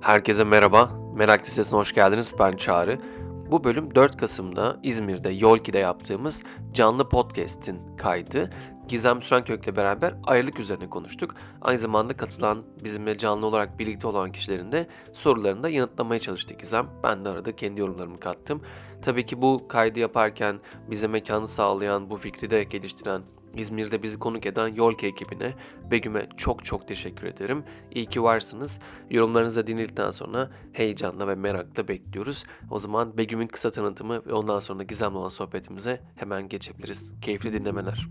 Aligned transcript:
Herkese 0.00 0.44
merhaba. 0.44 0.90
Merak 1.14 1.40
Listesi'ne 1.40 1.78
hoş 1.78 1.94
geldiniz. 1.94 2.34
Ben 2.38 2.56
Çağrı. 2.56 2.98
Bu 3.50 3.64
bölüm 3.64 3.94
4 3.94 4.16
Kasım'da 4.16 4.76
İzmir'de 4.82 5.30
Yolki'de 5.30 5.78
yaptığımız 5.78 6.42
canlı 6.72 7.08
podcast'in 7.08 7.96
kaydı. 7.96 8.50
Gizem 8.88 9.22
Sürenkök'le 9.22 9.76
beraber 9.76 10.14
ayrılık 10.24 10.60
üzerine 10.60 10.90
konuştuk. 10.90 11.34
Aynı 11.62 11.78
zamanda 11.78 12.16
katılan, 12.16 12.64
bizimle 12.84 13.18
canlı 13.18 13.46
olarak 13.46 13.78
birlikte 13.78 14.06
olan 14.06 14.32
kişilerin 14.32 14.72
de 14.72 14.88
sorularını 15.12 15.62
da 15.62 15.68
yanıtlamaya 15.68 16.20
çalıştık 16.20 16.60
Gizem. 16.60 16.86
Ben 17.04 17.24
de 17.24 17.28
arada 17.28 17.56
kendi 17.56 17.80
yorumlarımı 17.80 18.20
kattım. 18.20 18.62
Tabii 19.02 19.26
ki 19.26 19.42
bu 19.42 19.68
kaydı 19.68 20.00
yaparken 20.00 20.60
bize 20.90 21.06
mekanı 21.06 21.48
sağlayan, 21.48 22.10
bu 22.10 22.16
fikri 22.16 22.50
de 22.50 22.64
geliştiren 22.64 23.22
İzmir'de 23.56 24.02
bizi 24.02 24.18
konuk 24.18 24.46
eden 24.46 24.68
Yolke 24.68 25.06
ekibine, 25.06 25.54
Begüm'e 25.90 26.28
çok 26.36 26.64
çok 26.64 26.88
teşekkür 26.88 27.26
ederim. 27.26 27.64
İyi 27.90 28.06
ki 28.06 28.22
varsınız. 28.22 28.80
Yorumlarınızı 29.10 29.66
dinledikten 29.66 30.10
sonra 30.10 30.50
heyecanla 30.72 31.28
ve 31.28 31.34
merakla 31.34 31.88
bekliyoruz. 31.88 32.44
O 32.70 32.78
zaman 32.78 33.18
Begüm'ün 33.18 33.46
kısa 33.46 33.70
tanıtımı 33.70 34.26
ve 34.26 34.32
ondan 34.32 34.58
sonra 34.58 34.82
Gizem'le 34.82 35.14
olan 35.14 35.28
sohbetimize 35.28 36.00
hemen 36.16 36.48
geçebiliriz. 36.48 37.14
Keyifli 37.22 37.52
dinlemeler. 37.52 38.08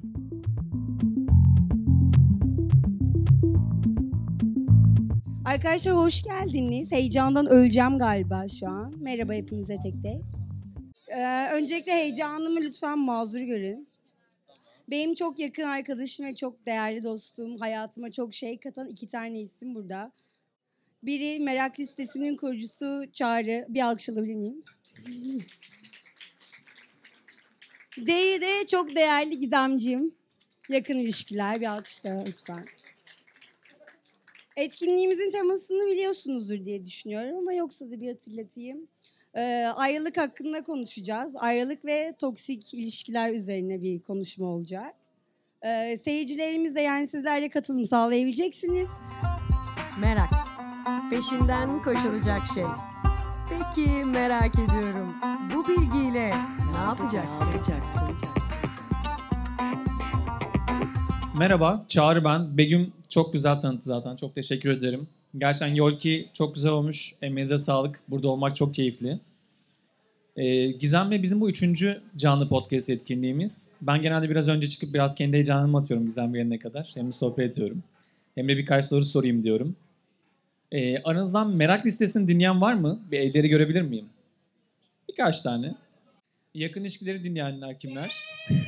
Arkadaşlar 5.45 5.95
hoş 5.95 6.21
geldiniz. 6.21 6.91
Heyecandan 6.91 7.45
öleceğim 7.45 7.99
galiba 7.99 8.45
şu 8.59 8.67
an. 8.67 8.94
Merhaba 8.97 9.33
hepinize 9.33 9.77
tek 9.83 10.03
tek. 10.03 10.21
Ee, 11.17 11.47
öncelikle 11.53 11.91
heyecanımı 11.91 12.59
lütfen 12.61 12.99
mazur 12.99 13.39
görün. 13.39 13.88
Benim 14.91 15.16
çok 15.16 15.39
yakın 15.39 15.63
arkadaşım 15.63 16.25
ve 16.25 16.35
çok 16.35 16.66
değerli 16.66 17.03
dostum, 17.03 17.57
hayatıma 17.57 18.11
çok 18.11 18.34
şey 18.34 18.59
katan 18.59 18.89
iki 18.89 19.07
tane 19.07 19.41
isim 19.41 19.75
burada. 19.75 20.11
Biri 21.03 21.39
Merak 21.39 21.80
Listesi'nin 21.80 22.38
kurucusu 22.38 23.05
Çağrı. 23.13 23.66
Bir 23.70 23.81
alkış 23.81 24.09
alabilir 24.09 24.35
miyim? 24.35 24.63
Diğeri 28.05 28.41
de 28.41 28.66
çok 28.66 28.95
değerli 28.95 29.38
Gizemciğim. 29.38 30.16
Yakın 30.69 30.95
ilişkiler. 30.95 31.61
Bir 31.61 31.66
alkış 31.66 32.03
daha 32.03 32.23
lütfen. 32.23 32.66
Etkinliğimizin 34.56 35.31
temasını 35.31 35.88
biliyorsunuzdur 35.88 36.66
diye 36.66 36.85
düşünüyorum 36.85 37.38
ama 37.38 37.53
yoksa 37.53 37.91
da 37.91 38.02
bir 38.02 38.08
hatırlatayım. 38.08 38.88
Ee, 39.35 39.66
ayrılık 39.75 40.17
hakkında 40.17 40.63
konuşacağız. 40.63 41.35
Ayrılık 41.39 41.85
ve 41.85 42.16
toksik 42.19 42.73
ilişkiler 42.73 43.33
üzerine 43.33 43.81
bir 43.81 44.02
konuşma 44.02 44.45
olacak. 44.45 44.95
Ee, 45.66 45.97
seyircilerimiz 45.97 46.75
de 46.75 46.81
yani 46.81 47.08
sizlerle 47.08 47.50
katılım 47.50 47.85
sağlayabileceksiniz. 47.85 48.89
Merak. 50.02 50.30
Peşinden 51.09 51.83
koşulacak 51.83 52.41
şey. 52.53 52.63
Peki 53.50 54.05
merak 54.05 54.55
ediyorum. 54.55 55.16
Bu 55.55 55.67
bilgiyle 55.67 56.30
ne 56.72 56.77
yapacaksın? 56.88 57.47
Merhaba, 61.39 61.85
Çağrı 61.88 62.23
ben. 62.23 62.57
Begüm 62.57 62.94
çok 63.09 63.33
güzel 63.33 63.59
tanıttı 63.59 63.85
zaten. 63.85 64.16
Çok 64.16 64.35
teşekkür 64.35 64.69
ederim. 64.69 65.07
Gerçekten 65.38 65.75
Yolki 65.75 66.30
çok 66.33 66.55
güzel 66.55 66.72
olmuş. 66.72 67.13
Emeğinize 67.22 67.58
sağlık. 67.58 68.02
Burada 68.08 68.27
olmak 68.27 68.55
çok 68.55 68.75
keyifli. 68.75 69.19
Ee, 70.35 70.72
Gizem 70.72 71.11
ve 71.11 71.23
bizim 71.23 71.41
bu 71.41 71.49
üçüncü 71.49 72.02
canlı 72.16 72.49
podcast 72.49 72.89
etkinliğimiz. 72.89 73.72
Ben 73.81 74.02
genelde 74.02 74.30
biraz 74.30 74.47
önce 74.47 74.67
çıkıp 74.67 74.94
biraz 74.94 75.16
kendi 75.16 75.33
heyecanımı 75.33 75.77
atıyorum 75.77 76.05
Gizem 76.05 76.33
gelene 76.33 76.59
kadar. 76.59 76.91
Hem 76.94 77.07
de 77.07 77.11
sohbet 77.11 77.52
ediyorum. 77.52 77.83
Hem 78.35 78.47
de 78.47 78.57
birkaç 78.57 78.85
soru 78.85 79.05
sorayım 79.05 79.44
diyorum. 79.44 79.75
Ee, 80.72 81.03
aranızdan 81.03 81.55
merak 81.55 81.85
listesini 81.85 82.27
dinleyen 82.27 82.61
var 82.61 82.73
mı? 82.73 83.00
Bir 83.11 83.19
elleri 83.19 83.50
görebilir 83.50 83.81
miyim? 83.81 84.09
Birkaç 85.09 85.41
tane. 85.41 85.75
Yakın 86.53 86.81
ilişkileri 86.81 87.23
dinleyenler 87.23 87.80
kimler? 87.80 88.16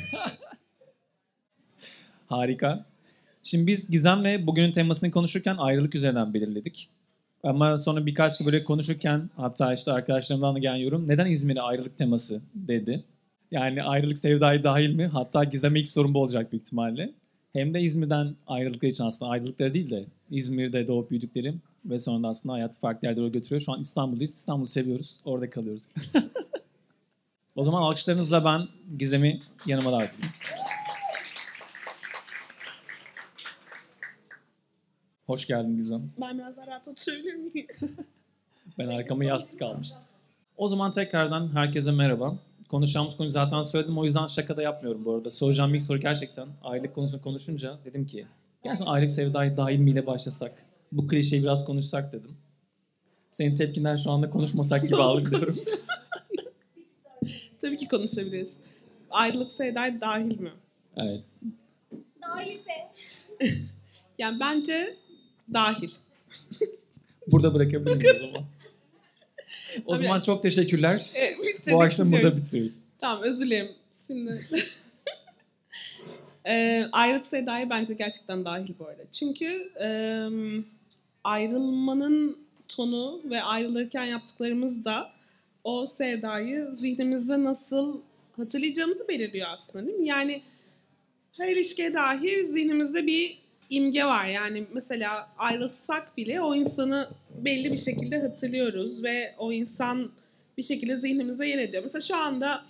Harika. 2.28 2.86
Şimdi 3.44 3.68
biz 3.68 3.90
Gizem'le 3.90 4.48
bugünün 4.48 4.72
temasını 4.72 5.12
konuşurken 5.12 5.58
ayrılık 5.58 5.96
üzerinden 5.96 6.34
belirledik. 6.34 6.90
Ama 7.44 7.78
sonra 7.78 8.06
birkaç 8.06 8.46
böyle 8.46 8.64
konuşurken 8.64 9.30
hatta 9.36 9.74
işte 9.74 9.92
arkadaşlarımdan 9.92 10.56
da 10.56 10.60
gelen 10.60 10.76
yorum 10.76 11.08
neden 11.08 11.26
İzmir'e 11.26 11.62
ayrılık 11.62 11.98
teması 11.98 12.42
dedi. 12.56 13.04
Yani 13.52 13.84
ayrılık 13.84 14.18
sevdayı 14.18 14.64
dahil 14.64 14.96
mi? 14.96 15.06
Hatta 15.06 15.44
Gizem'e 15.44 15.80
ilk 15.80 15.88
sorun 15.88 16.14
bu 16.14 16.22
olacak 16.22 16.52
büyük 16.52 16.66
ihtimalle. 16.66 17.14
Hem 17.54 17.74
de 17.74 17.82
İzmir'den 17.82 18.36
ayrılıkları 18.48 18.92
için 18.92 19.04
aslında 19.04 19.32
ayrılıkları 19.32 19.74
değil 19.74 19.90
de 19.90 20.06
İzmir'de 20.32 20.88
doğup 20.88 21.12
büyüdükleri 21.12 21.54
ve 21.86 22.00
sonra 22.00 22.24
da 22.24 22.28
aslında 22.28 22.54
hayatı 22.54 22.80
farklı 22.80 23.08
yerlere 23.08 23.30
götürüyor. 23.30 23.62
Şu 23.62 23.72
an 23.72 23.80
İstanbul'dayız. 23.80 24.34
İstanbul'u 24.34 24.68
seviyoruz. 24.68 25.20
Orada 25.26 25.50
kalıyoruz. 25.50 25.88
o 27.56 27.64
zaman 27.64 27.82
alkışlarınızla 27.82 28.46
ben 28.46 28.68
Gizem'i 28.98 29.42
yanıma 29.66 29.92
davet 29.92 30.10
edeyim. 30.10 30.34
Hoş 35.26 35.48
geldin 35.48 35.76
Gizem. 35.78 36.12
Ben 36.22 36.38
biraz 36.38 36.58
daha 36.58 36.68
rahat 36.68 36.88
oturabilir 36.88 37.34
miyim? 37.34 37.68
Ben 38.78 38.88
arkama 38.88 39.26
yastık 39.26 39.62
almıştım. 39.62 40.02
O 40.58 40.68
zaman 40.68 40.92
tekrardan 40.92 41.56
herkese 41.56 41.92
merhaba. 41.92 42.36
Konuşacağımız 42.70 43.18
konuyu 43.18 43.32
zaten 43.32 43.62
söyledim 43.62 43.98
o 43.98 44.06
yüzden 44.06 44.28
şaka 44.28 44.58
da 44.58 44.62
yapmıyorum 44.62 45.06
bu 45.06 45.16
arada. 45.16 45.32
Soracağım 45.32 45.76
ilk 45.76 45.82
soru 45.84 46.00
gerçekten 46.00 46.48
aylık 46.64 46.96
konusunu 46.96 47.22
konuşunca 47.22 47.78
dedim 47.86 48.08
ki 48.08 48.26
gerçekten 48.64 48.92
aylık 48.92 49.10
sevdayı 49.10 49.58
dahil 49.58 49.80
miyle 49.80 50.06
başlasak? 50.08 50.66
Bu 50.92 51.08
klişeyi 51.08 51.44
biraz 51.44 51.66
konuşsak 51.66 52.14
dedim. 52.14 52.38
Senin 53.32 53.56
tepkinden 53.56 53.96
şu 53.96 54.12
anda 54.12 54.30
konuşmasak 54.30 54.84
gibi 54.84 54.96
algılıyorum. 55.02 55.56
Tabii 57.62 57.78
ki 57.78 57.88
konuşabiliriz. 57.88 58.58
Ayrılık 59.10 59.52
sevdaya 59.52 60.02
dahil 60.02 60.40
mi? 60.40 60.52
evet. 60.98 61.40
Dahil 62.22 62.58
be. 62.58 62.92
Yani 64.18 64.40
bence 64.40 64.96
dahil. 65.54 65.90
Burada 67.28 67.54
bırakabiliriz 67.54 68.22
o 68.24 68.28
zaman. 68.28 68.44
O 69.86 69.96
Tabii. 69.96 70.04
zaman 70.06 70.22
çok 70.22 70.44
teşekkürler. 70.44 71.12
Evet, 71.16 71.38
bitirdik, 71.40 71.74
Bu 71.74 71.82
akşam 71.82 72.12
burada 72.12 72.38
bitiriyoruz. 72.38 72.80
Tamam 73.00 73.24
özür 73.24 73.46
dilerim. 73.46 73.72
Şimdi 74.08 74.48
Eee 76.46 76.90
ayrılık 76.92 77.28
sevdaya 77.28 77.70
bence 77.70 77.94
gerçekten 77.94 78.46
dahil 78.46 78.74
bu 78.80 78.88
arada. 78.88 79.04
Çünkü 79.12 79.72
eee, 79.80 80.64
ayrılmanın 81.24 82.38
tonu 82.68 83.22
ve 83.30 83.44
ayrılırken 83.44 84.06
yaptıklarımız 84.06 84.86
da 84.86 85.12
o 85.64 85.86
sevdayı 85.86 86.68
zihnimizde 86.80 87.44
nasıl 87.44 87.98
hatırlayacağımızı 88.38 89.08
belirliyor 89.08 89.48
aslında 89.52 89.88
değil 89.88 90.00
mi? 90.00 90.08
Yani 90.08 90.42
her 91.38 91.48
ilişkiye 91.48 91.94
dair 91.94 92.44
zihnimizde 92.44 93.08
bir 93.08 93.41
imge 93.72 94.06
var. 94.06 94.26
Yani 94.26 94.68
mesela 94.74 95.30
ayrılsak 95.38 96.18
bile 96.18 96.42
o 96.42 96.56
insanı 96.56 97.10
belli 97.36 97.72
bir 97.72 97.78
şekilde 97.78 98.22
hatırlıyoruz 98.22 99.04
ve 99.04 99.36
o 99.38 99.52
insan 99.54 100.12
bir 100.58 100.64
şekilde 100.64 100.96
zihnimize 100.96 101.48
yer 101.48 101.60
ediyor. 101.60 101.84
Mesela 101.84 102.02
şu 102.02 102.16
anda 102.16 102.66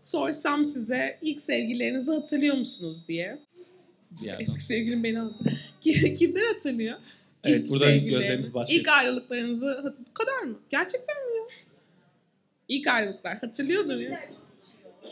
sorsam 0.00 0.64
size 0.64 1.18
ilk 1.22 1.40
sevgililerinizi 1.40 2.10
hatırlıyor 2.10 2.56
musunuz 2.56 3.08
diye. 3.08 3.38
Eski 4.40 4.62
sevgilim 4.62 5.04
beni 5.04 5.20
aldı. 5.20 5.34
Kim- 5.80 6.14
Kimler 6.14 6.46
hatırlıyor? 6.54 6.98
Evet 7.44 7.60
İlk 7.64 7.70
burada 7.70 7.84
sevgilileriniz, 7.84 8.20
gözlerimiz 8.20 8.54
başlıyor. 8.54 8.80
İlk 8.80 8.88
ayrılıklarınızı 8.88 9.94
bu 10.08 10.14
kadar 10.14 10.38
mı? 10.42 10.58
Gerçekten 10.70 11.16
mi 11.16 11.36
ya? 11.36 11.44
İlk 12.68 12.86
ayrılıklar 12.86 13.38
hatırlıyordur 13.38 13.96
ya. 13.96 14.20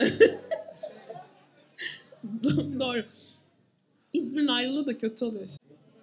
Do- 2.42 2.80
Doğru. 2.80 3.04
İzmir'in 4.36 4.48
ayrılığı 4.48 4.86
da 4.86 4.98
kötü 4.98 5.24
oluyor. 5.24 5.48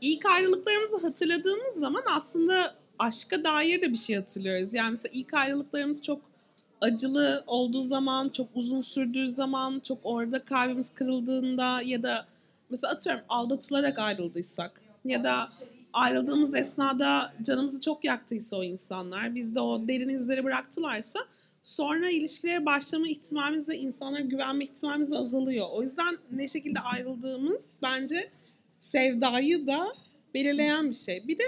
İlk 0.01 0.25
ayrılıklarımızı 0.25 0.97
hatırladığımız 0.97 1.75
zaman 1.75 2.03
aslında 2.05 2.75
aşka 2.99 3.43
dair 3.43 3.81
de 3.81 3.91
bir 3.91 3.97
şey 3.97 4.15
hatırlıyoruz. 4.15 4.73
Yani 4.73 4.91
mesela 4.91 5.11
ilk 5.13 5.33
ayrılıklarımız 5.33 6.01
çok 6.01 6.21
acılı 6.81 7.43
olduğu 7.47 7.81
zaman, 7.81 8.29
çok 8.29 8.47
uzun 8.55 8.81
sürdüğü 8.81 9.29
zaman, 9.29 9.79
çok 9.79 9.97
orada 10.03 10.45
kalbimiz 10.45 10.93
kırıldığında 10.93 11.81
ya 11.85 12.03
da 12.03 12.25
mesela 12.69 12.93
atıyorum 12.93 13.21
aldatılarak 13.29 13.99
ayrıldıysak 13.99 14.81
ya 15.05 15.23
da 15.23 15.49
ayrıldığımız 15.93 16.55
esnada 16.55 17.33
canımızı 17.41 17.81
çok 17.81 18.03
yaktıysa 18.03 18.57
o 18.57 18.63
insanlar, 18.63 19.35
bizde 19.35 19.59
o 19.59 19.87
derin 19.87 20.09
izleri 20.09 20.43
bıraktılarsa 20.43 21.19
sonra 21.63 22.09
ilişkilere 22.09 22.65
başlama 22.65 23.07
ihtimalimiz 23.07 23.69
ve 23.69 23.77
insanlara 23.77 24.21
güvenme 24.21 24.63
ihtimalimiz 24.63 25.13
azalıyor. 25.13 25.67
O 25.71 25.83
yüzden 25.83 26.17
ne 26.31 26.47
şekilde 26.47 26.79
ayrıldığımız 26.79 27.71
bence 27.81 28.31
sevdayı 28.79 29.67
da 29.67 29.93
belirleyen 30.33 30.89
bir 30.89 30.95
şey. 30.95 31.27
Bir 31.27 31.39
de 31.39 31.43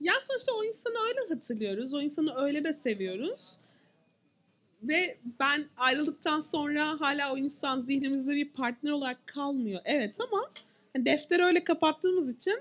ya 0.00 0.12
sonuçta 0.20 0.52
o 0.52 0.64
insanı 0.64 0.94
öyle 1.08 1.34
hatırlıyoruz. 1.34 1.94
O 1.94 2.00
insanı 2.00 2.34
öyle 2.34 2.64
de 2.64 2.72
seviyoruz. 2.72 3.56
Ve 4.82 5.18
ben 5.40 5.64
ayrıldıktan 5.76 6.40
sonra 6.40 7.00
hala 7.00 7.32
o 7.32 7.36
insan 7.36 7.80
zihnimizde 7.80 8.34
bir 8.34 8.52
partner 8.52 8.90
olarak 8.90 9.26
kalmıyor. 9.26 9.80
Evet 9.84 10.16
ama 10.20 10.50
hani 10.92 11.06
defteri 11.06 11.44
öyle 11.44 11.64
kapattığımız 11.64 12.30
için 12.30 12.58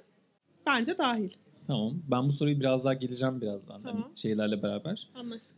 bence 0.67 0.97
dahil. 0.97 1.29
Tamam. 1.67 2.01
Ben 2.11 2.27
bu 2.27 2.33
soruyu 2.33 2.59
biraz 2.59 2.85
daha 2.85 2.93
geleceğim 2.93 3.41
birazdan. 3.41 3.79
Tamam. 3.79 4.03
Hani 4.03 4.17
şeylerle 4.17 4.63
beraber. 4.63 5.09
Anlaştık. 5.15 5.57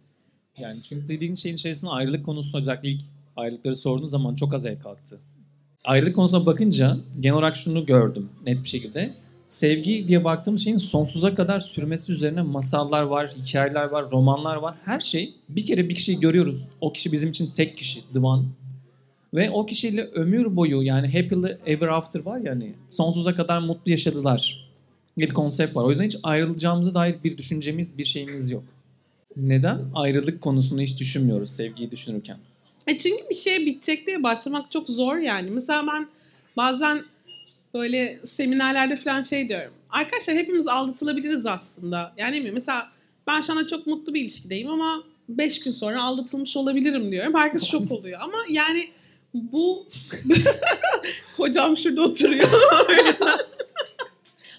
Yani 0.59 0.83
çünkü 0.83 1.07
dediğin 1.07 1.35
şeyin 1.35 1.55
içerisinde 1.55 1.91
ayrılık 1.91 2.25
konusunda 2.25 2.57
özellikle 2.57 2.89
ilk 2.89 3.01
ayrılıkları 3.35 3.75
sorduğun 3.75 4.05
zaman 4.05 4.35
çok 4.35 4.53
az 4.53 4.65
el 4.65 4.79
kalktı. 4.79 5.19
Ayrılık 5.83 6.15
konusuna 6.15 6.45
bakınca 6.45 6.97
genel 7.19 7.35
olarak 7.35 7.55
şunu 7.55 7.85
gördüm 7.85 8.29
net 8.45 8.63
bir 8.63 8.69
şekilde. 8.69 9.13
Sevgi 9.47 10.05
diye 10.07 10.23
baktığım 10.23 10.59
şeyin 10.59 10.77
sonsuza 10.77 11.35
kadar 11.35 11.59
sürmesi 11.59 12.11
üzerine 12.11 12.41
masallar 12.41 13.01
var, 13.01 13.31
hikayeler 13.37 13.83
var, 13.83 14.11
romanlar 14.11 14.55
var. 14.55 14.75
Her 14.85 14.99
şey 14.99 15.33
bir 15.49 15.65
kere 15.65 15.89
bir 15.89 15.95
kişiyi 15.95 16.19
görüyoruz. 16.19 16.67
O 16.81 16.93
kişi 16.93 17.11
bizim 17.11 17.29
için 17.29 17.51
tek 17.55 17.77
kişi, 17.77 18.13
the 18.13 18.19
one. 18.19 18.43
Ve 19.33 19.49
o 19.49 19.65
kişiyle 19.65 20.03
ömür 20.03 20.55
boyu 20.55 20.81
yani 20.81 21.07
happily 21.07 21.57
ever 21.65 21.87
after 21.87 22.19
var 22.19 22.37
ya 22.37 22.51
hani 22.51 22.75
sonsuza 22.89 23.35
kadar 23.35 23.59
mutlu 23.59 23.91
yaşadılar. 23.91 24.71
Bir 25.17 25.29
konsept 25.29 25.75
var. 25.75 25.83
O 25.83 25.89
yüzden 25.89 26.05
hiç 26.05 26.17
ayrılacağımıza 26.23 26.93
dair 26.93 27.15
bir 27.23 27.37
düşüncemiz, 27.37 27.97
bir 27.97 28.05
şeyimiz 28.05 28.51
yok. 28.51 28.63
Neden 29.37 29.79
ayrılık 29.95 30.41
konusunu 30.41 30.81
hiç 30.81 30.99
düşünmüyoruz 30.99 31.51
sevgiyi 31.51 31.91
düşünürken? 31.91 32.37
E 32.87 32.97
çünkü 32.97 33.23
bir 33.29 33.35
şey 33.35 33.65
bitecek 33.65 34.07
diye 34.07 34.23
başlamak 34.23 34.71
çok 34.71 34.89
zor 34.89 35.17
yani. 35.17 35.51
Mesela 35.51 35.87
ben 35.87 36.07
bazen 36.57 37.03
böyle 37.73 38.19
seminerlerde 38.25 38.95
falan 38.95 39.21
şey 39.21 39.49
diyorum. 39.49 39.73
Arkadaşlar 39.89 40.35
hepimiz 40.35 40.67
aldatılabiliriz 40.67 41.45
aslında. 41.45 42.13
Yani 42.17 42.41
mi? 42.41 42.51
Mesela 42.51 42.89
ben 43.27 43.41
şu 43.41 43.53
anda 43.53 43.67
çok 43.67 43.87
mutlu 43.87 44.13
bir 44.13 44.21
ilişkideyim 44.21 44.69
ama 44.69 45.03
5 45.29 45.59
gün 45.59 45.71
sonra 45.71 46.03
aldatılmış 46.03 46.57
olabilirim 46.57 47.11
diyorum. 47.11 47.33
Herkes 47.35 47.63
şok 47.63 47.91
oluyor. 47.91 48.19
Ama 48.21 48.37
yani 48.49 48.89
bu 49.33 49.87
hocam 51.37 51.77
şurada 51.77 52.01
oturuyor. 52.01 52.49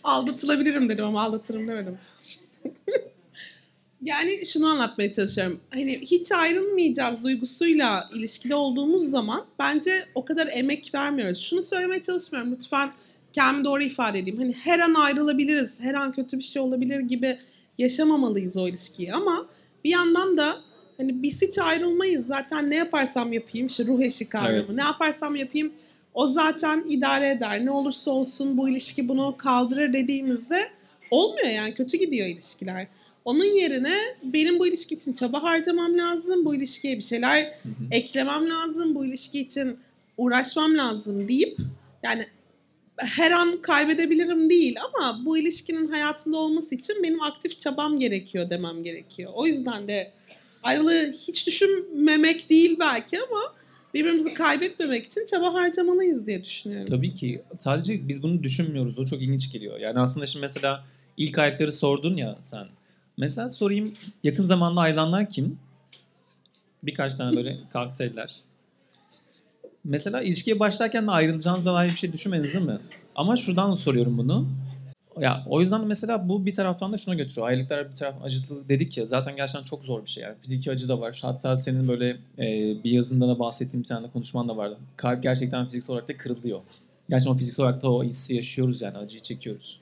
aldatılabilirim 0.04 0.88
dedim 0.88 1.04
ama 1.04 1.22
aldatırım 1.22 1.69
demedim. 1.69 1.98
Yani 4.02 4.46
şunu 4.46 4.66
anlatmaya 4.66 5.12
çalışıyorum. 5.12 5.60
Hani 5.70 6.00
hiç 6.00 6.32
ayrılmayacağız 6.32 7.25
duygusuyla 7.25 8.10
ilişkide 8.14 8.54
olduğumuz 8.54 9.04
zaman 9.04 9.44
bence 9.58 10.04
o 10.14 10.25
kadar 10.25 10.49
emek 10.52 10.94
vermiyoruz. 10.94 11.40
Şunu 11.40 11.62
söylemeye 11.62 12.02
çalışmıyorum. 12.02 12.52
Lütfen 12.52 12.93
kendimi 13.32 13.64
doğru 13.64 13.82
ifade 13.82 14.19
edeyim. 14.19 14.38
Hani 14.38 14.52
her 14.52 14.78
an 14.78 14.94
ayrılabiliriz, 14.94 15.81
her 15.81 15.94
an 15.94 16.12
kötü 16.12 16.38
bir 16.38 16.43
şey 16.43 16.62
olabilir 16.62 17.00
gibi 17.00 17.38
yaşamamalıyız 17.78 18.56
o 18.56 18.69
ilişkiyi. 18.69 19.12
Ama 19.12 19.46
bir 19.84 19.90
yandan 19.90 20.37
da 20.37 20.60
hani 20.96 21.22
biz 21.22 21.43
hiç 21.43 21.58
ayrılmayız. 21.58 22.26
Zaten 22.26 22.70
ne 22.70 22.76
yaparsam 22.76 23.32
yapayım, 23.32 23.66
işte 23.66 23.84
ruh 23.84 24.00
eşi 24.00 24.28
kavramı. 24.28 24.52
Evet. 24.52 24.76
Ne 24.76 24.82
yaparsam 24.82 25.37
yapayım 25.37 25.72
o 26.14 26.26
zaten 26.26 26.84
idare 26.88 27.31
eder. 27.31 27.64
Ne 27.64 27.70
olursa 27.70 28.10
olsun 28.10 28.58
bu 28.58 28.69
ilişki 28.69 29.08
bunu 29.08 29.34
kaldırır 29.38 29.93
dediğimizde 29.93 30.69
olmuyor 31.10 31.48
yani 31.48 31.75
kötü 31.75 31.96
gidiyor 31.96 32.26
ilişkiler. 32.26 32.87
Onun 33.24 33.44
yerine 33.44 33.96
benim 34.22 34.58
bu 34.58 34.66
ilişki 34.66 34.94
için 34.94 35.12
çaba 35.12 35.42
harcamam 35.42 35.98
lazım. 35.98 36.44
Bu 36.44 36.54
ilişkiye 36.54 36.96
bir 36.96 37.02
şeyler 37.02 37.54
eklemem 37.90 38.50
lazım. 38.50 38.94
Bu 38.94 39.06
ilişki 39.06 39.40
için 39.40 39.78
uğraşmam 40.16 40.78
lazım 40.78 41.28
deyip 41.28 41.58
yani 42.02 42.26
her 42.96 43.30
an 43.30 43.62
kaybedebilirim 43.62 44.50
değil 44.50 44.76
ama 44.80 45.24
bu 45.24 45.38
ilişkinin 45.38 45.86
hayatımda 45.86 46.36
olması 46.36 46.74
için 46.74 47.02
benim 47.02 47.22
aktif 47.22 47.60
çabam 47.60 47.98
gerekiyor 47.98 48.50
demem 48.50 48.82
gerekiyor. 48.82 49.32
O 49.34 49.46
yüzden 49.46 49.88
de 49.88 50.12
ayrılığı 50.62 51.12
hiç 51.28 51.46
düşünmemek 51.46 52.50
değil 52.50 52.76
belki 52.80 53.19
ama 53.19 53.54
birbirimizi 53.94 54.34
kaybetmemek 54.34 55.06
için 55.06 55.24
çaba 55.30 55.54
harcamalıyız 55.54 56.26
diye 56.26 56.44
düşünüyorum. 56.44 56.86
Tabii 56.90 57.14
ki. 57.14 57.42
Sadece 57.58 58.08
biz 58.08 58.22
bunu 58.22 58.42
düşünmüyoruz. 58.42 58.98
O 58.98 59.04
çok 59.04 59.22
ilginç 59.22 59.52
geliyor. 59.52 59.80
Yani 59.80 60.00
aslında 60.00 60.26
şimdi 60.26 60.40
mesela 60.40 60.84
ilk 61.16 61.38
ayakları 61.38 61.72
sordun 61.72 62.16
ya 62.16 62.38
sen. 62.40 62.66
Mesela 63.16 63.48
sorayım 63.48 63.92
yakın 64.24 64.44
zamanda 64.44 64.80
ayrılanlar 64.80 65.28
kim? 65.28 65.58
Birkaç 66.82 67.14
tane 67.14 67.36
böyle 67.36 67.58
kalktı 67.72 68.04
eller. 68.04 68.34
Mesela 69.84 70.22
ilişkiye 70.22 70.60
başlarken 70.60 71.06
de 71.06 71.10
ayrılacağınızla 71.10 71.74
dair 71.74 71.90
bir 71.90 71.96
şey 71.96 72.12
düşünmediniz 72.12 72.54
değil 72.54 72.66
mi? 72.66 72.78
Ama 73.14 73.36
şuradan 73.36 73.74
soruyorum 73.74 74.18
bunu. 74.18 74.48
Ya 75.20 75.44
o 75.48 75.60
yüzden 75.60 75.86
mesela 75.86 76.28
bu 76.28 76.46
bir 76.46 76.54
taraftan 76.54 76.92
da 76.92 76.96
şuna 76.96 77.14
götürüyor. 77.14 77.46
Ayrılıklar 77.48 77.90
bir 77.90 77.94
taraf 77.94 78.14
acılı 78.24 78.68
dedik 78.68 78.98
ya 78.98 79.06
zaten 79.06 79.36
gerçekten 79.36 79.64
çok 79.64 79.84
zor 79.84 80.04
bir 80.04 80.10
şey 80.10 80.22
yani. 80.22 80.34
Fiziki 80.40 80.70
acı 80.70 80.88
da 80.88 81.00
var. 81.00 81.18
Hatta 81.22 81.56
senin 81.56 81.88
böyle 81.88 82.10
e, 82.38 82.46
bir 82.84 82.90
yazında 82.90 83.28
da 83.28 83.38
bahsettiğin 83.38 83.84
bir 83.84 83.88
tane 83.88 84.10
konuşman 84.10 84.48
da 84.48 84.56
vardı. 84.56 84.78
Kalp 84.96 85.22
gerçekten 85.22 85.64
fiziksel 85.64 85.94
olarak 85.94 86.08
da 86.08 86.16
kırılıyor. 86.16 86.60
Gerçekten 87.10 87.34
o 87.34 87.36
fiziksel 87.36 87.66
olarak 87.66 87.82
da 87.82 87.92
o 87.92 88.04
hissi 88.04 88.34
yaşıyoruz 88.34 88.80
yani 88.80 88.98
acıyı 88.98 89.22
çekiyoruz. 89.22 89.80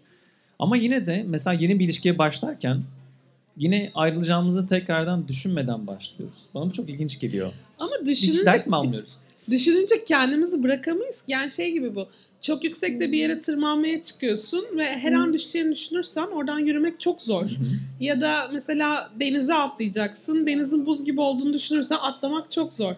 Ama 0.59 0.77
yine 0.77 1.07
de 1.07 1.25
mesela 1.29 1.55
yeni 1.55 1.79
bir 1.79 1.85
ilişkiye 1.85 2.19
başlarken 2.19 2.83
yine 3.61 3.91
ayrılacağımızı 3.95 4.69
tekrardan 4.69 5.29
düşünmeden 5.29 5.87
başlıyoruz. 5.87 6.39
Bana 6.55 6.67
bu 6.67 6.73
çok 6.73 6.89
ilginç 6.89 7.21
geliyor. 7.21 7.53
Ama 7.79 7.93
Hiç 8.01 8.09
düşününce, 8.09 8.45
ders 8.45 8.67
mi 8.67 8.77
almıyoruz? 8.77 9.17
düşününce 9.51 10.05
kendimizi 10.05 10.63
bırakamayız. 10.63 11.25
Yani 11.29 11.51
şey 11.51 11.73
gibi 11.73 11.95
bu. 11.95 12.09
Çok 12.41 12.65
yüksekte 12.65 13.13
bir 13.13 13.19
yere 13.19 13.41
tırmanmaya 13.41 14.03
çıkıyorsun 14.03 14.67
ve 14.77 14.85
her 14.85 15.13
an 15.13 15.33
düşeceğini 15.33 15.73
düşünürsen 15.75 16.27
oradan 16.27 16.59
yürümek 16.59 17.01
çok 17.01 17.23
zor. 17.23 17.51
Ya 18.01 18.21
da 18.21 18.49
mesela 18.53 19.11
denize 19.21 19.55
atlayacaksın. 19.55 20.47
Denizin 20.47 20.87
buz 20.87 21.05
gibi 21.05 21.21
olduğunu 21.21 21.55
düşünürsen 21.55 21.97
atlamak 22.01 22.51
çok 22.51 22.73
zor. 22.73 22.95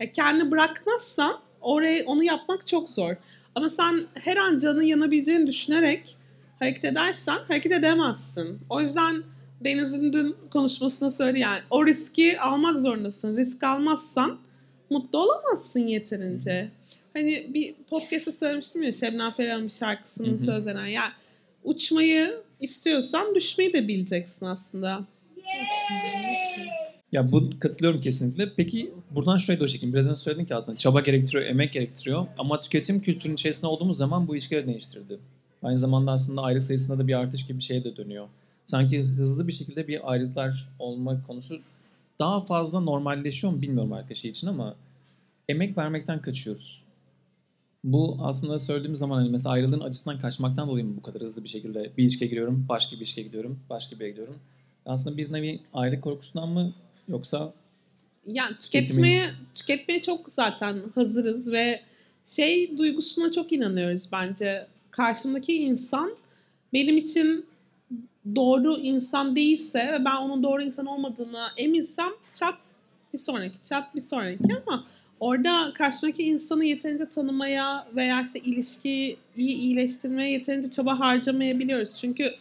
Ya 0.00 0.12
kendini 0.12 0.50
bırakmazsan 0.50 1.38
orayı 1.60 2.04
onu 2.06 2.24
yapmak 2.24 2.66
çok 2.66 2.90
zor. 2.90 3.14
Ama 3.54 3.70
sen 3.70 4.06
her 4.14 4.36
an 4.36 4.58
canın 4.58 4.82
yanabileceğini 4.82 5.46
düşünerek 5.46 6.16
hareket 6.58 6.84
edersen 6.84 7.38
hareket 7.48 7.72
edemezsin. 7.72 8.58
O 8.70 8.80
yüzden 8.80 9.22
Deniz'in 9.64 10.12
dün 10.12 10.36
konuşmasında 10.50 11.10
söyledi 11.10 11.38
yani 11.38 11.58
o 11.70 11.86
riski 11.86 12.40
almak 12.40 12.80
zorundasın. 12.80 13.36
Risk 13.36 13.64
almazsan 13.64 14.38
mutlu 14.90 15.18
olamazsın 15.18 15.80
yeterince. 15.80 16.70
Hani 17.12 17.50
bir 17.54 17.74
podcast'ta 17.90 18.32
söylemiştim 18.32 18.82
ya 18.82 18.92
Şebnem 18.92 19.32
Ferah'ın 19.32 19.68
şarkısının 19.68 20.36
sözlerinden. 20.36 20.86
Ya 20.86 21.02
uçmayı 21.64 22.42
istiyorsan 22.60 23.34
düşmeyi 23.34 23.72
de 23.72 23.88
bileceksin 23.88 24.46
aslında. 24.46 25.04
Ya 27.12 27.32
bu 27.32 27.50
katılıyorum 27.60 28.00
kesinlikle. 28.00 28.52
Peki 28.56 28.90
buradan 29.10 29.36
şuraya 29.36 29.60
doğru 29.60 29.68
çekeyim. 29.68 29.94
Biraz 29.94 30.08
önce 30.08 30.16
söyledin 30.16 30.44
ki 30.44 30.54
aslında 30.54 30.78
çaba 30.78 31.00
gerektiriyor, 31.00 31.44
emek 31.44 31.72
gerektiriyor. 31.72 32.26
Ama 32.38 32.60
tüketim 32.60 33.00
kültürünün 33.00 33.34
içerisinde 33.34 33.66
olduğumuz 33.66 33.96
zaman 33.96 34.28
bu 34.28 34.34
ilişkileri 34.34 34.66
değiştirdi. 34.66 35.18
Aynı 35.62 35.78
zamanda 35.78 36.12
aslında 36.12 36.42
ayrılık 36.42 36.64
sayısında 36.64 36.98
da 36.98 37.08
bir 37.08 37.14
artış 37.14 37.46
gibi 37.46 37.58
bir 37.58 37.62
şeye 37.62 37.84
de 37.84 37.96
dönüyor. 37.96 38.28
Sanki 38.66 39.02
hızlı 39.02 39.48
bir 39.48 39.52
şekilde 39.52 39.88
bir 39.88 40.12
ayrılıklar 40.12 40.68
olma 40.78 41.26
konusu 41.26 41.60
daha 42.18 42.40
fazla 42.40 42.80
normalleşiyor 42.80 43.52
mu 43.52 43.62
bilmiyorum 43.62 43.92
arka 43.92 44.14
şey 44.14 44.30
için 44.30 44.46
ama 44.46 44.74
emek 45.48 45.78
vermekten 45.78 46.22
kaçıyoruz. 46.22 46.84
Bu 47.84 48.18
aslında 48.20 48.58
söylediğimiz 48.58 48.98
zaman 48.98 49.16
hani 49.16 49.30
mesela 49.30 49.52
ayrılığın 49.52 49.80
acısından 49.80 50.18
kaçmaktan 50.18 50.68
dolayı 50.68 50.84
mı 50.84 50.96
bu 50.96 51.02
kadar 51.02 51.22
hızlı 51.22 51.44
bir 51.44 51.48
şekilde 51.48 51.90
bir 51.96 52.02
ilişkiye 52.02 52.30
giriyorum, 52.30 52.66
başka 52.68 52.92
bir 52.92 53.00
ilişkiye 53.00 53.26
gidiyorum, 53.26 53.60
başka 53.70 54.00
bir 54.00 54.06
gidiyorum. 54.06 54.36
Aslında 54.86 55.16
bir 55.16 55.32
nevi 55.32 55.60
ayrılık 55.74 56.02
korkusundan 56.02 56.48
mı 56.48 56.72
yoksa 57.08 57.52
Yani 58.26 58.56
tüketmeye 58.58 59.30
tüketmeye 59.54 60.02
çok 60.02 60.30
zaten 60.30 60.82
hazırız 60.94 61.52
ve 61.52 61.80
şey 62.24 62.78
duygusuna 62.78 63.32
çok 63.32 63.52
inanıyoruz 63.52 64.08
bence. 64.12 64.66
Karşımdaki 64.90 65.56
insan 65.56 66.16
benim 66.72 66.96
için 66.96 67.46
doğru 68.34 68.78
insan 68.78 69.36
değilse 69.36 69.92
ve 69.92 70.04
ben 70.04 70.16
onun 70.16 70.42
doğru 70.42 70.62
insan 70.62 70.86
olmadığına 70.86 71.48
eminsem 71.56 72.10
çat 72.32 72.74
bir 73.12 73.18
sonraki 73.18 73.56
çat 73.64 73.94
bir 73.94 74.00
sonraki 74.00 74.56
ama 74.66 74.86
orada 75.20 75.72
karşımdaki 75.74 76.22
insanı 76.22 76.64
yeterince 76.64 77.10
tanımaya 77.10 77.88
veya 77.96 78.22
işte 78.22 78.38
ilişkiyi 78.38 79.16
iyi 79.36 79.54
iyileştirmeye 79.56 80.30
yeterince 80.30 80.70
çaba 80.70 81.00
harcamayabiliyoruz. 81.00 81.96
Çünkü 82.00 82.34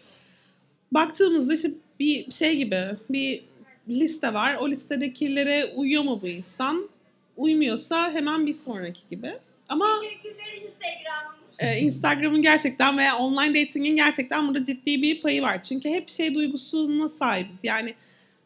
baktığımızda 0.91 1.53
işte 1.53 1.71
bir 1.99 2.31
şey 2.31 2.57
gibi 2.57 2.97
bir 3.09 3.43
liste 3.89 4.33
var. 4.33 4.55
O 4.55 4.69
listedekilere 4.69 5.65
uyuyor 5.75 6.03
mu 6.03 6.19
bu 6.21 6.27
insan? 6.27 6.89
Uymuyorsa 7.37 8.11
hemen 8.11 8.45
bir 8.45 8.53
sonraki 8.53 9.01
gibi. 9.09 9.33
Ama 9.69 9.85
Teşekkürler 10.01 10.53
Instagram. 10.55 11.42
E, 11.63 11.79
Instagram'ın 11.79 12.41
gerçekten 12.41 12.97
veya 12.97 13.17
online 13.17 13.61
dating'in 13.61 13.95
gerçekten 13.95 14.47
burada 14.47 14.63
ciddi 14.63 15.01
bir 15.01 15.21
payı 15.21 15.41
var. 15.41 15.63
Çünkü 15.63 15.89
hep 15.89 16.09
şey 16.09 16.33
duygusuna 16.33 17.09
sahibiz. 17.09 17.55
Yani 17.63 17.93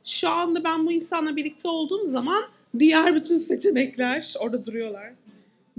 şu 0.03 0.29
anda 0.29 0.63
ben 0.63 0.85
bu 0.85 0.91
insanla 0.91 1.35
birlikte 1.35 1.67
olduğum 1.67 2.05
zaman 2.05 2.43
diğer 2.79 3.15
bütün 3.15 3.37
seçenekler 3.37 4.33
orada 4.39 4.65
duruyorlar. 4.65 5.11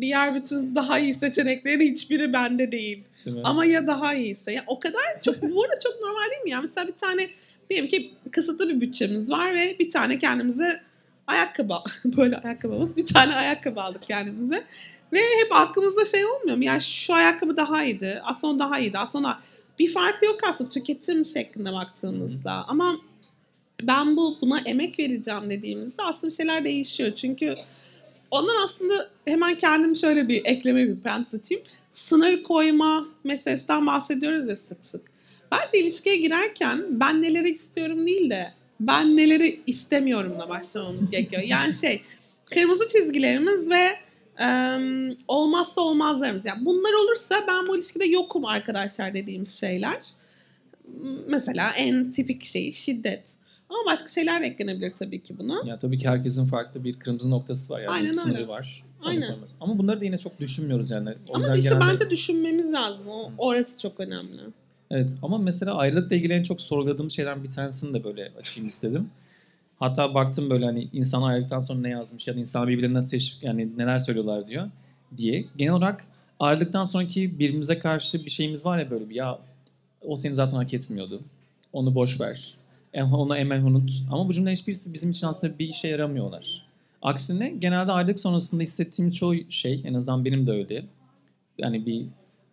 Diğer 0.00 0.34
bütün 0.34 0.74
daha 0.74 0.98
iyi 0.98 1.14
seçeneklerin 1.14 1.80
hiçbiri 1.80 2.32
bende 2.32 2.72
değil. 2.72 3.04
değil 3.24 3.36
mi? 3.36 3.42
Ama 3.44 3.64
ya 3.64 3.86
daha 3.86 4.14
iyiyse. 4.14 4.52
Ya 4.52 4.64
o 4.66 4.78
kadar 4.78 5.22
çok 5.22 5.42
bu 5.42 5.64
arada 5.64 5.78
çok 5.84 6.00
normal 6.00 6.30
değil 6.30 6.42
mi 6.42 6.50
ya? 6.50 6.60
Mesela 6.60 6.86
bir 6.86 6.92
tane 6.92 7.28
diyelim 7.70 7.88
ki 7.88 8.10
kısıtlı 8.30 8.68
bir 8.68 8.80
bütçemiz 8.80 9.30
var 9.30 9.54
ve 9.54 9.76
bir 9.78 9.90
tane 9.90 10.18
kendimize 10.18 10.80
ayakkabı 11.26 11.74
böyle 12.16 12.36
ayakkabımız 12.36 12.96
bir 12.96 13.06
tane 13.06 13.34
ayakkabı 13.34 13.80
aldık 13.80 14.02
kendimize. 14.02 14.64
Ve 15.12 15.18
hep 15.18 15.48
aklımızda 15.50 16.04
şey 16.04 16.26
olmuyor 16.26 16.56
mu? 16.56 16.64
Ya 16.64 16.80
şu 16.80 17.14
ayakkabı 17.14 17.56
daha 17.56 17.84
iyiydi. 17.84 18.20
Aslında 18.24 18.58
daha 18.58 18.78
iyiydi. 18.78 18.98
Aslında 18.98 19.38
bir 19.78 19.92
farkı 19.92 20.24
yok 20.24 20.40
aslında 20.44 20.70
tüketim 20.70 21.26
şeklinde 21.26 21.72
baktığımızda. 21.72 22.52
Ama 22.68 22.96
ben 23.82 24.16
bu 24.16 24.36
buna 24.40 24.58
emek 24.58 24.98
vereceğim 24.98 25.50
dediğimizde 25.50 26.02
aslında 26.02 26.34
şeyler 26.34 26.64
değişiyor. 26.64 27.12
Çünkü 27.14 27.54
ondan 28.30 28.64
aslında 28.64 29.10
hemen 29.24 29.54
kendim 29.54 29.96
şöyle 29.96 30.28
bir 30.28 30.44
ekleme 30.44 30.88
bir 30.88 31.00
parantez 31.00 31.40
açayım. 31.40 31.64
Sınır 31.90 32.42
koyma 32.42 33.06
meselesinden 33.24 33.86
bahsediyoruz 33.86 34.48
ya 34.48 34.56
sık 34.56 34.82
sık. 34.82 35.02
Bence 35.52 35.78
ilişkiye 35.78 36.16
girerken 36.16 36.84
ben 36.90 37.22
neleri 37.22 37.50
istiyorum 37.50 38.06
değil 38.06 38.30
de 38.30 38.52
ben 38.80 39.16
neleri 39.16 39.60
istemiyorumla 39.66 40.48
başlamamız 40.48 41.10
gerekiyor. 41.10 41.42
Yani 41.42 41.74
şey 41.74 42.02
kırmızı 42.44 42.88
çizgilerimiz 42.88 43.70
ve 43.70 43.96
em, 44.38 45.16
olmazsa 45.28 45.80
olmazlarımız. 45.80 46.44
Yani 46.44 46.64
bunlar 46.64 46.92
olursa 47.04 47.44
ben 47.48 47.66
bu 47.68 47.76
ilişkide 47.76 48.04
yokum 48.04 48.44
arkadaşlar 48.44 49.14
dediğimiz 49.14 49.60
şeyler. 49.60 50.00
Mesela 51.26 51.70
en 51.78 52.12
tipik 52.12 52.44
şey 52.44 52.72
şiddet. 52.72 53.34
Ama 53.68 53.78
başka 53.86 54.08
şeyler 54.08 54.42
de 54.42 54.46
eklenebilir 54.46 54.92
tabii 54.98 55.22
ki 55.22 55.38
buna. 55.38 55.62
Ya 55.66 55.78
tabii 55.78 55.98
ki 55.98 56.08
herkesin 56.08 56.46
farklı 56.46 56.84
bir 56.84 56.94
kırmızı 56.98 57.30
noktası 57.30 57.72
var. 57.74 57.80
Yani 57.80 57.90
Aynen 57.90 58.12
sınırı 58.12 58.36
öyle. 58.38 58.48
var. 58.48 58.84
Aynen. 59.02 59.28
koyması. 59.30 59.56
Ama 59.60 59.78
bunları 59.78 60.00
da 60.00 60.04
yine 60.04 60.18
çok 60.18 60.40
düşünmüyoruz 60.40 60.90
yani. 60.90 61.10
O 61.28 61.34
Ama 61.36 61.56
işte 61.56 61.68
genelde- 61.68 61.92
bence 61.92 62.10
düşünmemiz 62.10 62.72
lazım. 62.72 63.08
O, 63.08 63.32
orası 63.38 63.78
çok 63.80 64.00
önemli. 64.00 64.40
Evet 64.90 65.12
ama 65.22 65.38
mesela 65.38 65.74
ayrılıkla 65.74 66.16
ilgili 66.16 66.32
en 66.32 66.42
çok 66.42 66.60
sorguladığım 66.60 67.10
şeylerden 67.10 67.44
bir 67.44 67.50
tanesini 67.50 67.94
de 67.94 68.04
böyle 68.04 68.32
açayım 68.40 68.68
istedim. 68.68 69.10
Hatta 69.78 70.14
baktım 70.14 70.50
böyle 70.50 70.64
hani 70.64 70.88
insan 70.92 71.22
ayrılıktan 71.22 71.60
sonra 71.60 71.80
ne 71.80 71.88
yazmış 71.88 72.28
ya 72.28 72.34
da 72.34 72.40
insan 72.40 72.68
birbirlerine 72.68 72.96
nasıl 72.98 73.10
teşvik 73.10 73.42
yani 73.42 73.68
neler 73.76 73.98
söylüyorlar 73.98 74.48
diyor 74.48 74.70
diye. 75.16 75.44
Genel 75.56 75.72
olarak 75.72 76.06
ayrılıktan 76.40 76.84
sonraki 76.84 77.38
birbirimize 77.38 77.78
karşı 77.78 78.24
bir 78.24 78.30
şeyimiz 78.30 78.66
var 78.66 78.78
ya 78.78 78.90
böyle 78.90 79.08
bir 79.10 79.14
ya 79.14 79.38
o 80.02 80.16
seni 80.16 80.34
zaten 80.34 80.56
hak 80.56 80.74
etmiyordu. 80.74 81.20
Onu 81.72 81.94
boş 81.94 82.20
ver. 82.20 82.54
Onu 82.94 83.36
hemen 83.36 83.62
unut. 83.62 83.90
Ama 84.10 84.28
bu 84.28 84.32
cümle 84.32 84.52
hiçbirisi 84.52 84.94
bizim 84.94 85.10
için 85.10 85.26
aslında 85.26 85.58
bir 85.58 85.68
işe 85.68 85.88
yaramıyorlar. 85.88 86.64
Aksine 87.02 87.48
genelde 87.58 87.92
ayrılık 87.92 88.18
sonrasında 88.18 88.62
hissettiğim 88.62 89.10
çoğu 89.10 89.34
şey 89.48 89.82
en 89.84 89.94
azından 89.94 90.24
benim 90.24 90.46
de 90.46 90.50
öyle. 90.50 90.84
Yani 91.58 91.86
bir 91.86 92.04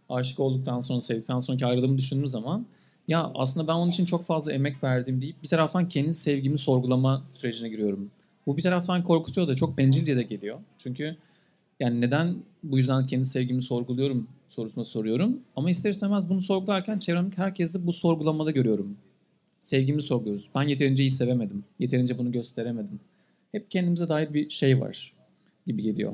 aşık 0.09 0.39
olduktan 0.39 0.79
sonra 0.79 1.01
sevdikten 1.01 1.39
sonraki 1.39 1.65
ayrılığımı 1.65 1.97
düşündüğüm 1.97 2.27
zaman 2.27 2.65
ya 3.07 3.31
aslında 3.35 3.67
ben 3.67 3.73
onun 3.73 3.91
için 3.91 4.05
çok 4.05 4.25
fazla 4.25 4.53
emek 4.53 4.83
verdim 4.83 5.21
deyip 5.21 5.43
bir 5.43 5.47
taraftan 5.47 5.89
kendi 5.89 6.13
sevgimi 6.13 6.57
sorgulama 6.57 7.23
sürecine 7.31 7.69
giriyorum. 7.69 8.11
Bu 8.47 8.57
bir 8.57 8.61
taraftan 8.61 9.03
korkutuyor 9.03 9.47
da 9.47 9.55
çok 9.55 9.77
bencilce 9.77 10.15
de 10.15 10.23
geliyor. 10.23 10.59
Çünkü 10.77 11.15
yani 11.79 12.01
neden 12.01 12.35
bu 12.63 12.77
yüzden 12.77 13.07
kendi 13.07 13.25
sevgimi 13.25 13.61
sorguluyorum 13.61 14.27
sorusuna 14.47 14.85
soruyorum. 14.85 15.39
Ama 15.55 15.71
ister 15.71 15.89
istemez 15.89 16.29
bunu 16.29 16.41
sorgularken 16.41 16.99
çevremdeki 16.99 17.37
herkesi 17.37 17.87
bu 17.87 17.93
sorgulamada 17.93 18.51
görüyorum. 18.51 18.97
Sevgimi 19.59 20.01
sorguluyoruz. 20.01 20.49
Ben 20.55 20.61
yeterince 20.61 21.03
iyi 21.03 21.11
sevemedim. 21.11 21.63
Yeterince 21.79 22.17
bunu 22.17 22.31
gösteremedim. 22.31 22.99
Hep 23.51 23.71
kendimize 23.71 24.07
dair 24.07 24.33
bir 24.33 24.49
şey 24.49 24.81
var 24.81 25.13
gibi 25.67 25.83
geliyor. 25.83 26.13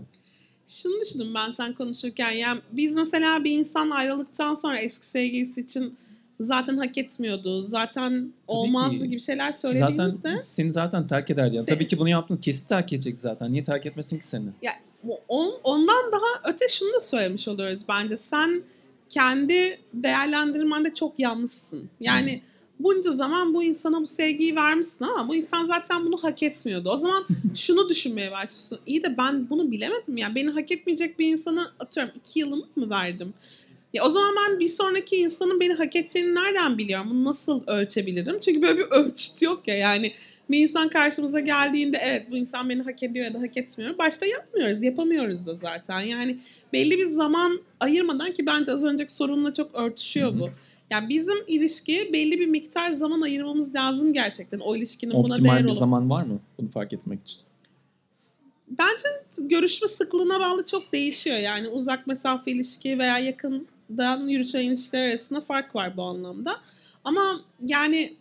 Şunu 0.68 1.02
düşündüm 1.02 1.34
ben 1.36 1.52
sen 1.52 1.74
konuşurken. 1.74 2.32
Yani 2.32 2.62
biz 2.72 2.96
mesela 2.96 3.44
bir 3.44 3.60
insan 3.60 3.90
ayrıldıktan 3.90 4.56
sonra 4.56 4.80
eski 4.80 5.08
sevgilisi 5.08 5.62
için 5.62 5.98
zaten 6.44 6.78
hak 6.78 6.98
etmiyordu. 6.98 7.62
Zaten 7.62 8.34
olmazdı 8.48 9.00
ki. 9.00 9.10
gibi 9.10 9.22
şeyler 9.22 9.52
Zaten 9.54 9.74
söylediğimizde 9.74 10.40
seni 10.42 10.72
zaten 10.72 11.08
terk 11.08 11.30
ederdi. 11.30 11.56
Yani 11.56 11.66
Se- 11.66 11.74
tabii 11.74 11.88
ki 11.88 12.00
bunu 12.00 12.10
yaptınız. 12.10 12.42
Kesin 12.42 12.68
terk 12.68 12.94
edecek 12.94 13.20
zaten. 13.20 13.52
Niye 13.54 13.64
terk 13.64 13.86
etmesin 13.86 14.20
ki 14.20 14.28
seni? 14.28 14.46
ya 14.62 14.72
on- 15.28 15.60
ondan 15.64 16.12
daha 16.12 16.52
öte 16.54 16.66
şunu 16.70 16.94
da 16.94 17.00
söylemiş 17.00 17.48
oluyoruz 17.48 17.82
bence. 17.90 18.18
Sen 18.18 18.64
kendi 19.10 19.80
değerlendirmende 19.94 20.94
çok 20.94 21.20
yanlışsın. 21.20 21.90
Yani 22.00 22.42
bunca 22.80 23.12
zaman 23.12 23.54
bu 23.54 23.64
insana 23.64 24.02
bu 24.02 24.06
sevgiyi 24.08 24.56
vermişsin 24.56 25.06
ama 25.06 25.28
bu 25.28 25.36
insan 25.36 25.66
zaten 25.66 26.06
bunu 26.06 26.18
hak 26.22 26.44
etmiyordu. 26.44 26.90
O 26.90 26.96
zaman 26.98 27.26
şunu 27.56 27.90
düşünmeye 27.90 28.32
başlıyorsun. 28.32 28.80
İyi 28.86 29.04
de 29.04 29.18
ben 29.18 29.50
bunu 29.50 29.72
bilemedim 29.72 30.18
ya. 30.18 30.36
Beni 30.36 30.50
hak 30.50 30.72
etmeyecek 30.72 31.20
bir 31.20 31.28
insana 31.32 31.72
atıyorum 31.80 32.12
iki 32.16 32.40
yılımı 32.40 32.66
mı 32.76 32.90
verdim? 32.90 33.34
Ya 33.94 34.06
o 34.06 34.10
zaman 34.10 34.36
ben 34.36 34.60
bir 34.60 34.70
sonraki 34.70 35.16
insanın 35.18 35.60
beni 35.60 35.74
hak 35.74 35.96
edeceğini 35.96 36.36
nereden 36.36 36.78
biliyorum? 36.78 37.08
Bunu 37.10 37.24
nasıl 37.26 37.64
ölçebilirim? 37.68 38.40
Çünkü 38.40 38.62
böyle 38.62 38.78
bir 38.78 38.86
ölçüt 38.92 39.42
yok 39.42 39.68
ya. 39.68 39.76
Yani 39.78 40.14
bir 40.50 40.60
insan 40.60 40.90
karşımıza 40.90 41.40
geldiğinde 41.40 41.98
evet 42.04 42.32
bu 42.32 42.38
insan 42.38 42.70
beni 42.70 42.82
hak 42.82 43.04
ediyor 43.04 43.26
ya 43.26 43.34
da 43.34 43.42
hak 43.42 43.58
etmiyor. 43.58 43.98
Başta 43.98 44.26
yapmıyoruz, 44.26 44.84
yapamıyoruz 44.84 45.46
da 45.46 45.56
zaten. 45.56 46.00
Yani 46.00 46.38
belli 46.74 46.98
bir 46.98 47.06
zaman 47.06 47.62
ayırmadan 47.80 48.34
ki 48.34 48.46
bence 48.46 48.72
az 48.72 48.84
önceki 48.84 49.14
sorunla 49.14 49.54
çok 49.54 49.76
örtüşüyor 49.76 50.40
bu. 50.40 50.50
Yani 50.92 51.10
bizim 51.10 51.38
ilişkiye 51.48 52.14
belli 52.14 52.40
bir 52.40 52.48
miktar 52.48 52.90
zaman 52.90 53.22
ayırmamız 53.22 53.76
lazım 53.76 54.14
gerçekten. 54.14 54.60
O 54.60 54.76
ilişkinin 54.76 55.14
buna 55.14 55.28
değer 55.28 55.34
Optimal 55.40 55.60
bir 55.60 55.70
olup. 55.70 55.78
zaman 55.80 56.10
var 56.10 56.24
mı 56.24 56.40
bunu 56.60 56.72
fark 56.72 56.94
etmek 56.94 57.20
için? 57.24 57.40
Bence 58.68 59.48
görüşme 59.50 59.88
sıklığına 59.88 60.40
bağlı 60.40 60.66
çok 60.66 60.94
değişiyor. 60.94 61.38
Yani 61.38 61.68
uzak 61.68 62.08
mesafe 62.08 62.52
ilişki 62.52 63.00
veya 63.00 63.18
yakından 63.92 64.28
yürütülen 64.28 64.64
ilişkiler 64.64 65.10
arasında 65.10 65.42
fark 65.42 65.76
var 65.76 65.98
bu 65.98 66.04
anlamda. 66.04 66.58
Ama 67.04 67.42
yani 67.66 68.14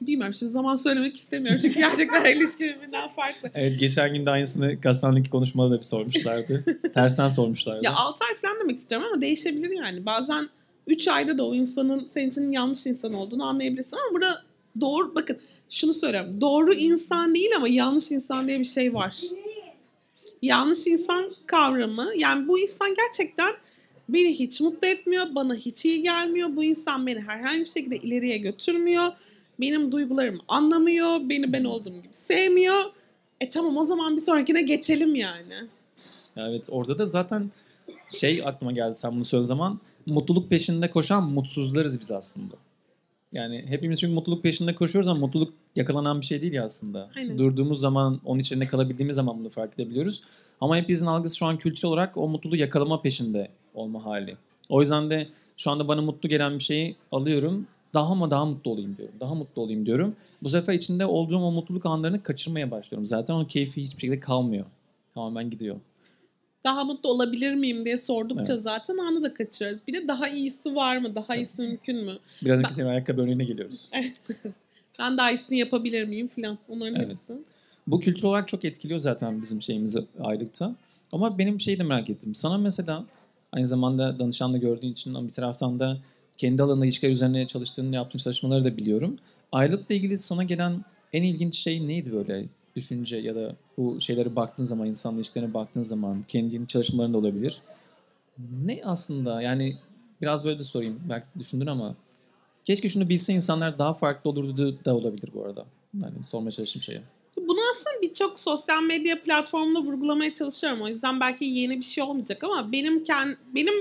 bilmiyorum 0.00 0.34
şimdi 0.34 0.52
zaman 0.52 0.76
söylemek 0.76 1.16
istemiyorum 1.16 1.60
çünkü 1.62 1.78
gerçekten 1.78 2.36
ilişki 2.36 2.64
birbirinden 2.64 3.08
farklı. 3.08 3.50
Evet 3.54 3.80
geçen 3.80 4.14
gün 4.14 4.26
de 4.26 4.30
aynısını 4.30 4.74
gazetedeki 4.74 5.30
konuşmada 5.30 5.70
da 5.70 5.78
bir 5.78 5.82
sormuşlardı. 5.82 6.64
Tersten 6.94 7.28
sormuşlardı. 7.28 7.80
Ya 7.84 7.96
6 7.96 8.24
ay 8.24 8.34
falan 8.34 8.60
demek 8.60 8.76
istiyorum 8.76 9.08
ama 9.12 9.20
değişebilir 9.20 9.70
yani. 9.70 10.06
Bazen 10.06 10.48
3 10.86 11.08
ayda 11.08 11.38
da 11.38 11.46
o 11.46 11.54
insanın 11.54 12.08
senin 12.14 12.30
için 12.30 12.52
yanlış 12.52 12.86
insan 12.86 13.14
olduğunu 13.14 13.44
anlayabilirsin 13.44 13.96
ama 13.96 14.14
burada 14.14 14.42
doğru 14.80 15.14
bakın 15.14 15.38
şunu 15.70 15.92
söylüyorum. 15.92 16.40
Doğru 16.40 16.74
insan 16.74 17.34
değil 17.34 17.50
ama 17.56 17.68
yanlış 17.68 18.10
insan 18.10 18.48
diye 18.48 18.60
bir 18.60 18.64
şey 18.64 18.94
var. 18.94 19.16
Yanlış 20.42 20.86
insan 20.86 21.34
kavramı 21.46 22.08
yani 22.16 22.48
bu 22.48 22.58
insan 22.58 22.94
gerçekten 22.94 23.54
beni 24.12 24.38
hiç 24.38 24.60
mutlu 24.60 24.88
etmiyor, 24.88 25.34
bana 25.34 25.54
hiç 25.54 25.84
iyi 25.84 26.02
gelmiyor. 26.02 26.48
Bu 26.56 26.64
insan 26.64 27.06
beni 27.06 27.20
herhangi 27.20 27.60
bir 27.60 27.70
şekilde 27.70 27.96
ileriye 27.96 28.38
götürmüyor. 28.38 29.12
Benim 29.60 29.92
duygularımı 29.92 30.40
anlamıyor, 30.48 31.28
beni 31.28 31.52
ben 31.52 31.64
olduğum 31.64 32.02
gibi 32.02 32.12
sevmiyor. 32.14 32.80
E 33.40 33.50
tamam 33.50 33.76
o 33.76 33.82
zaman 33.82 34.16
bir 34.16 34.20
sonrakine 34.20 34.62
geçelim 34.62 35.14
yani. 35.14 35.54
Ya 36.36 36.48
Evet 36.48 36.68
orada 36.70 36.98
da 36.98 37.06
zaten 37.06 37.50
şey 38.08 38.42
aklıma 38.46 38.72
geldi 38.72 38.94
sen 38.94 39.12
bunu 39.12 39.24
söylediğin 39.24 39.48
zaman 39.48 39.80
mutluluk 40.06 40.50
peşinde 40.50 40.90
koşan 40.90 41.30
mutsuzlarız 41.30 42.00
biz 42.00 42.10
aslında. 42.10 42.54
Yani 43.32 43.64
hepimiz 43.66 44.00
çünkü 44.00 44.14
mutluluk 44.14 44.42
peşinde 44.42 44.74
koşuyoruz 44.74 45.08
ama 45.08 45.20
mutluluk 45.20 45.52
yakalanan 45.76 46.20
bir 46.20 46.26
şey 46.26 46.42
değil 46.42 46.52
ya 46.52 46.64
aslında. 46.64 47.10
Aynen. 47.16 47.38
Durduğumuz 47.38 47.80
zaman, 47.80 48.20
onun 48.24 48.40
içinde 48.40 48.66
kalabildiğimiz 48.66 49.16
zaman 49.16 49.38
bunu 49.38 49.50
fark 49.50 49.74
edebiliyoruz. 49.74 50.22
Ama 50.60 50.76
hepimizin 50.76 51.06
algısı 51.06 51.36
şu 51.36 51.46
an 51.46 51.58
kültürel 51.58 51.92
olarak 51.92 52.16
o 52.16 52.28
mutluluğu 52.28 52.56
yakalama 52.56 53.02
peşinde 53.02 53.48
olma 53.74 54.04
hali. 54.04 54.36
O 54.68 54.80
yüzden 54.80 55.10
de 55.10 55.28
şu 55.56 55.70
anda 55.70 55.88
bana 55.88 56.02
mutlu 56.02 56.28
gelen 56.28 56.54
bir 56.58 56.62
şeyi 56.64 56.96
alıyorum. 57.12 57.66
Daha 57.94 58.14
mı 58.14 58.30
daha 58.30 58.44
mutlu 58.44 58.70
olayım 58.70 58.96
diyorum. 58.98 59.14
Daha 59.20 59.34
mutlu 59.34 59.62
olayım 59.62 59.86
diyorum. 59.86 60.16
Bu 60.42 60.48
sefer 60.48 60.72
içinde 60.72 61.06
olduğum 61.06 61.38
o 61.38 61.50
mutluluk 61.50 61.86
anlarını 61.86 62.22
kaçırmaya 62.22 62.70
başlıyorum. 62.70 63.06
Zaten 63.06 63.34
o 63.34 63.46
keyfi 63.46 63.82
hiçbir 63.82 64.00
şekilde 64.00 64.20
kalmıyor. 64.20 64.64
Tamamen 65.14 65.50
gidiyor. 65.50 65.76
daha 66.64 66.84
mutlu 66.84 67.08
olabilir 67.08 67.54
miyim 67.54 67.84
diye 67.84 67.98
sordukça 67.98 68.52
Evet. 68.52 68.62
zaten 68.62 68.96
anı 68.96 69.22
da 69.22 69.34
kaçırıyoruz. 69.34 69.86
Bir 69.86 69.94
de 69.94 70.08
daha 70.08 70.28
iyisi 70.28 70.74
var 70.74 70.96
mı? 70.98 71.14
Daha 71.14 71.36
iyisi 71.36 71.62
mümkün 71.62 72.04
mü? 72.04 72.18
Biraz 72.44 72.58
önce 72.58 72.72
senin 72.72 72.88
ayakkabı 72.88 73.22
örneğine 73.22 73.44
geliyoruz. 73.44 73.90
Ben 74.98 75.18
daha 75.18 75.30
iyisini 75.30 75.58
yapabilir 75.58 76.04
miyim 76.04 76.28
falan. 76.36 76.58
Onların 76.68 76.94
Evet. 76.94 77.06
hepsi. 77.06 77.42
Bu 77.86 78.00
kültür 78.00 78.22
olarak 78.24 78.48
çok 78.48 78.64
etkiliyor 78.64 79.00
zaten 79.00 79.42
bizim 79.42 79.62
şeyimizi 79.62 80.04
aylıkta. 80.20 80.74
Ama 81.12 81.38
benim 81.38 81.60
şeyi 81.60 81.78
de 81.78 81.82
merak 81.82 82.10
ettim. 82.10 82.34
Sana 82.34 82.58
mesela 82.58 83.04
aynı 83.52 83.66
zamanda 83.66 84.18
danışanla 84.18 84.58
gördüğün 84.58 84.92
için 84.92 85.14
ama 85.14 85.26
bir 85.26 85.32
taraftan 85.32 85.80
da 85.80 85.98
kendi 86.38 86.62
alanında 86.62 86.84
ilişkiler 86.84 87.12
üzerine 87.12 87.46
çalıştığını 87.46 87.94
yaptığın 87.96 88.18
çalışmaları 88.18 88.64
da 88.64 88.76
biliyorum. 88.76 89.16
Ayrılıkla 89.52 89.94
ilgili 89.94 90.18
sana 90.18 90.44
gelen 90.44 90.84
en 91.12 91.22
ilginç 91.22 91.58
şey 91.58 91.88
neydi 91.88 92.12
böyle 92.12 92.44
düşünce 92.76 93.16
ya 93.16 93.34
da 93.34 93.56
bu 93.76 94.00
şeylere 94.00 94.36
baktığın 94.36 94.62
zaman, 94.62 94.86
insan 94.86 95.14
ilişkilerine 95.16 95.54
baktığın 95.54 95.82
zaman, 95.82 96.22
kendi 96.22 96.66
çalışmalarında 96.66 97.18
olabilir. 97.18 97.62
Ne 98.64 98.80
aslında 98.84 99.42
yani 99.42 99.76
biraz 100.20 100.44
böyle 100.44 100.58
de 100.58 100.62
sorayım. 100.62 101.00
Belki 101.08 101.26
düşündün 101.38 101.66
ama 101.66 101.94
keşke 102.64 102.88
şunu 102.88 103.08
bilse 103.08 103.32
insanlar 103.32 103.78
daha 103.78 103.94
farklı 103.94 104.30
olurdu 104.30 104.84
da 104.84 104.96
olabilir 104.96 105.30
bu 105.34 105.44
arada. 105.44 105.64
Yani 106.02 106.24
sormaya 106.24 106.52
çalıştığım 106.52 106.82
şey. 106.82 107.00
Bunu 107.36 107.60
aslında 107.72 108.02
birçok 108.02 108.38
sosyal 108.38 108.82
medya 108.82 109.22
platformunda 109.22 109.80
vurgulamaya 109.80 110.34
çalışıyorum. 110.34 110.82
O 110.82 110.88
yüzden 110.88 111.20
belki 111.20 111.44
yeni 111.44 111.78
bir 111.78 111.84
şey 111.84 112.04
olmayacak 112.04 112.44
ama 112.44 112.72
benim 112.72 113.04
kend, 113.04 113.36
benim 113.54 113.74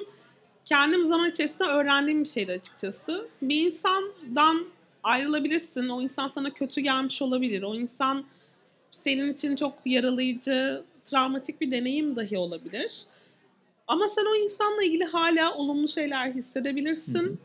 kendim 0.66 1.04
zaman 1.04 1.30
içerisinde 1.30 1.64
öğrendiğim 1.64 2.24
bir 2.24 2.30
şeydi 2.30 2.52
açıkçası. 2.52 3.28
Bir 3.42 3.66
insandan 3.66 4.66
ayrılabilirsin. 5.04 5.90
O 5.90 6.02
insan 6.02 6.28
sana 6.28 6.54
kötü 6.54 6.82
gelmiş 6.82 7.22
olabilir. 7.22 7.64
O 7.64 7.76
insan 7.76 8.26
senin 8.92 9.34
için 9.34 9.56
çok 9.56 9.74
yaralayıcı, 9.86 10.84
travmatik 11.06 11.62
bir 11.62 11.72
deneyim 11.72 12.16
dahi 12.16 12.38
olabilir. 12.38 13.04
Ama 13.88 14.08
sen 14.08 14.26
o 14.26 14.36
insanla 14.36 14.84
ilgili 14.84 15.06
hala 15.06 15.54
olumlu 15.54 15.88
şeyler 15.88 16.32
hissedebilirsin. 16.32 17.40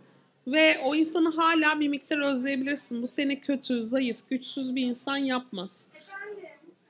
Ve 0.46 0.78
o 0.84 0.94
insanı 0.94 1.28
hala 1.32 1.80
bir 1.80 1.88
miktar 1.88 2.18
özleyebilirsin. 2.30 3.02
Bu 3.02 3.06
seni 3.06 3.40
kötü, 3.40 3.82
zayıf, 3.82 4.18
güçsüz 4.30 4.74
bir 4.74 4.82
insan 4.82 5.16
yapmaz. 5.16 5.86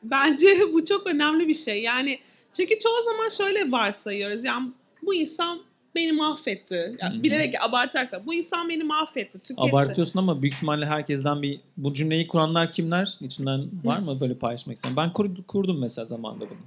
Bence 0.02 0.46
bu 0.72 0.84
çok 0.84 1.06
önemli 1.06 1.48
bir 1.48 1.54
şey. 1.54 1.82
Yani 1.82 2.18
çünkü 2.52 2.78
çoğu 2.78 3.02
zaman 3.04 3.28
şöyle 3.28 3.72
varsayıyoruz. 3.72 4.44
Yani 4.44 4.68
bu 5.02 5.14
insan 5.14 5.62
beni 5.94 6.12
mahvetti. 6.12 6.96
Yani 7.00 7.22
bilerek 7.22 7.54
abartarsak 7.68 8.26
bu 8.26 8.34
insan 8.34 8.68
beni 8.68 8.84
mahvetti, 8.84 9.38
tüketti. 9.38 9.68
Abartıyorsun 9.70 10.18
ama 10.18 10.42
büyük 10.42 10.54
ihtimalle 10.54 10.86
herkesten 10.86 11.42
bir 11.42 11.60
bu 11.76 11.94
cümleyi 11.94 12.28
kuranlar 12.28 12.72
kimler? 12.72 13.18
İçinden 13.20 13.66
var 13.84 13.98
mı 13.98 14.20
böyle 14.20 14.34
paylaşmak 14.34 14.76
isteyen? 14.76 14.96
Ben 14.96 15.12
kur- 15.12 15.44
kurdum 15.48 15.80
mesela 15.80 16.04
zamanında 16.04 16.50
bunu. 16.50 16.58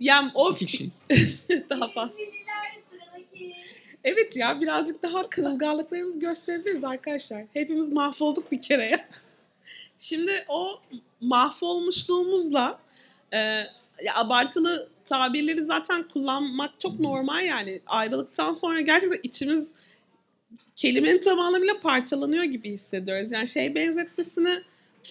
Yani 0.00 0.30
o 0.34 0.52
İki 0.52 0.66
kişiyiz. 0.66 1.06
daha 1.70 1.88
fazla. 1.88 2.12
Evet 4.04 4.36
ya 4.36 4.60
birazcık 4.60 5.02
daha 5.02 5.30
kırılganlıklarımızı 5.30 6.20
gösterebiliriz 6.20 6.84
arkadaşlar. 6.84 7.44
Hepimiz 7.52 7.92
mahvolduk 7.92 8.52
bir 8.52 8.62
kere 8.62 8.84
ya. 8.84 9.08
Şimdi 9.98 10.44
o 10.48 10.80
mahvolmuşluğumuzla 11.20 12.78
e, 13.32 13.38
ya 14.04 14.14
abartılı 14.14 14.88
tabirleri 15.04 15.64
zaten 15.64 16.08
kullanmak 16.08 16.80
çok 16.80 17.00
normal 17.00 17.44
yani. 17.44 17.80
Ayrılıktan 17.86 18.52
sonra 18.52 18.80
gerçekten 18.80 19.20
içimiz 19.22 19.70
kelimenin 20.76 21.18
tam 21.18 21.38
anlamıyla 21.38 21.80
parçalanıyor 21.80 22.44
gibi 22.44 22.70
hissediyoruz. 22.70 23.32
Yani 23.32 23.48
şey 23.48 23.74
benzetmesini 23.74 24.62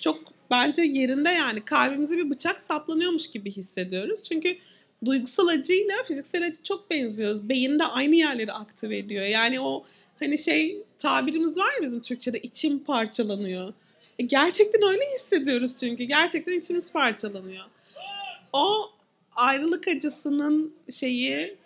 çok 0.01 0.19
bence 0.51 0.81
yerinde 0.81 1.29
yani 1.29 1.65
kalbimize 1.65 2.17
bir 2.17 2.29
bıçak 2.29 2.61
saplanıyormuş 2.61 3.27
gibi 3.27 3.51
hissediyoruz. 3.51 4.23
Çünkü 4.23 4.57
duygusal 5.05 5.47
acıyla 5.47 6.03
fiziksel 6.03 6.47
acı 6.47 6.63
çok 6.63 6.89
benziyoruz. 6.89 7.49
Beyinde 7.49 7.83
aynı 7.85 8.15
yerleri 8.15 8.53
aktive 8.53 8.97
ediyor. 8.97 9.25
Yani 9.25 9.61
o 9.61 9.83
hani 10.19 10.37
şey 10.37 10.83
tabirimiz 10.99 11.57
var 11.57 11.73
ya 11.73 11.81
bizim 11.81 12.01
Türkçe'de 12.01 12.39
içim 12.39 12.83
parçalanıyor. 12.83 13.73
E, 14.19 14.23
gerçekten 14.23 14.83
öyle 14.83 15.01
hissediyoruz 15.15 15.77
çünkü. 15.77 16.03
Gerçekten 16.03 16.53
içimiz 16.53 16.91
parçalanıyor. 16.91 17.65
O 18.53 18.91
ayrılık 19.35 19.87
acısının 19.87 20.73
şeyi 20.91 21.57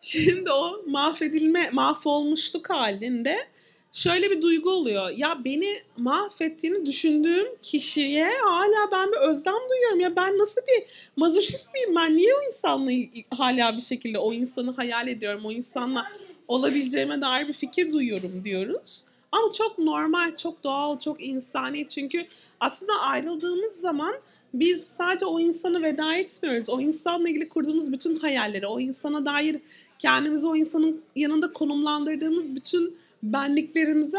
şimdi 0.00 0.52
o 0.52 0.82
mahvedilme, 0.86 1.70
mahvolmuşluk 1.72 2.70
halinde 2.70 3.48
şöyle 3.92 4.30
bir 4.30 4.42
duygu 4.42 4.70
oluyor. 4.70 5.10
Ya 5.16 5.44
beni 5.44 5.74
mahvettiğini 5.96 6.86
düşündüğüm 6.86 7.46
kişiye 7.62 8.30
hala 8.44 8.90
ben 8.92 9.12
bir 9.12 9.16
özlem 9.16 9.68
duyuyorum. 9.70 10.00
Ya 10.00 10.16
ben 10.16 10.38
nasıl 10.38 10.60
bir 10.60 11.10
mazoşist 11.16 11.74
miyim 11.74 11.94
ben? 11.96 12.16
Niye 12.16 12.34
o 12.34 12.46
insanla 12.48 12.90
hala 13.36 13.76
bir 13.76 13.82
şekilde 13.82 14.18
o 14.18 14.32
insanı 14.32 14.74
hayal 14.74 15.08
ediyorum? 15.08 15.40
O 15.44 15.52
insanla 15.52 16.06
olabileceğime 16.48 17.20
dair 17.20 17.48
bir 17.48 17.52
fikir 17.52 17.92
duyuyorum 17.92 18.44
diyoruz. 18.44 19.04
Ama 19.32 19.52
çok 19.52 19.78
normal, 19.78 20.36
çok 20.36 20.64
doğal, 20.64 20.98
çok 20.98 21.24
insani. 21.24 21.88
Çünkü 21.88 22.26
aslında 22.60 22.92
ayrıldığımız 23.00 23.72
zaman 23.72 24.14
biz 24.54 24.84
sadece 24.98 25.26
o 25.26 25.40
insanı 25.40 25.82
veda 25.82 26.14
etmiyoruz. 26.14 26.70
O 26.70 26.80
insanla 26.80 27.28
ilgili 27.28 27.48
kurduğumuz 27.48 27.92
bütün 27.92 28.16
hayalleri, 28.16 28.66
o 28.66 28.80
insana 28.80 29.26
dair 29.26 29.60
kendimizi 29.98 30.46
o 30.46 30.56
insanın 30.56 31.02
yanında 31.16 31.52
konumlandırdığımız 31.52 32.54
bütün 32.54 32.96
benliklerimizi 33.22 34.16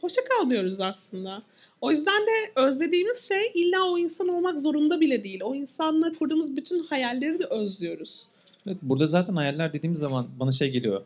hoşça 0.00 0.20
kal 0.24 0.50
diyoruz 0.50 0.80
aslında. 0.80 1.42
O 1.80 1.90
yüzden 1.90 2.22
de 2.22 2.60
özlediğimiz 2.60 3.28
şey 3.28 3.42
illa 3.54 3.84
o 3.84 3.98
insan 3.98 4.28
olmak 4.28 4.60
zorunda 4.60 5.00
bile 5.00 5.24
değil. 5.24 5.40
O 5.44 5.54
insanla 5.54 6.12
kurduğumuz 6.18 6.56
bütün 6.56 6.84
hayalleri 6.84 7.38
de 7.38 7.44
özlüyoruz. 7.44 8.28
Evet, 8.66 8.78
burada 8.82 9.06
zaten 9.06 9.36
hayaller 9.36 9.72
dediğimiz 9.72 9.98
zaman 9.98 10.26
bana 10.40 10.52
şey 10.52 10.70
geliyor. 10.70 11.02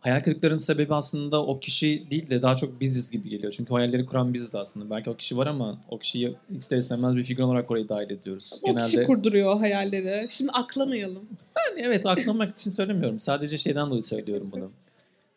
Hayal 0.00 0.20
kırıklarının 0.20 0.58
sebebi 0.58 0.94
aslında 0.94 1.46
o 1.46 1.60
kişi 1.60 2.06
değil 2.10 2.30
de 2.30 2.42
daha 2.42 2.56
çok 2.56 2.80
biziz 2.80 3.10
gibi 3.10 3.28
geliyor. 3.28 3.52
Çünkü 3.56 3.74
hayalleri 3.74 4.06
kuran 4.06 4.34
biziz 4.34 4.52
de 4.52 4.58
aslında. 4.58 4.90
Belki 4.90 5.10
o 5.10 5.16
kişi 5.16 5.36
var 5.36 5.46
ama 5.46 5.78
o 5.88 5.98
kişiyi 5.98 6.36
ister 6.56 6.76
istemez 6.76 7.16
bir 7.16 7.24
figür 7.24 7.42
olarak 7.42 7.70
oraya 7.70 7.88
dahil 7.88 8.10
ediyoruz. 8.10 8.60
O 8.62 8.74
kişi 8.74 9.04
kurduruyor 9.04 9.56
o 9.56 9.60
hayalleri. 9.60 10.26
Şimdi 10.30 10.52
aklamayalım. 10.52 11.28
Yani 11.56 11.86
evet 11.86 12.06
aklamak 12.06 12.58
için 12.58 12.70
söylemiyorum. 12.70 13.18
Sadece 13.18 13.58
şeyden 13.58 13.88
dolayı 13.88 14.02
söylüyorum 14.02 14.48
bunu. 14.52 14.70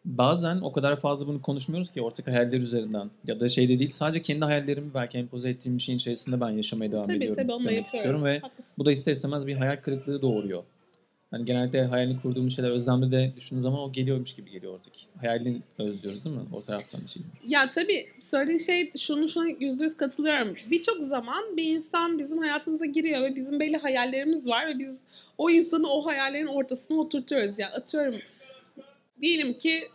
Bazen 0.05 0.57
o 0.61 0.71
kadar 0.71 0.99
fazla 0.99 1.27
bunu 1.27 1.41
konuşmuyoruz 1.41 1.91
ki 1.91 2.01
ortak 2.01 2.27
hayaller 2.27 2.57
üzerinden. 2.57 3.09
Ya 3.27 3.39
da 3.39 3.49
şey 3.49 3.69
de 3.69 3.79
değil 3.79 3.89
sadece 3.89 4.21
kendi 4.21 4.45
hayallerimi 4.45 4.93
belki 4.93 5.17
empoze 5.17 5.49
ettiğim 5.49 5.77
bir 5.77 5.81
şeyin 5.81 5.97
içerisinde 5.99 6.41
ben 6.41 6.49
yaşamaya 6.49 6.91
devam 6.91 7.03
Tabii 7.03 7.17
ediyorum. 7.17 7.35
tabii 7.35 7.51
onu 7.51 7.63
da 7.65 7.69
demek 7.69 7.77
yapıyoruz. 7.77 7.95
istiyorum 7.95 8.23
ve 8.25 8.39
Haklısın. 8.39 8.73
bu 8.77 8.85
da 8.85 8.91
ister 8.91 9.11
istemez 9.11 9.47
bir 9.47 9.55
hayal 9.55 9.75
kırıklığı 9.77 10.21
doğuruyor. 10.21 10.63
Hani 11.31 11.45
genelde 11.45 11.83
hayalini 11.85 12.21
kurduğumuz 12.21 12.55
şeyler 12.55 12.69
özlemde 12.69 13.11
de 13.11 13.33
düşündüğün 13.35 13.61
zaman 13.61 13.79
o 13.79 13.91
geliyormuş 13.91 14.35
gibi 14.35 14.51
geliyor 14.51 14.73
oradaki. 14.73 15.05
Hayalini 15.19 15.61
özlüyoruz 15.77 16.25
değil 16.25 16.35
mi? 16.35 16.41
O 16.53 16.61
taraftan 16.61 17.05
şey. 17.05 17.21
Ya 17.47 17.71
tabii 17.71 18.05
söylediğin 18.19 18.59
şey 18.59 18.91
şunu 18.97 19.29
şuna 19.29 19.47
yüzde 19.59 19.83
yüz 19.83 19.97
katılıyorum. 19.97 20.55
Birçok 20.71 21.03
zaman 21.03 21.57
bir 21.57 21.63
insan 21.75 22.19
bizim 22.19 22.39
hayatımıza 22.39 22.85
giriyor 22.85 23.21
ve 23.21 23.35
bizim 23.35 23.59
belli 23.59 23.77
hayallerimiz 23.77 24.47
var 24.47 24.67
ve 24.67 24.79
biz 24.79 24.97
o 25.37 25.49
insanı 25.49 25.87
o 25.87 26.05
hayallerin 26.05 26.47
ortasına 26.47 26.97
oturtuyoruz. 26.97 27.59
Ya 27.59 27.71
atıyorum 27.71 28.15
diyelim 29.21 29.53
ki 29.53 29.89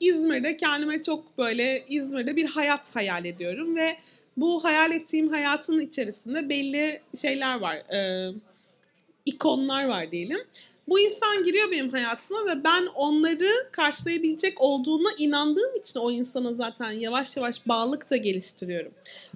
İzmir'de 0.00 0.56
kendime 0.56 1.02
çok 1.02 1.38
böyle 1.38 1.84
İzmir'de 1.88 2.36
bir 2.36 2.44
hayat 2.44 2.96
hayal 2.96 3.24
ediyorum 3.24 3.76
ve 3.76 3.96
bu 4.36 4.64
hayal 4.64 4.92
ettiğim 4.92 5.28
hayatın 5.28 5.78
içerisinde 5.78 6.48
belli 6.48 7.00
şeyler 7.20 7.60
var. 7.60 7.76
Ee, 7.76 8.32
ikonlar 9.26 9.84
var 9.84 10.12
diyelim. 10.12 10.40
Bu 10.90 11.00
insan 11.00 11.44
giriyor 11.44 11.70
benim 11.70 11.90
hayatıma 11.90 12.46
ve 12.46 12.64
ben 12.64 12.86
onları 12.86 13.68
karşılayabilecek 13.72 14.60
olduğuna 14.60 15.08
inandığım 15.18 15.76
için 15.76 16.00
o 16.00 16.10
insana 16.10 16.54
zaten 16.54 16.90
yavaş 16.90 17.36
yavaş 17.36 17.68
bağlılık 17.68 18.10
da 18.10 18.16
geliştiriyorum. 18.16 18.92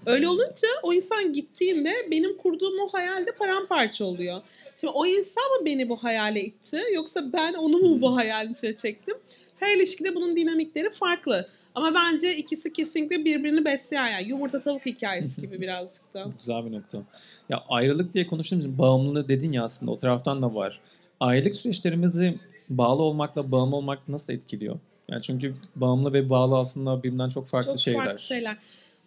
Öyle 0.07 0.29
olunca 0.29 0.69
o 0.83 0.93
insan 0.93 1.33
gittiğinde 1.33 1.93
benim 2.11 2.37
kurduğum 2.37 2.81
o 2.81 2.89
hayal 2.93 3.27
de 3.27 3.33
paramparça 3.33 4.05
oluyor. 4.05 4.43
Şimdi 4.81 4.93
o 4.97 5.07
insan 5.07 5.45
mı 5.45 5.67
beni 5.67 5.89
bu 5.89 5.97
hayale 5.97 6.41
itti 6.41 6.81
yoksa 6.95 7.33
ben 7.33 7.55
onu 7.55 7.79
mu 7.79 8.01
bu 8.01 8.17
hayalin 8.17 8.53
içine 8.53 8.77
çektim? 8.77 9.17
Her 9.61 9.77
ilişkide 9.77 10.15
bunun 10.15 10.37
dinamikleri 10.37 10.91
farklı. 10.91 11.49
Ama 11.75 11.95
bence 11.95 12.37
ikisi 12.37 12.73
kesinlikle 12.73 13.25
birbirini 13.25 13.65
besleyen 13.65 14.09
yani 14.09 14.29
yumurta 14.29 14.61
tavuk 14.61 14.87
hikayesi 14.87 15.41
gibi 15.41 15.61
birazcık 15.61 16.15
da. 16.15 16.27
Güzel 16.39 16.67
bir 16.67 16.73
nokta. 16.73 17.03
Ya 17.49 17.65
ayrılık 17.69 18.15
diye 18.15 18.27
konuştuğumuz 18.27 18.79
bağımlılığı 18.79 19.29
dedin 19.29 19.53
ya 19.53 19.65
aslında 19.65 19.93
o 19.93 19.97
taraftan 19.97 20.43
da 20.43 20.55
var. 20.55 20.81
Ayrılık 21.21 21.55
süreçlerimizi 21.55 22.39
bağlı 22.71 23.03
olmakla 23.03 23.51
bağımlı 23.51 23.77
olmak 23.77 24.09
nasıl 24.09 24.33
etkiliyor? 24.33 24.79
Yani 25.09 25.23
çünkü 25.23 25.55
bağımlı 25.77 26.13
ve 26.13 26.31
bağlı 26.31 26.59
aslında 26.59 27.03
birbirinden 27.03 27.29
çok 27.29 27.49
farklı 27.49 27.71
Çok 27.71 27.81
şeyler. 27.81 28.05
farklı 28.05 28.19
şeyler. 28.19 28.57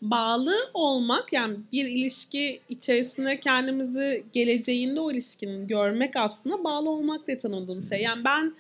Bağlı 0.02 0.54
olmak 0.74 1.34
yani 1.34 1.58
bir 1.72 1.86
ilişki 1.86 2.60
içerisinde 2.70 3.40
kendimizi 3.40 4.24
geleceğinde 4.34 5.00
o 5.00 5.12
ilişkinin 5.12 5.68
görmek 5.68 6.16
aslında 6.16 6.64
bağlı 6.64 6.90
olmak 6.90 7.28
diye 7.28 7.38
tanımladığım 7.38 7.82
şey. 7.82 8.02
Yani 8.02 8.24
ben 8.26 8.56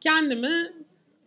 kendimi 0.00 0.72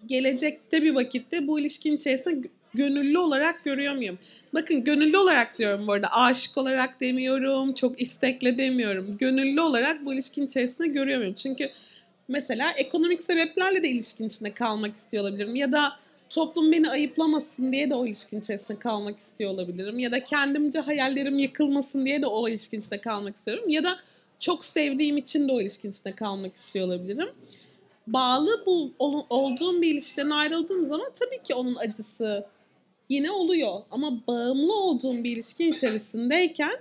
gelecekte 0.06 0.82
bir 0.82 0.96
vakitte 0.96 1.48
bu 1.48 1.60
ilişkinin 1.60 1.98
içerisinde 1.98 2.48
gönüllü 2.76 3.18
olarak 3.18 3.64
görüyor 3.64 3.96
muyum? 3.96 4.20
Bakın 4.54 4.84
gönüllü 4.84 5.18
olarak 5.18 5.58
diyorum 5.58 5.88
bu 5.88 5.94
arada. 5.94 6.08
Aşık 6.12 6.58
olarak 6.58 7.02
demiyorum, 7.02 7.74
çok 7.74 8.02
istekle 8.02 8.58
demiyorum. 8.58 9.18
Gönüllü 9.20 9.62
olarak 9.62 10.06
bu 10.06 10.14
ilişkinin 10.14 10.48
içerisinde 10.48 10.88
görüyor 10.88 11.20
muyum? 11.20 11.34
Çünkü 11.34 11.70
mesela 12.28 12.72
ekonomik 12.72 13.24
sebeplerle 13.24 13.84
de 13.84 13.90
ilişkin 13.90 14.28
içinde 14.28 14.54
kalmak 14.54 14.96
istiyor 14.96 15.24
olabilirim. 15.24 15.56
Ya 15.56 15.72
da 15.72 15.94
toplum 16.30 16.72
beni 16.72 16.90
ayıplamasın 16.90 17.72
diye 17.72 17.90
de 17.90 17.96
o 17.96 18.06
ilişkin 18.06 18.40
içerisinde 18.40 18.80
kalmak 18.80 19.18
istiyor 19.18 19.52
olabilirim. 19.52 20.00
Ya 20.00 20.12
da 20.12 20.24
kendimce 20.24 20.80
hayallerim 20.80 21.40
yıkılmasın 21.40 22.06
diye 22.06 22.22
de 22.22 22.28
o 22.28 22.50
ilişkin 22.50 22.80
içinde 22.80 23.02
kalmak 23.02 23.36
istiyorum. 23.36 23.70
Ya 23.70 23.84
da 23.84 24.00
çok 24.40 24.66
sevdiğim 24.66 25.18
için 25.18 25.48
de 25.48 25.52
o 25.52 25.62
ilişkin 25.62 25.92
içinde 25.92 26.16
kalmak 26.16 26.56
istiyor 26.56 26.88
olabilirim. 26.88 27.30
Bağlı 28.08 28.64
ol- 28.66 29.26
olduğum 29.30 29.82
bir 29.82 29.94
ilişkiden 29.94 30.30
ayrıldığım 30.30 30.86
zaman 30.86 31.12
tabii 31.16 31.44
ki 31.44 31.56
onun 31.56 31.76
acısı 31.76 32.46
yine 33.10 33.32
oluyor. 33.32 33.82
Ama 33.92 34.28
bağımlı 34.28 34.76
olduğum 34.76 35.24
bir 35.24 35.32
ilişki 35.32 35.70
içerisindeyken 35.70 36.78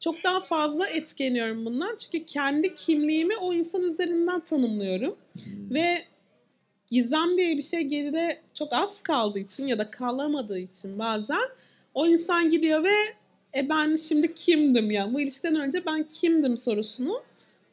çok 0.00 0.24
daha 0.24 0.40
fazla 0.40 0.86
etkileniyorum 0.86 1.64
bundan. 1.64 1.96
Çünkü 1.96 2.26
kendi 2.26 2.74
kimliğimi 2.74 3.36
o 3.36 3.54
insan 3.54 3.82
üzerinden 3.82 4.40
tanımlıyorum. 4.40 5.16
Hmm. 5.32 5.74
Ve 5.74 5.98
gizem 6.86 7.38
diye 7.38 7.56
bir 7.56 7.62
şey 7.62 7.82
geride 7.82 8.40
çok 8.54 8.72
az 8.72 9.02
kaldığı 9.02 9.38
için 9.38 9.66
ya 9.66 9.78
da 9.78 9.90
kalamadığı 9.90 10.58
için 10.58 10.98
bazen 10.98 11.48
o 11.94 12.06
insan 12.06 12.50
gidiyor 12.50 12.84
ve 12.84 12.94
e 13.56 13.68
ben 13.68 13.96
şimdi 13.96 14.34
kimdim 14.34 14.90
ya? 14.90 15.14
Bu 15.14 15.20
ilişkiden 15.20 15.56
önce 15.56 15.86
ben 15.86 16.08
kimdim 16.08 16.56
sorusunu 16.56 17.22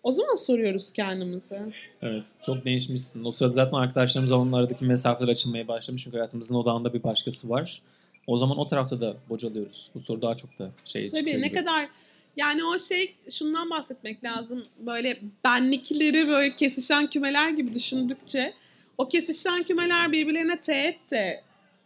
o 0.04 0.12
zaman 0.12 0.36
soruyoruz 0.36 0.92
kendimize. 0.94 1.62
Evet 2.02 2.36
çok 2.46 2.66
değişmişsin. 2.66 3.24
O 3.24 3.32
sırada 3.32 3.52
zaten 3.52 3.78
arkadaşlarımız 3.78 4.32
onun 4.32 4.52
aradaki 4.52 4.86
mesafeler 4.86 5.32
açılmaya 5.32 5.68
başlamış. 5.68 6.04
Çünkü 6.04 6.18
hayatımızın 6.18 6.56
odağında 6.56 6.94
bir 6.94 7.04
başkası 7.04 7.50
var. 7.50 7.82
O 8.28 8.38
zaman 8.38 8.58
o 8.58 8.68
tarafta 8.68 9.02
da 9.02 9.18
bocalıyoruz. 9.30 9.90
Bu 9.96 10.00
soru 10.00 10.22
daha 10.22 10.38
çok 10.38 10.60
da 10.60 10.72
şey 10.86 11.10
Tabii 11.10 11.42
ne 11.42 11.52
kadar 11.52 11.90
Yani 12.38 12.66
o 12.66 12.80
şey 12.80 13.16
şundan 13.30 13.70
bahsetmek 13.70 14.24
lazım. 14.24 14.64
Böyle 14.80 15.20
benlikleri 15.46 16.28
böyle 16.28 16.56
kesişen 16.56 17.08
kümeler 17.08 17.50
gibi 17.50 17.74
düşündükçe 17.74 18.54
o 18.98 19.08
kesişen 19.08 19.64
kümeler 19.64 20.12
birbirlerine 20.12 20.62
teğet 20.62 21.12
de 21.12 21.44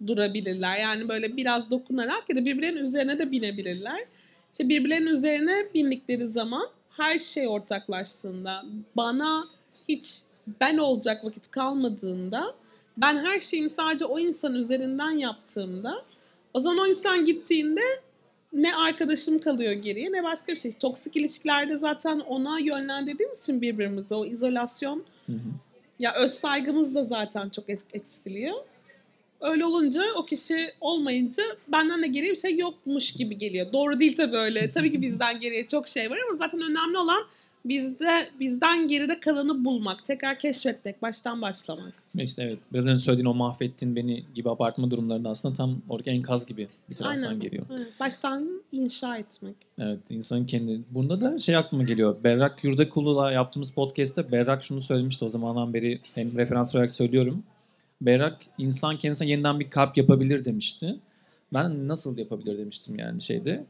durabilirler. 0.08 0.78
Yani 0.78 1.10
böyle 1.10 1.38
biraz 1.38 1.72
dokunarak 1.72 2.30
ya 2.30 2.36
da 2.36 2.46
birbirlerinin 2.46 2.84
üzerine 2.84 3.20
de 3.20 3.32
binebilirler. 3.32 4.00
İşte 4.52 4.70
birbirlerinin 4.70 5.12
üzerine 5.12 5.66
bindikleri 5.74 6.28
zaman 6.28 6.70
her 6.90 7.20
şey 7.20 7.48
ortaklaştığında 7.48 8.66
bana 8.98 9.48
hiç 9.90 10.22
ben 10.62 10.78
olacak 10.78 11.26
vakit 11.26 11.52
kalmadığında 11.52 12.54
ben 12.98 13.18
her 13.18 13.40
şeyimi 13.40 13.70
sadece 13.70 14.06
o 14.06 14.20
insan 14.20 14.56
üzerinden 14.56 15.18
yaptığımda 15.18 16.04
o 16.58 16.60
zaman 16.60 16.78
o 16.78 16.88
insan 16.88 17.26
gittiğinde 17.26 17.82
ne 18.54 18.76
arkadaşım 18.76 19.40
kalıyor 19.40 19.72
geriye 19.72 20.12
ne 20.12 20.24
başka 20.24 20.52
bir 20.54 20.58
şey. 20.60 20.74
Toksik 20.74 21.16
ilişkilerde 21.16 21.78
zaten 21.78 22.20
ona 22.20 22.60
yönlendirdiğimiz 22.60 23.40
için 23.40 23.62
birbirimize 23.62 24.16
o 24.16 24.26
izolasyon 24.26 25.04
Hı 25.26 25.34
hı. 25.34 25.38
ya 26.00 26.14
öz 26.16 26.32
saygımız 26.32 26.96
da 26.96 27.06
zaten 27.06 27.50
çok 27.50 27.70
ek- 27.70 27.84
eksiliyor. 27.94 28.56
Öyle 29.42 29.66
olunca 29.66 30.02
o 30.16 30.26
kişi 30.26 30.58
olmayınca 30.82 31.44
benden 31.68 32.04
de 32.04 32.08
geriye 32.08 32.32
bir 32.32 32.38
şey 32.38 32.58
yokmuş 32.58 33.12
gibi 33.12 33.38
geliyor. 33.38 33.74
Doğru 33.74 34.00
değil 34.00 34.16
tabii 34.16 34.38
öyle. 34.38 34.72
Tabii 34.72 34.92
ki 34.92 35.02
bizden 35.02 35.40
geriye 35.40 35.68
çok 35.68 35.88
şey 35.88 36.10
var 36.12 36.18
ama 36.28 36.38
zaten 36.38 36.62
önemli 36.62 36.98
olan 36.98 37.24
bizde 37.70 38.28
bizden 38.40 38.88
geride 38.88 39.20
kalanı 39.20 39.66
bulmak, 39.66 40.06
tekrar 40.06 40.40
keşfetmek, 40.40 41.02
baştan 41.02 41.42
başlamak. 41.42 41.94
İşte 42.18 42.44
evet. 42.44 42.60
Biraz 42.74 42.88
önce 42.88 42.98
söylediğin 42.98 43.26
o 43.26 43.34
mahvettin 43.34 43.96
beni 43.96 44.24
gibi 44.36 44.50
abartma 44.50 44.92
durumlarında 44.92 45.30
aslında 45.30 45.56
tam 45.56 45.82
orada 45.90 46.12
enkaz 46.12 46.46
gibi 46.46 46.68
bir 46.90 46.96
taraftan 46.96 47.22
Aynen. 47.22 47.40
geliyor. 47.40 47.66
Evet, 47.78 47.88
baştan 48.00 48.62
inşa 48.72 49.18
etmek. 49.18 49.56
Evet 49.80 50.00
insanın 50.10 50.46
kendi. 50.46 50.82
Bunda 50.92 51.22
da 51.22 51.40
şey 51.40 51.56
aklıma 51.56 51.84
geliyor. 51.84 52.16
Berrak 52.24 52.64
Yurdakul'la 52.64 53.32
yaptığımız 53.32 53.72
podcast'te 53.72 54.32
Berrak 54.32 54.64
şunu 54.64 54.82
söylemişti 54.82 55.26
o 55.26 55.30
zamandan 55.30 55.74
beri 55.74 56.00
hem 56.16 56.38
referans 56.38 56.76
olarak 56.76 56.92
söylüyorum. 56.92 57.44
Berrak 58.02 58.38
insan 58.58 58.98
kendisine 58.98 59.30
yeniden 59.30 59.60
bir 59.60 59.70
kalp 59.70 59.98
yapabilir 59.98 60.46
demişti. 60.46 60.96
Ben 61.54 61.88
nasıl 61.88 62.18
yapabilir 62.18 62.58
demiştim 62.58 63.00
yani 63.00 63.22
şeyde. 63.22 63.66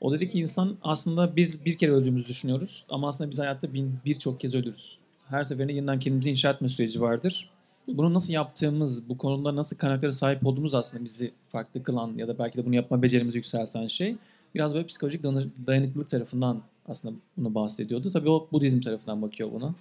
O 0.00 0.12
dedi 0.12 0.28
ki 0.28 0.38
insan 0.38 0.76
aslında 0.82 1.36
biz 1.36 1.64
bir 1.64 1.78
kere 1.78 1.92
öldüğümüzü 1.92 2.28
düşünüyoruz 2.28 2.84
ama 2.88 3.08
aslında 3.08 3.30
biz 3.30 3.38
hayatta 3.38 3.74
bin, 3.74 3.94
birçok 4.04 4.40
kez 4.40 4.54
ölürüz. 4.54 4.98
Her 5.28 5.44
seferinde 5.44 5.72
yeniden 5.72 5.98
kendimizi 6.00 6.30
inşa 6.30 6.50
etme 6.50 6.68
süreci 6.68 7.00
vardır. 7.00 7.50
Bunu 7.88 8.14
nasıl 8.14 8.32
yaptığımız, 8.32 9.08
bu 9.08 9.18
konuda 9.18 9.56
nasıl 9.56 9.76
kaynaklara 9.76 10.12
sahip 10.12 10.46
olduğumuz 10.46 10.74
aslında 10.74 11.04
bizi 11.04 11.32
farklı 11.48 11.82
kılan 11.82 12.12
ya 12.16 12.28
da 12.28 12.38
belki 12.38 12.58
de 12.58 12.66
bunu 12.66 12.74
yapma 12.74 13.02
becerimizi 13.02 13.38
yükselten 13.38 13.86
şey 13.86 14.16
biraz 14.54 14.74
böyle 14.74 14.86
psikolojik 14.86 15.22
dayanı- 15.22 15.48
dayanıklılık 15.66 16.08
tarafından 16.08 16.62
aslında 16.88 17.14
bunu 17.36 17.54
bahsediyordu. 17.54 18.10
Tabii 18.12 18.30
o 18.30 18.48
Budizm 18.52 18.80
tarafından 18.80 19.22
bakıyor 19.22 19.48
buna. 19.52 19.74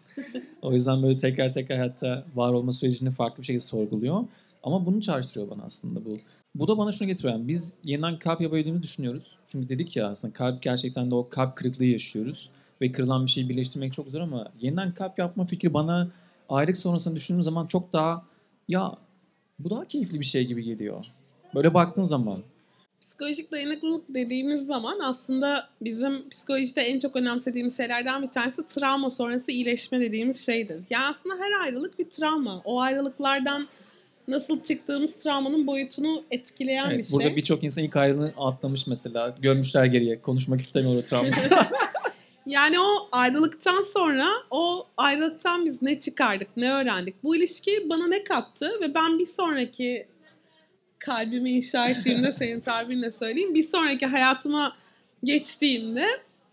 o 0.62 0.74
yüzden 0.74 1.04
böyle 1.04 1.18
tekrar 1.18 1.52
tekrar 1.52 1.80
hatta 1.80 2.26
var 2.36 2.54
olma 2.54 2.72
sürecini 2.72 3.12
farklı 3.12 3.42
bir 3.42 3.46
şekilde 3.46 3.60
sorguluyor. 3.64 4.24
Ama 4.64 4.86
bunu 4.86 5.02
çağrıştırıyor 5.02 5.52
bana 5.52 5.64
aslında 5.64 6.06
bu. 6.06 6.18
Bu 6.56 6.68
da 6.68 6.78
bana 6.78 6.92
şunu 6.92 7.08
getiriyor. 7.08 7.34
Yani 7.34 7.48
biz 7.48 7.78
yeniden 7.84 8.20
kalp 8.20 8.42
yapabildiğimizi 8.42 8.84
düşünüyoruz. 8.84 9.24
Çünkü 9.48 9.70
dedik 9.70 9.96
ya 9.96 10.08
aslında 10.08 10.34
kalp 10.34 10.62
gerçekten 10.62 11.12
de 11.12 11.16
o 11.16 11.30
kalp 11.30 11.56
kırıklığı 11.56 11.86
yaşıyoruz. 11.86 12.50
Ve 12.82 12.92
kırılan 12.92 13.26
bir 13.26 13.32
şeyi 13.32 13.50
birleştirmek 13.50 13.94
çok 13.94 14.08
zor 14.08 14.22
ama 14.22 14.52
yeniden 14.62 14.94
kalp 14.94 15.20
yapma 15.20 15.46
fikri 15.46 15.74
bana 15.74 16.12
ayrılık 16.50 16.78
sonrasını 16.78 17.16
düşündüğüm 17.16 17.44
zaman 17.44 17.68
çok 17.68 17.94
daha 17.94 18.26
ya 18.68 18.98
bu 19.60 19.70
daha 19.70 19.86
keyifli 19.86 20.20
bir 20.20 20.26
şey 20.26 20.48
gibi 20.48 20.64
geliyor. 20.64 21.06
Böyle 21.56 21.74
baktığın 21.74 22.04
zaman. 22.04 22.40
Psikolojik 23.02 23.52
dayanıklılık 23.52 24.04
dediğimiz 24.10 24.66
zaman 24.66 25.00
aslında 25.00 25.70
bizim 25.82 26.30
psikolojide 26.30 26.82
en 26.82 27.00
çok 27.00 27.16
önemsediğimiz 27.16 27.78
şeylerden 27.78 28.22
bir 28.22 28.28
tanesi 28.28 28.68
travma 28.68 29.10
sonrası 29.10 29.52
iyileşme 29.52 30.00
dediğimiz 30.00 30.46
şeydir. 30.46 30.82
Yani 30.90 31.06
aslında 31.06 31.36
her 31.36 31.64
ayrılık 31.64 32.00
bir 32.00 32.10
travma. 32.10 32.62
O 32.66 32.80
ayrılıklardan 32.80 33.68
nasıl 34.28 34.64
çıktığımız 34.64 35.16
travmanın 35.16 35.68
boyutunu 35.68 36.24
etkileyen 36.32 36.90
bir 36.90 36.96
Evet, 36.96 37.10
şey. 37.10 37.14
burada 37.20 37.36
birçok 37.36 37.64
insan 37.64 37.84
ilk 37.84 37.96
ayrılığını 37.96 38.34
atlamış 38.38 38.88
mesela. 38.88 39.36
Görmüşler 39.42 39.86
geriye. 39.86 40.22
Konuşmak 40.22 40.62
istemiyor 40.62 40.96
o 40.96 41.06
travma. 41.06 41.30
Yani 42.46 42.80
o 42.80 43.10
ayrılıktan 43.12 43.84
sonra 43.84 44.30
o 44.52 44.88
ayrılıktan 44.98 45.66
biz 45.66 45.82
ne 45.82 46.00
çıkardık, 46.00 46.48
ne 46.58 46.74
öğrendik? 46.74 47.24
Bu 47.24 47.36
ilişki 47.36 47.90
bana 47.90 48.08
ne 48.08 48.24
kattı 48.24 48.72
ve 48.82 48.94
ben 48.94 49.20
bir 49.20 49.26
sonraki 49.26 50.08
kalbimi 51.00 51.52
inşa 51.52 51.88
ettiğimde 51.88 52.32
senin 52.32 52.60
tabirinle 52.60 53.12
söyleyeyim. 53.12 53.54
Bir 53.54 53.64
sonraki 53.64 54.06
hayatıma 54.06 54.76
geçtiğimde 55.24 56.06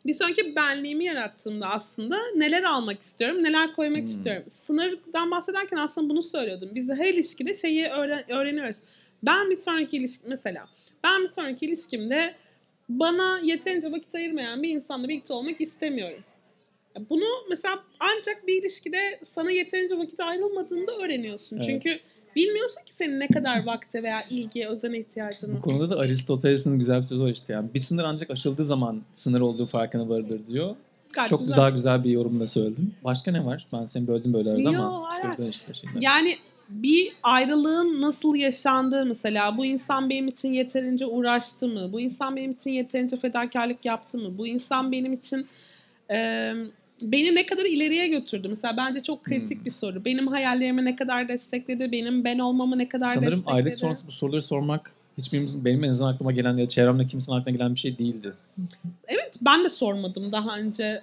bir 0.06 0.14
sonraki 0.14 0.56
benliğimi 0.56 1.04
yarattığımda 1.04 1.66
aslında 1.70 2.18
neler 2.36 2.62
almak 2.62 3.00
istiyorum, 3.02 3.42
neler 3.42 3.74
koymak 3.74 3.98
Hmm. 3.98 4.04
istiyorum. 4.04 4.42
Sınırdan 4.48 5.30
bahsederken 5.30 5.76
aslında 5.76 6.08
bunu 6.08 6.22
söylüyordum. 6.22 6.70
Biz 6.74 6.88
de 6.88 6.94
her 6.94 7.14
ilişkide 7.14 7.54
şeyi 7.54 7.84
öğren- 7.86 8.32
öğreniyoruz. 8.32 8.76
Ben 9.22 9.50
bir 9.50 9.56
sonraki 9.56 9.96
ilişki 9.96 10.28
mesela 10.28 10.66
ben 11.04 11.22
bir 11.22 11.28
sonraki 11.28 11.66
ilişkimde 11.66 12.34
bana 12.88 13.38
yeterince 13.42 13.92
vakit 13.92 14.14
ayırmayan 14.14 14.62
bir 14.62 14.68
insanla 14.68 15.08
birlikte 15.08 15.32
olmak 15.32 15.60
istemiyorum. 15.60 16.24
Bunu 17.10 17.24
mesela 17.50 17.84
ancak 18.00 18.46
bir 18.46 18.62
ilişkide 18.62 19.20
sana 19.24 19.50
yeterince 19.50 19.98
vakit 19.98 20.20
ayrılmadığında 20.20 20.92
öğreniyorsun. 20.92 21.56
Evet. 21.56 21.66
Çünkü 21.66 22.00
bilmiyorsun 22.36 22.84
ki 22.86 22.92
senin 22.92 23.20
ne 23.20 23.28
kadar 23.28 23.66
vakte 23.66 24.02
veya 24.02 24.22
ilgiye, 24.30 24.68
özene 24.68 24.98
ihtiyacın 24.98 25.50
Bu 25.50 25.54
var. 25.54 25.62
konuda 25.62 25.90
da 25.90 25.98
Aristoteles'in 25.98 26.78
güzel 26.78 27.00
bir 27.00 27.06
sözü 27.06 27.22
var 27.22 27.30
işte. 27.30 27.52
Yani 27.52 27.74
bir 27.74 27.80
sınır 27.80 28.04
ancak 28.04 28.30
aşıldığı 28.30 28.64
zaman 28.64 29.02
sınır 29.12 29.40
olduğu 29.40 29.66
farkına 29.66 30.08
varılır 30.08 30.46
diyor. 30.46 30.76
Gayet 31.12 31.30
Çok 31.30 31.40
güzel. 31.40 31.56
daha 31.56 31.70
güzel 31.70 32.04
bir 32.04 32.10
yorumla 32.10 32.46
söyledin. 32.46 32.94
Başka 33.04 33.30
ne 33.30 33.44
var? 33.44 33.66
Ben 33.72 33.86
seni 33.86 34.06
böldüm 34.06 34.32
böyle 34.32 34.50
arada 34.50 34.72
Yo, 34.72 34.82
ama 34.82 35.08
işte 35.50 35.74
şeyler. 35.74 36.00
Yani 36.00 36.36
bir 36.68 37.12
ayrılığın 37.22 38.02
nasıl 38.02 38.34
yaşandığı 38.34 39.06
mesela 39.06 39.56
bu 39.56 39.64
insan 39.64 40.10
benim 40.10 40.28
için 40.28 40.52
yeterince 40.52 41.06
uğraştı 41.06 41.68
mı? 41.68 41.92
Bu 41.92 42.00
insan 42.00 42.36
benim 42.36 42.50
için 42.50 42.70
yeterince 42.70 43.16
fedakarlık 43.16 43.84
yaptı 43.84 44.18
mı? 44.18 44.38
Bu 44.38 44.46
insan 44.46 44.92
benim 44.92 45.12
için 45.12 45.46
e, 46.10 46.52
beni 47.02 47.34
ne 47.34 47.46
kadar 47.46 47.64
ileriye 47.64 48.08
götürdü? 48.08 48.48
Mesela 48.48 48.76
bence 48.76 49.02
çok 49.02 49.24
kritik 49.24 49.58
Hmm. 49.58 49.64
bir 49.64 49.70
soru. 49.70 50.04
Benim 50.04 50.26
hayallerimi 50.26 50.84
ne 50.84 50.96
kadar 50.96 51.28
destekledi? 51.28 51.92
Benim 51.92 52.24
ben 52.24 52.38
olmamı 52.38 52.78
ne 52.78 52.88
kadar 52.88 53.14
Sanırım 53.14 53.30
destekledi? 53.32 53.54
ayrılık 53.54 53.74
sonrası 53.74 54.06
bu 54.06 54.12
soruları 54.12 54.42
sormak 54.42 54.92
hiçbirimizin, 55.18 55.64
benim 55.64 55.84
en 55.84 55.88
azından 55.88 56.12
aklıma 56.12 56.32
gelen 56.32 56.56
ya 56.56 56.68
çevremde 56.68 57.06
kimsenin 57.06 57.36
aklına 57.36 57.56
gelen 57.56 57.74
bir 57.74 57.80
şey 57.80 57.98
değildi. 57.98 58.32
Evet 59.08 59.34
ben 59.40 59.64
de 59.64 59.68
sormadım 59.68 60.32
daha 60.32 60.58
önce 60.58 61.02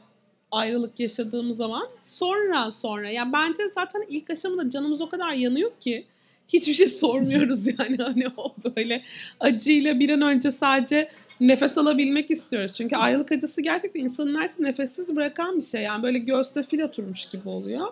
ayrılık 0.51 0.99
yaşadığım 0.99 1.53
zaman. 1.53 1.87
Sonra 2.03 2.71
sonra 2.71 3.11
ya 3.11 3.33
bence 3.33 3.63
zaten 3.75 4.01
ilk 4.09 4.29
aşamada 4.29 4.69
canımız 4.69 5.01
o 5.01 5.09
kadar 5.09 5.31
yanıyor 5.33 5.71
ki 5.79 6.05
hiçbir 6.47 6.73
şey 6.73 6.87
sormuyoruz 6.89 7.67
yani 7.79 7.97
hani 7.97 8.25
o 8.37 8.55
böyle 8.75 9.01
acıyla 9.39 9.99
bir 9.99 10.09
an 10.09 10.21
önce 10.21 10.51
sadece 10.51 11.09
nefes 11.39 11.77
alabilmek 11.77 12.31
istiyoruz. 12.31 12.73
Çünkü 12.73 12.95
ayrılık 12.95 13.31
acısı 13.31 13.61
gerçekten 13.61 14.03
insanın 14.03 14.33
neredeyse 14.33 14.63
nefessiz 14.63 15.15
bırakan 15.15 15.57
bir 15.57 15.65
şey. 15.65 15.81
Yani 15.81 16.03
böyle 16.03 16.19
göğste 16.19 16.63
fil 16.63 16.81
oturmuş 16.81 17.25
gibi 17.25 17.49
oluyor. 17.49 17.87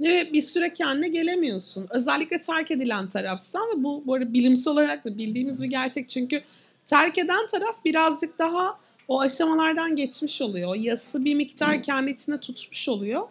Ve 0.00 0.32
bir 0.32 0.42
süre 0.42 0.72
kendine 0.72 1.08
gelemiyorsun. 1.08 1.86
Özellikle 1.90 2.42
terk 2.42 2.70
edilen 2.70 3.08
tarafsan 3.08 3.62
ve 3.62 3.84
bu 3.84 4.02
bu 4.06 4.14
arada 4.14 4.32
bilimsel 4.32 4.72
olarak 4.72 5.04
da 5.04 5.18
bildiğimiz 5.18 5.62
bir 5.62 5.66
gerçek. 5.66 6.08
Çünkü 6.08 6.42
terk 6.86 7.18
eden 7.18 7.46
taraf 7.46 7.84
birazcık 7.84 8.38
daha 8.38 8.78
o 9.08 9.20
aşamalardan 9.20 9.96
geçmiş 9.96 10.42
oluyor. 10.42 10.70
O 10.70 10.74
yası 10.74 11.24
bir 11.24 11.34
miktar 11.34 11.82
kendi 11.82 12.10
içine 12.10 12.38
tutmuş 12.38 12.88
oluyor. 12.88 13.22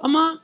Ama 0.00 0.40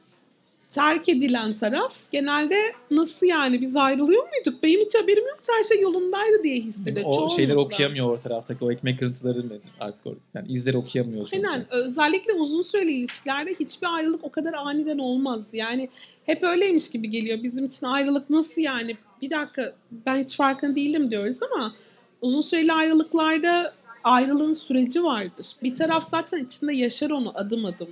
terk 0.75 1.09
edilen 1.09 1.55
taraf 1.55 1.95
genelde 2.11 2.57
nasıl 2.91 3.27
yani 3.27 3.61
biz 3.61 3.77
ayrılıyor 3.77 4.23
muyduk? 4.23 4.63
Benim 4.63 4.81
hiç 4.81 4.95
haberim 4.95 5.27
yok 5.27 5.39
her 5.59 5.65
şey 5.65 5.81
yolundaydı 5.81 6.45
diye 6.45 6.57
hissediyor. 6.61 7.07
o 7.07 7.29
şeyleri 7.29 7.49
çoğunlukla. 7.49 7.75
okuyamıyor 7.75 8.11
o 8.11 8.21
taraftaki 8.21 8.65
o 8.65 8.73
ekmek 8.73 8.99
kırıntıları 8.99 9.49
ne- 9.49 9.59
artık 9.81 10.07
o, 10.07 10.15
yani 10.35 10.49
izleri 10.53 10.77
okuyamıyor. 10.77 11.29
çünkü. 11.29 11.49
Aynen. 11.49 11.67
Özellikle 11.71 12.33
uzun 12.33 12.63
süreli 12.63 12.93
ilişkilerde 12.93 13.51
hiçbir 13.61 13.87
ayrılık 13.95 14.25
o 14.25 14.31
kadar 14.31 14.53
aniden 14.55 14.99
olmaz. 14.99 15.45
Yani 15.53 15.89
hep 16.27 16.43
öyleymiş 16.43 16.91
gibi 16.91 17.11
geliyor. 17.11 17.43
Bizim 17.43 17.65
için 17.67 17.87
ayrılık 17.87 18.31
nasıl 18.31 18.63
yani? 18.63 18.97
Bir 19.23 19.31
dakika 19.31 19.73
ben 20.07 20.25
hiç 20.25 20.37
farkında 20.37 20.77
değilim 20.77 21.11
diyoruz 21.11 21.37
ama 21.53 21.75
uzun 22.21 22.41
süreli 22.41 22.73
ayrılıklarda 22.73 23.75
ayrılığın 24.05 24.53
süreci 24.53 25.03
vardır. 25.05 25.47
Bir 25.63 25.75
taraf 25.75 26.09
zaten 26.11 26.45
içinde 26.45 26.75
yaşar 26.75 27.11
onu 27.11 27.33
adım 27.35 27.65
adım. 27.65 27.89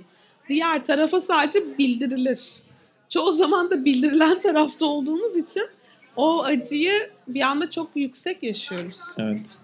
Diğer 0.49 0.85
tarafa 0.85 1.19
sadece 1.19 1.77
bildirilir. 1.77 2.63
Çoğu 3.11 3.31
zaman 3.31 3.71
da 3.71 3.85
bildirilen 3.85 4.39
tarafta 4.43 4.85
olduğumuz 4.85 5.35
için 5.35 5.69
o 6.15 6.43
acıyı 6.43 7.11
bir 7.27 7.41
anda 7.41 7.71
çok 7.71 7.89
yüksek 7.95 8.43
yaşıyoruz. 8.43 8.99
Evet. 9.17 9.59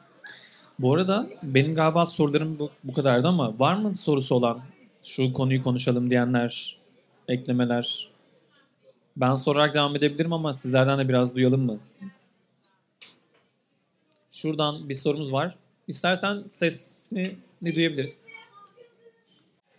Bu 0.79 0.93
arada 0.93 1.27
benim 1.43 1.75
galiba 1.75 2.05
sorularım 2.05 2.59
bu, 2.59 2.69
bu 2.83 2.93
kadardı 2.93 3.27
ama 3.27 3.59
var 3.59 3.75
mı 3.75 3.95
sorusu 3.95 4.35
olan 4.35 4.61
şu 5.03 5.33
konuyu 5.33 5.63
konuşalım 5.63 6.09
diyenler, 6.09 6.77
eklemeler? 7.27 8.09
Ben 9.17 9.35
sorarak 9.35 9.73
devam 9.73 9.95
edebilirim 9.95 10.33
ama 10.33 10.53
sizlerden 10.53 10.99
de 10.99 11.09
biraz 11.09 11.35
duyalım 11.35 11.65
mı? 11.65 11.79
Şuradan 14.31 14.89
bir 14.89 14.93
sorumuz 14.93 15.33
var. 15.33 15.55
İstersen 15.87 16.43
sesini 16.49 17.35
duyabiliriz. 17.65 18.25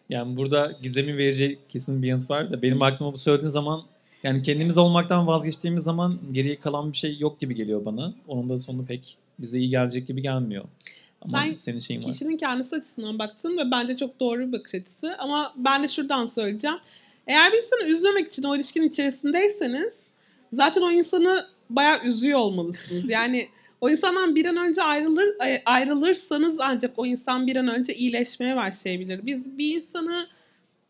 Yani 0.08 0.36
burada 0.36 0.72
Gizem'in 0.82 1.18
vereceği 1.18 1.58
kesin 1.68 2.02
bir 2.02 2.08
yanıt 2.08 2.30
var 2.30 2.52
da 2.52 2.62
benim 2.62 2.82
aklıma 2.82 3.12
bu 3.12 3.18
söylediğin 3.18 3.50
zaman 3.50 3.82
yani 4.22 4.42
kendimiz 4.42 4.78
olmaktan 4.78 5.26
vazgeçtiğimiz 5.26 5.82
zaman 5.82 6.18
geriye 6.32 6.60
kalan 6.60 6.92
bir 6.92 6.96
şey 6.96 7.18
yok 7.18 7.40
gibi 7.40 7.54
geliyor 7.54 7.84
bana. 7.84 8.14
Onun 8.28 8.48
da 8.48 8.58
sonu 8.58 8.86
pek 8.86 9.16
bize 9.38 9.58
iyi 9.58 9.70
gelecek 9.70 10.08
gibi 10.08 10.22
gelmiyor. 10.22 10.64
Ama 11.22 11.38
Sen 11.38 11.54
senin 11.54 11.80
şeyin 11.80 12.02
var. 12.02 12.12
Kişinin 12.12 12.36
kendisi 12.36 12.76
açısından 12.76 13.18
baktın 13.18 13.56
ve 13.58 13.70
bence 13.70 13.96
çok 13.96 14.20
doğru 14.20 14.40
bir 14.46 14.52
bakış 14.52 14.74
açısı. 14.74 15.16
Ama 15.18 15.52
ben 15.56 15.82
de 15.82 15.88
şuradan 15.88 16.26
söyleyeceğim. 16.26 16.76
Eğer 17.26 17.52
bir 17.52 17.58
insanı 17.58 17.88
üzmemek 17.88 18.26
için 18.26 18.42
o 18.42 18.56
ilişkinin 18.56 18.88
içerisindeyseniz 18.88 20.02
zaten 20.52 20.82
o 20.82 20.90
insanı 20.90 21.46
bayağı 21.70 22.04
üzüyor 22.04 22.38
olmalısınız. 22.38 23.10
Yani 23.10 23.48
o 23.80 23.90
insandan 23.90 24.34
bir 24.34 24.46
an 24.46 24.56
önce 24.56 24.82
ayrılır 24.82 25.28
ay- 25.38 25.62
ayrılırsanız 25.64 26.56
ancak 26.60 26.98
o 26.98 27.06
insan 27.06 27.46
bir 27.46 27.56
an 27.56 27.68
önce 27.68 27.94
iyileşmeye 27.94 28.56
başlayabilir. 28.56 29.26
Biz 29.26 29.58
bir 29.58 29.76
insanı 29.76 30.26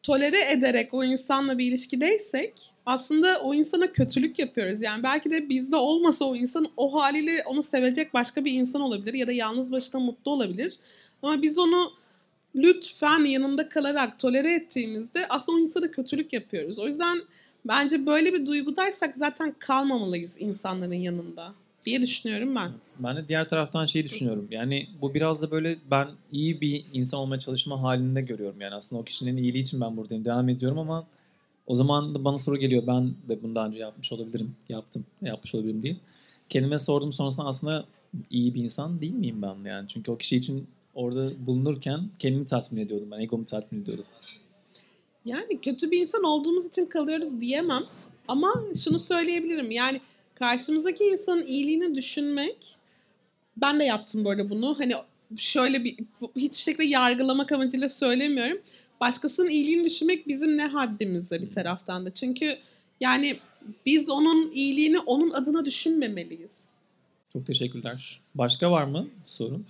tolere 0.03 0.51
ederek 0.53 0.95
o 0.95 1.05
insanla 1.05 1.59
bir 1.59 1.65
ilişkideysek 1.65 2.73
aslında 2.87 3.41
o 3.43 3.55
insana 3.55 3.93
kötülük 3.93 4.39
yapıyoruz. 4.39 4.83
Yani 4.83 5.03
belki 5.03 5.31
de 5.31 5.49
bizde 5.49 5.77
olmasa 5.77 6.25
o 6.25 6.37
insan 6.37 6.69
o 6.77 6.95
haliyle 7.03 7.43
onu 7.47 7.63
sevecek 7.63 8.15
başka 8.15 8.45
bir 8.45 8.53
insan 8.53 8.83
olabilir 8.83 9.15
ya 9.15 9.27
da 9.27 9.33
yalnız 9.33 9.73
başına 9.73 10.01
mutlu 10.01 10.31
olabilir. 10.31 10.75
Ama 11.23 11.43
biz 11.43 11.59
onu 11.59 11.93
lütfen 12.55 13.25
yanında 13.25 13.69
kalarak 13.69 14.19
tolere 14.19 14.55
ettiğimizde 14.55 15.27
aslında 15.29 15.59
o 15.59 15.61
insana 15.61 15.91
kötülük 15.91 16.33
yapıyoruz. 16.33 16.79
O 16.79 16.87
yüzden 16.87 17.23
bence 17.65 18.07
böyle 18.07 18.33
bir 18.33 18.47
duygudaysak 18.47 19.17
zaten 19.17 19.55
kalmamalıyız 19.59 20.37
insanların 20.39 20.93
yanında 20.95 21.55
diye 21.89 22.03
düşünüyorum 22.03 22.55
ben. 22.55 22.73
Ben 22.99 23.17
de 23.17 23.29
diğer 23.29 23.49
taraftan 23.49 23.87
şeyi 23.87 24.05
düşünüyorum. 24.05 24.49
Yani 24.51 24.89
bu 25.01 25.15
biraz 25.15 25.43
da 25.43 25.51
böyle 25.51 25.79
ben 25.91 26.09
iyi 26.33 26.61
bir 26.61 26.85
insan 26.93 27.21
olmaya 27.21 27.41
çalışma 27.41 27.83
halinde 27.83 28.21
görüyorum. 28.21 28.61
Yani 28.61 28.75
aslında 28.75 29.03
o 29.03 29.05
kişinin 29.05 29.37
iyiliği 29.37 29.63
için 29.63 29.81
ben 29.81 29.97
buradayım. 29.97 30.25
Devam 30.25 30.49
ediyorum 30.49 30.79
ama 30.79 31.07
o 31.67 31.75
zaman 31.75 32.15
da 32.15 32.25
bana 32.25 32.39
soru 32.39 32.57
geliyor. 32.57 32.83
Ben 32.87 33.15
de 33.29 33.43
bunu 33.43 33.55
daha 33.55 33.67
önce 33.67 33.79
yapmış 33.79 34.13
olabilirim. 34.13 34.55
Yaptım. 34.69 35.05
Yapmış 35.23 35.55
olabilirim 35.55 35.83
değil. 35.83 35.97
Kendime 36.49 36.79
sordum 36.79 37.13
sonrasında 37.13 37.47
aslında 37.47 37.85
iyi 38.31 38.55
bir 38.55 38.65
insan 38.65 39.01
değil 39.01 39.15
miyim 39.15 39.43
ben 39.43 39.71
yani? 39.71 39.89
Çünkü 39.89 40.11
o 40.11 40.17
kişi 40.17 40.37
için 40.37 40.67
orada 40.95 41.47
bulunurken 41.47 42.01
kendimi 42.19 42.47
tatmin 42.47 42.81
ediyordum. 42.81 43.09
Ben 43.11 43.21
egomu 43.21 43.45
tatmin 43.45 43.83
ediyordum. 43.83 44.05
Yani 45.25 45.61
kötü 45.61 45.91
bir 45.91 46.01
insan 46.01 46.25
olduğumuz 46.25 46.67
için 46.67 46.87
kalıyoruz 46.87 47.41
diyemem. 47.41 47.83
Ama 48.29 48.55
şunu 48.85 48.99
söyleyebilirim. 48.99 49.71
Yani 49.71 50.01
karşımızdaki 50.39 51.05
insanın 51.05 51.47
iyiliğini 51.47 51.95
düşünmek 51.95 52.77
ben 53.57 53.81
de 53.81 53.85
yaptım 53.85 54.25
bu 54.25 54.31
arada 54.31 54.51
bunu. 54.51 54.79
Hani 54.79 54.95
şöyle 55.37 55.85
bir 55.85 55.97
hiçbir 56.37 56.63
şekilde 56.63 56.85
yargılamak 56.85 57.53
amacıyla 57.53 57.89
söylemiyorum. 57.89 58.61
Başkasının 59.01 59.49
iyiliğini 59.49 59.85
düşünmek 59.85 60.29
bizim 60.29 60.57
ne 60.57 60.67
haddimizde 60.67 61.43
bir 61.43 61.51
taraftan 61.51 62.07
da. 62.07 62.15
Çünkü 62.15 62.59
yani 63.01 63.39
biz 63.87 64.11
onun 64.11 64.51
iyiliğini 64.53 64.99
onun 64.99 65.31
adına 65.31 65.65
düşünmemeliyiz. 65.65 66.59
Çok 67.33 67.47
teşekkürler. 67.47 68.21
Başka 68.35 68.71
var 68.71 68.85
mı 68.85 69.09
sorun? 69.25 69.67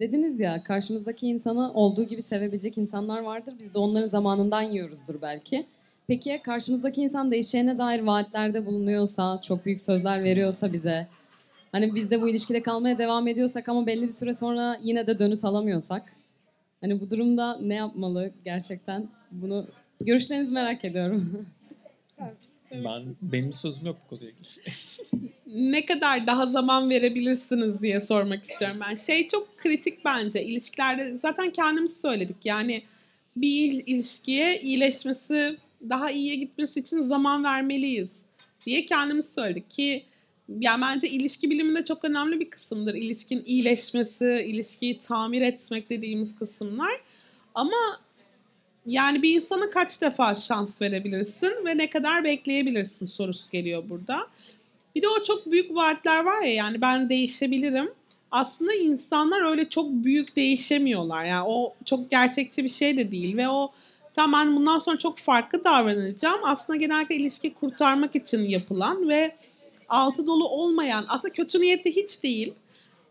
Dediniz 0.00 0.40
ya 0.40 0.64
karşımızdaki 0.64 1.26
insanı 1.26 1.72
olduğu 1.72 2.04
gibi 2.04 2.22
sevebilecek 2.22 2.78
insanlar 2.78 3.20
vardır. 3.20 3.54
Biz 3.58 3.74
de 3.74 3.78
onların 3.78 4.08
zamanından 4.08 4.62
yiyoruzdur 4.62 5.22
belki. 5.22 5.66
Peki 6.10 6.40
karşımızdaki 6.42 7.02
insan 7.02 7.30
değişeceğine 7.30 7.78
dair 7.78 8.00
vaatlerde 8.00 8.66
bulunuyorsa, 8.66 9.40
çok 9.42 9.66
büyük 9.66 9.80
sözler 9.80 10.24
veriyorsa 10.24 10.72
bize, 10.72 11.08
hani 11.72 11.94
biz 11.94 12.10
de 12.10 12.22
bu 12.22 12.28
ilişkide 12.28 12.62
kalmaya 12.62 12.98
devam 12.98 13.28
ediyorsak 13.28 13.68
ama 13.68 13.86
belli 13.86 14.06
bir 14.06 14.12
süre 14.12 14.34
sonra 14.34 14.78
yine 14.82 15.06
de 15.06 15.18
dönüt 15.18 15.44
alamıyorsak, 15.44 16.12
hani 16.80 17.00
bu 17.00 17.10
durumda 17.10 17.58
ne 17.62 17.74
yapmalı 17.74 18.30
gerçekten? 18.44 19.08
Bunu 19.30 19.66
görüşlerinizi 20.00 20.52
merak 20.52 20.84
ediyorum. 20.84 21.46
Ben 22.72 23.02
benim 23.32 23.52
sözüm 23.52 23.86
yok 23.86 23.96
bu 24.04 24.08
konuyla 24.08 24.32
ilgili. 24.32 25.70
ne 25.72 25.86
kadar 25.86 26.26
daha 26.26 26.46
zaman 26.46 26.90
verebilirsiniz 26.90 27.82
diye 27.82 28.00
sormak 28.00 28.44
istiyorum 28.44 28.78
ben. 28.88 28.94
Şey 28.94 29.28
çok 29.28 29.58
kritik 29.58 30.04
bence 30.04 30.44
ilişkilerde 30.44 31.18
zaten 31.18 31.50
kendimiz 31.50 32.00
söyledik 32.00 32.36
yani 32.44 32.82
bir 33.36 33.72
il- 33.72 33.82
ilişkiye 33.86 34.60
iyileşmesi 34.60 35.56
daha 35.88 36.10
iyiye 36.10 36.34
gitmesi 36.34 36.80
için 36.80 37.02
zaman 37.02 37.44
vermeliyiz 37.44 38.22
diye 38.66 38.84
kendimiz 38.84 39.32
söyledik 39.32 39.70
ki 39.70 40.04
yani 40.60 40.82
bence 40.82 41.08
ilişki 41.08 41.50
biliminde 41.50 41.84
çok 41.84 42.04
önemli 42.04 42.40
bir 42.40 42.50
kısımdır. 42.50 42.94
İlişkin 42.94 43.42
iyileşmesi, 43.46 44.44
ilişkiyi 44.48 44.98
tamir 44.98 45.42
etmek 45.42 45.90
dediğimiz 45.90 46.36
kısımlar. 46.36 47.00
Ama 47.54 48.00
yani 48.86 49.22
bir 49.22 49.36
insana 49.36 49.70
kaç 49.70 50.00
defa 50.00 50.34
şans 50.34 50.82
verebilirsin 50.82 51.66
ve 51.66 51.78
ne 51.78 51.90
kadar 51.90 52.24
bekleyebilirsin 52.24 53.06
sorusu 53.06 53.50
geliyor 53.50 53.84
burada. 53.88 54.26
Bir 54.94 55.02
de 55.02 55.08
o 55.08 55.24
çok 55.24 55.50
büyük 55.50 55.74
vaatler 55.74 56.24
var 56.24 56.40
ya 56.40 56.54
yani 56.54 56.80
ben 56.80 57.10
değişebilirim. 57.10 57.90
Aslında 58.30 58.74
insanlar 58.74 59.50
öyle 59.50 59.68
çok 59.68 59.90
büyük 59.90 60.36
değişemiyorlar. 60.36 61.24
Yani 61.24 61.44
o 61.46 61.74
çok 61.84 62.10
gerçekçi 62.10 62.64
bir 62.64 62.68
şey 62.68 62.98
de 62.98 63.12
değil 63.12 63.36
ve 63.36 63.48
o 63.48 63.72
tamam 64.12 64.46
ben 64.46 64.56
bundan 64.56 64.78
sonra 64.78 64.98
çok 64.98 65.18
farklı 65.18 65.64
davranacağım. 65.64 66.40
Aslında 66.44 66.76
genellikle 66.76 67.16
ilişki 67.16 67.54
kurtarmak 67.54 68.16
için 68.16 68.44
yapılan 68.44 69.08
ve 69.08 69.36
altı 69.88 70.26
dolu 70.26 70.48
olmayan 70.48 71.04
aslında 71.08 71.32
kötü 71.32 71.60
niyetli 71.60 71.96
hiç 71.96 72.22
değil. 72.22 72.54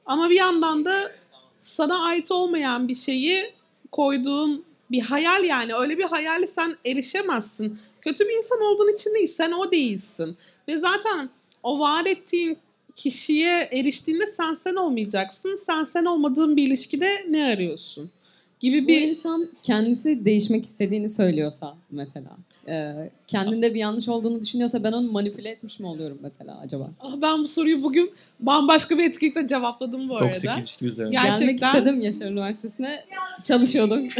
Ama 0.05 0.29
bir 0.29 0.35
yandan 0.35 0.85
da 0.85 1.11
sana 1.59 2.05
ait 2.05 2.31
olmayan 2.31 2.87
bir 2.87 2.95
şeyi 2.95 3.53
koyduğun 3.91 4.65
bir 4.91 5.01
hayal 5.01 5.45
yani. 5.45 5.73
Öyle 5.73 5.97
bir 5.97 6.03
hayali 6.03 6.47
sen 6.47 6.77
erişemezsin. 6.85 7.79
Kötü 8.01 8.27
bir 8.27 8.37
insan 8.37 8.61
olduğun 8.61 8.93
için 8.93 9.15
değil, 9.15 9.27
sen 9.27 9.51
o 9.51 9.71
değilsin. 9.71 10.37
Ve 10.67 10.77
zaten 10.77 11.29
o 11.63 11.79
vaat 11.79 12.07
ettiğin 12.07 12.57
kişiye 12.95 13.69
eriştiğinde 13.71 14.27
sen 14.27 14.57
sen 14.63 14.75
olmayacaksın. 14.75 15.55
Sen 15.65 15.83
sen 15.83 16.05
olmadığın 16.05 16.57
bir 16.57 16.67
ilişkide 16.67 17.25
ne 17.29 17.45
arıyorsun? 17.45 18.11
Gibi 18.59 18.83
Bu 18.83 18.87
bir 18.87 19.01
insan 19.01 19.49
kendisi 19.63 20.25
değişmek 20.25 20.65
istediğini 20.65 21.09
söylüyorsa 21.09 21.77
mesela, 21.91 22.29
e, 22.67 22.93
kendinde 23.27 23.73
bir 23.73 23.79
yanlış 23.79 24.09
olduğunu 24.09 24.41
düşünüyorsa 24.41 24.83
ben 24.83 24.91
onu 24.91 25.11
manipüle 25.11 25.49
etmiş 25.49 25.79
mi 25.79 25.87
oluyorum 25.87 26.19
mesela 26.21 26.59
acaba? 26.59 26.89
Ah, 26.99 27.13
ben 27.21 27.39
bu 27.39 27.47
soruyu 27.47 27.83
bugün 27.83 28.11
bambaşka 28.39 28.97
bir 28.97 29.03
etkinlikte 29.09 29.47
cevapladım 29.47 30.09
bu 30.09 30.17
Toksik 30.17 30.49
arada. 30.49 30.59
ilişki 30.59 30.85
üzerine. 30.85 31.15
Yani- 31.15 31.25
Gelmek 31.25 31.39
Gerçekten- 31.59 31.67
istedim 31.79 32.01
Yaşar 32.01 32.31
Üniversitesi'ne. 32.31 33.05
Çalışıyordum. 33.43 34.07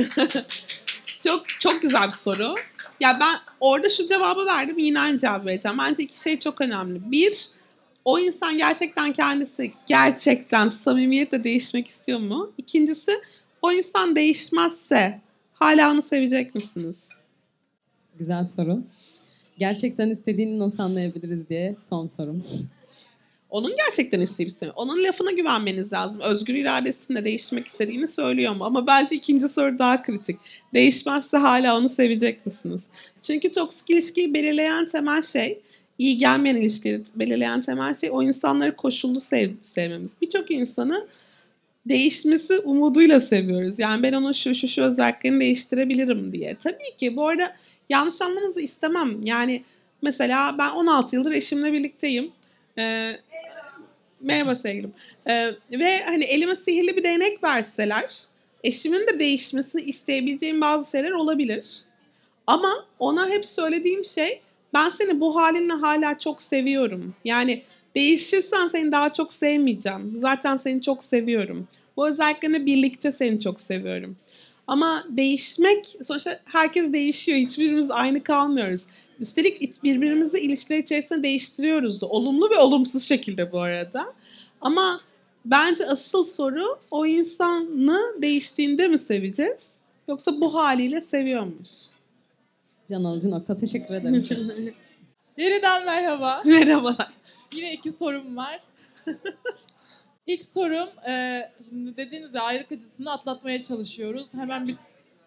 Çok 1.24 1.48
çok 1.48 1.82
güzel 1.82 2.06
bir 2.08 2.12
soru. 2.12 2.56
Ya 3.00 3.18
ben 3.22 3.36
orada 3.60 3.90
şu 3.90 4.08
cevabı 4.08 4.46
verdim 4.46 4.78
yine 4.78 5.00
aynı 5.00 5.18
cevabı 5.18 5.46
vereceğim. 5.46 5.78
Bence 5.78 6.04
iki 6.04 6.20
şey 6.22 6.40
çok 6.40 6.62
önemli. 6.62 7.12
Bir, 7.12 7.48
o 8.06 8.20
insan 8.20 8.58
gerçekten 8.58 9.14
kendisi 9.14 9.72
gerçekten 9.88 10.70
samimiyetle 10.70 11.44
değişmek 11.44 11.88
istiyor 11.88 12.20
mu? 12.20 12.52
İkincisi, 12.58 13.12
o 13.62 13.72
insan 13.72 14.16
değişmezse 14.16 15.22
hala 15.54 15.92
onu 15.92 16.02
sevecek 16.02 16.56
misiniz? 16.56 17.08
Güzel 18.18 18.46
soru. 18.46 18.84
Gerçekten 19.58 20.10
istediğini 20.10 20.60
nasıl 20.60 20.84
anlayabiliriz 20.84 21.50
diye 21.50 21.76
son 21.80 22.08
sorum. 22.08 22.44
Onun 23.50 23.76
gerçekten 23.76 24.22
isteyip 24.22 24.50
istemiyor. 24.50 24.76
Onun 24.78 25.04
lafına 25.04 25.32
güvenmeniz 25.32 25.94
lazım. 25.94 26.22
Özgür 26.22 26.56
iradesinde 26.56 27.26
değişmek 27.26 27.68
istediğini 27.68 28.08
söylüyor 28.08 28.56
mu? 28.56 28.64
Ama 28.64 28.88
bence 28.88 29.16
ikinci 29.16 29.48
soru 29.48 29.80
daha 29.80 30.04
kritik. 30.04 30.40
Değişmezse 30.74 31.38
hala 31.38 31.78
onu 31.78 31.90
sevecek 31.90 32.46
misiniz? 32.46 32.82
Çünkü 33.22 33.52
toksik 33.52 33.90
ilişkiyi 33.90 34.34
belirleyen 34.34 34.86
temel 34.86 35.22
şey, 35.22 35.60
iyi 35.98 36.18
gelmeyen 36.18 36.56
ilişkileri 36.56 37.02
belirleyen 37.16 37.62
temel 37.62 37.94
şey 37.94 38.10
o 38.12 38.24
insanları 38.24 38.76
koşullu 38.76 39.20
sev 39.20 39.52
sevmemiz. 39.62 40.12
Birçok 40.22 40.52
insanı 40.52 41.08
değişmesi 41.86 42.60
umuduyla 42.60 43.22
seviyoruz. 43.22 43.80
Yani 43.80 44.04
ben 44.04 44.14
onun 44.14 44.32
şu 44.32 44.56
şu 44.56 44.68
şu 44.68 44.84
özelliklerini 44.84 45.40
değiştirebilirim 45.40 46.32
diye. 46.32 46.56
Tabii 46.56 46.98
ki 46.98 47.16
bu 47.16 47.28
arada 47.28 47.56
yanlış 47.90 48.22
anlamanızı 48.22 48.62
istemem. 48.62 49.22
Yani 49.24 49.64
mesela 50.02 50.58
ben 50.58 50.70
16 50.70 51.16
yıldır 51.16 51.32
eşimle 51.32 51.74
birlikteyim. 51.74 52.32
Ee, 52.78 53.12
merhaba 54.22 54.56
sevgilim. 54.56 54.94
Ee, 55.28 55.52
ve 55.72 56.04
hani 56.06 56.24
elime 56.24 56.56
sihirli 56.56 56.98
bir 56.98 57.04
değnek 57.04 57.44
verseler 57.44 58.16
eşimin 58.64 59.08
de 59.08 59.20
değişmesini 59.20 59.82
isteyebileceğim 59.82 60.62
bazı 60.62 60.92
şeyler 60.92 61.12
olabilir. 61.12 61.82
Ama 62.48 62.86
ona 63.00 63.30
hep 63.30 63.46
söylediğim 63.46 64.06
şey 64.06 64.42
ben 64.74 64.90
seni 64.90 65.20
bu 65.20 65.36
halinle 65.36 65.74
hala 65.74 66.20
çok 66.20 66.42
seviyorum. 66.42 67.16
Yani 67.26 67.62
değişirsen 68.00 68.68
seni 68.68 68.92
daha 68.92 69.14
çok 69.14 69.34
sevmeyeceğim. 69.34 70.18
Zaten 70.20 70.58
seni 70.58 70.82
çok 70.82 71.04
seviyorum. 71.04 71.68
Bu 71.98 72.08
özelliklerini 72.08 72.66
birlikte 72.66 73.12
seni 73.12 73.42
çok 73.42 73.62
seviyorum. 73.62 74.16
Ama 74.68 75.06
değişmek 75.10 75.96
sonuçta 76.04 76.40
herkes 76.46 76.94
değişiyor. 76.94 77.38
Hiçbirimiz 77.38 77.92
aynı 77.92 78.24
kalmıyoruz. 78.24 78.88
Üstelik 79.20 79.84
birbirimizi 79.84 80.40
ilişkiler 80.40 80.78
içerisinde 80.78 81.24
değiştiriyoruz 81.24 82.02
da. 82.02 82.06
Olumlu 82.06 82.50
ve 82.50 82.58
olumsuz 82.58 83.04
şekilde 83.04 83.52
bu 83.52 83.60
arada. 83.60 84.14
Ama 84.62 85.02
bence 85.46 85.88
asıl 85.88 86.26
soru 86.26 86.80
o 86.92 87.06
insanı 87.06 88.22
değiştiğinde 88.22 88.88
mi 88.88 89.00
seveceğiz? 89.00 89.62
Yoksa 90.08 90.42
bu 90.42 90.56
haliyle 90.56 91.02
seviyor 91.02 91.44
muyuz? 91.44 91.90
Can 92.86 93.04
alıcı 93.04 93.32
nokta. 93.32 93.58
Teşekkür 93.58 93.94
ederim. 93.94 94.26
Yeniden 95.38 95.86
merhaba. 95.86 96.42
Merhabalar. 96.46 97.20
Yine 97.54 97.74
iki 97.74 97.92
sorum 97.92 98.38
var. 98.38 98.60
İlk 100.28 100.46
sorum, 100.46 100.90
e, 101.10 101.42
şimdi 101.70 101.98
dediğiniz 101.98 102.34
ya 102.34 102.42
ayrılık 102.42 102.72
acısını 102.72 103.12
atlatmaya 103.12 103.62
çalışıyoruz. 103.62 104.28
Hemen 104.32 104.68
biz 104.68 104.78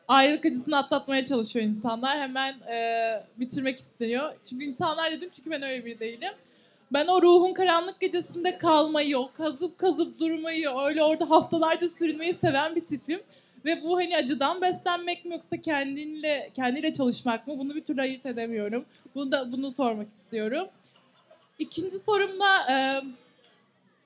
ayrılık 0.09 0.47
acısını 0.47 0.77
atlatmaya 0.77 1.25
çalışıyor 1.25 1.67
insanlar. 1.67 2.21
Hemen 2.21 2.53
e, 2.53 3.25
bitirmek 3.37 3.79
istiyor. 3.79 4.33
Çünkü 4.51 4.65
insanlar 4.65 5.13
dedim 5.13 5.31
çünkü 5.33 5.51
ben 5.51 5.63
öyle 5.63 5.85
biri 5.85 6.01
değilim. 6.01 6.33
Ben 6.93 7.07
o 7.07 7.23
ruhun 7.23 7.55
karanlık 7.55 8.01
gecesinde 8.01 8.59
kalmayı, 8.59 9.19
o 9.19 9.33
kazıp 9.33 9.79
kazıp 9.79 10.19
durmayı, 10.21 10.71
öyle 10.87 11.03
orada 11.03 11.31
haftalarca 11.31 11.89
sürünmeyi 11.89 12.33
seven 12.33 12.77
bir 12.77 12.85
tipim. 12.85 13.21
Ve 13.65 13.83
bu 13.83 13.97
hani 13.97 14.17
acıdan 14.17 14.61
beslenmek 14.61 15.25
mi 15.25 15.33
yoksa 15.33 15.57
kendinle 15.57 16.51
kendiyle 16.55 16.93
çalışmak 16.93 17.47
mı? 17.47 17.59
Bunu 17.59 17.75
bir 17.75 17.85
türlü 17.85 18.01
ayırt 18.01 18.27
edemiyorum. 18.27 18.85
Bunu 19.15 19.33
da 19.33 19.53
bunu 19.53 19.71
sormak 19.71 20.13
istiyorum. 20.15 20.69
İkinci 21.63 21.99
sorum 21.99 22.31
da 22.41 22.73
e, 22.73 22.77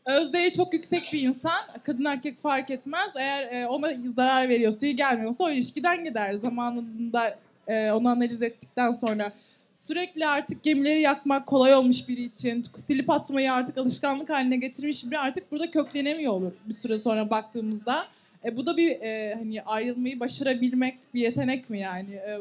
Özdeğeri 0.07 0.53
çok 0.53 0.73
yüksek 0.73 1.11
bir 1.13 1.23
insan. 1.23 1.61
Kadın 1.85 2.05
erkek 2.05 2.43
fark 2.43 2.71
etmez. 2.71 3.11
Eğer 3.17 3.53
e, 3.53 3.67
ona 3.67 3.89
zarar 4.17 4.49
veriyorsa, 4.49 4.87
iyi 4.87 4.97
gelmiyorsa 4.97 5.45
o 5.45 5.51
ilişkiden 5.51 6.05
gider. 6.05 6.35
Zamanında 6.35 7.39
e, 7.69 7.91
onu 7.91 8.09
analiz 8.09 8.43
ettikten 8.43 8.93
sonra 8.93 9.33
sürekli 9.73 10.27
artık 10.27 10.63
gemileri 10.63 11.01
yakmak 11.01 11.47
kolay 11.47 11.75
olmuş 11.75 12.09
biri 12.09 12.23
için, 12.23 12.65
silip 12.87 13.11
atmayı 13.11 13.53
artık 13.53 13.79
alışkanlık 13.79 14.31
haline 14.31 14.57
getirmiş 14.57 15.05
biri 15.05 15.19
artık 15.19 15.53
burada 15.53 15.71
köklenemiyor 15.71 16.33
olur 16.33 16.53
bir 16.69 16.75
süre 16.75 16.99
sonra 16.99 17.31
baktığımızda. 17.31 18.07
E, 18.45 18.57
bu 18.57 18.67
da 18.67 18.77
bir 18.77 18.91
e, 18.91 19.35
hani 19.35 19.63
ayrılmayı 19.63 20.21
başarabilmek 20.21 20.99
bir 21.15 21.21
yetenek 21.21 21.71
mi 21.71 21.81
yani? 21.81 22.15
E, 22.15 22.39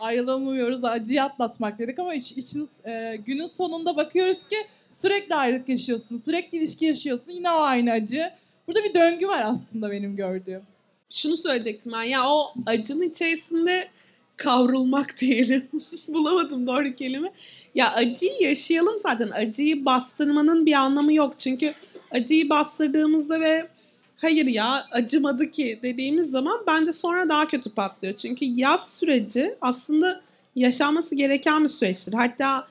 ayrılamıyoruz, 0.00 0.84
acıyı 0.84 1.22
atlatmak 1.22 1.78
dedik 1.78 1.98
ama 1.98 2.14
iç, 2.14 2.32
için, 2.32 2.68
e, 2.84 3.16
günün 3.26 3.46
sonunda 3.46 3.96
bakıyoruz 3.96 4.38
ki 4.50 4.56
sürekli 4.88 5.34
ayrılık 5.34 5.68
yaşıyorsun, 5.68 6.22
sürekli 6.24 6.58
ilişki 6.58 6.84
yaşıyorsun, 6.84 7.32
yine 7.32 7.50
o 7.50 7.60
aynı 7.60 7.90
acı. 7.92 8.30
Burada 8.66 8.84
bir 8.84 8.94
döngü 8.94 9.28
var 9.28 9.42
aslında 9.44 9.90
benim 9.90 10.16
gördüğüm. 10.16 10.62
Şunu 11.10 11.36
söyleyecektim 11.36 11.92
ben. 11.92 12.02
Ya 12.02 12.30
o 12.30 12.54
acının 12.66 13.10
içerisinde 13.10 13.88
kavrulmak 14.36 15.14
diyelim. 15.20 15.68
Bulamadım 16.08 16.66
doğru 16.66 16.94
kelime. 16.94 17.32
Ya 17.74 17.92
acıyı 17.92 18.32
yaşayalım 18.40 18.98
zaten. 18.98 19.30
Acıyı 19.30 19.84
bastırmanın 19.84 20.66
bir 20.66 20.72
anlamı 20.72 21.12
yok. 21.12 21.38
Çünkü 21.38 21.74
acıyı 22.10 22.50
bastırdığımızda 22.50 23.40
ve 23.40 23.68
hayır 24.16 24.46
ya 24.46 24.86
acımadı 24.92 25.50
ki 25.50 25.78
dediğimiz 25.82 26.30
zaman 26.30 26.60
bence 26.66 26.92
sonra 26.92 27.28
daha 27.28 27.48
kötü 27.48 27.70
patlıyor. 27.70 28.16
Çünkü 28.16 28.44
yaz 28.44 28.90
süreci 28.90 29.54
aslında 29.60 30.20
yaşanması 30.56 31.14
gereken 31.14 31.62
bir 31.62 31.68
süreçtir. 31.68 32.12
Hatta 32.12 32.66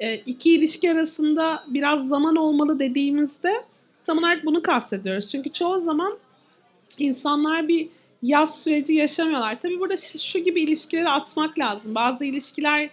e, 0.00 0.14
iki 0.14 0.54
ilişki 0.54 0.92
arasında 0.92 1.64
biraz 1.66 2.08
zaman 2.08 2.36
olmalı 2.36 2.78
dediğimizde 2.78 3.52
tam 4.04 4.18
olarak 4.18 4.44
bunu 4.44 4.62
kastediyoruz. 4.62 5.28
Çünkü 5.28 5.52
çoğu 5.52 5.78
zaman 5.78 6.18
insanlar 6.98 7.68
bir 7.68 7.88
yaz 8.22 8.62
süreci 8.62 8.92
yaşamıyorlar. 8.92 9.58
Tabii 9.58 9.80
burada 9.80 9.96
şu 9.96 10.18
şu 10.18 10.38
gibi 10.38 10.62
ilişkileri 10.62 11.08
atmak 11.08 11.58
lazım. 11.58 11.94
Bazı 11.94 12.24
ilişkiler 12.24 12.90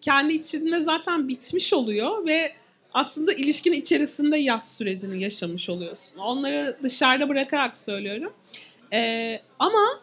kendi 0.00 0.34
içinde 0.34 0.80
zaten 0.80 1.28
bitmiş 1.28 1.72
oluyor 1.72 2.26
ve 2.26 2.52
aslında 2.94 3.32
ilişkinin 3.32 3.76
içerisinde 3.80 4.36
yaz 4.36 4.76
sürecini 4.76 5.22
yaşamış 5.22 5.70
oluyorsun. 5.70 6.18
Onları 6.18 6.76
dışarıda 6.82 7.28
bırakarak 7.28 7.76
söylüyorum. 7.76 8.32
Ee, 8.92 9.40
ama 9.58 10.00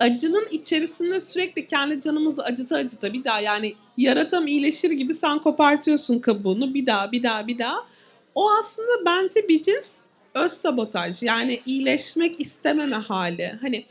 acının 0.00 0.46
içerisinde 0.50 1.20
sürekli 1.20 1.66
kendi 1.66 2.00
canımızı 2.00 2.42
acıta 2.44 2.76
acıta 2.76 3.12
bir 3.12 3.24
daha 3.24 3.40
yani 3.40 3.74
yaratam 3.96 4.46
iyileşir 4.46 4.90
gibi 4.90 5.14
sen 5.14 5.38
kopartıyorsun 5.38 6.18
kabuğunu 6.18 6.74
bir 6.74 6.86
daha 6.86 7.12
bir 7.12 7.22
daha 7.22 7.46
bir 7.46 7.58
daha. 7.58 7.86
O 8.34 8.50
aslında 8.60 9.04
bence 9.06 9.48
bir 9.48 9.62
cins 9.62 9.92
öz 10.34 10.52
sabotaj 10.52 11.22
yani 11.22 11.60
iyileşmek 11.66 12.40
istememe 12.40 12.96
hali. 12.96 13.58
Hani 13.60 13.84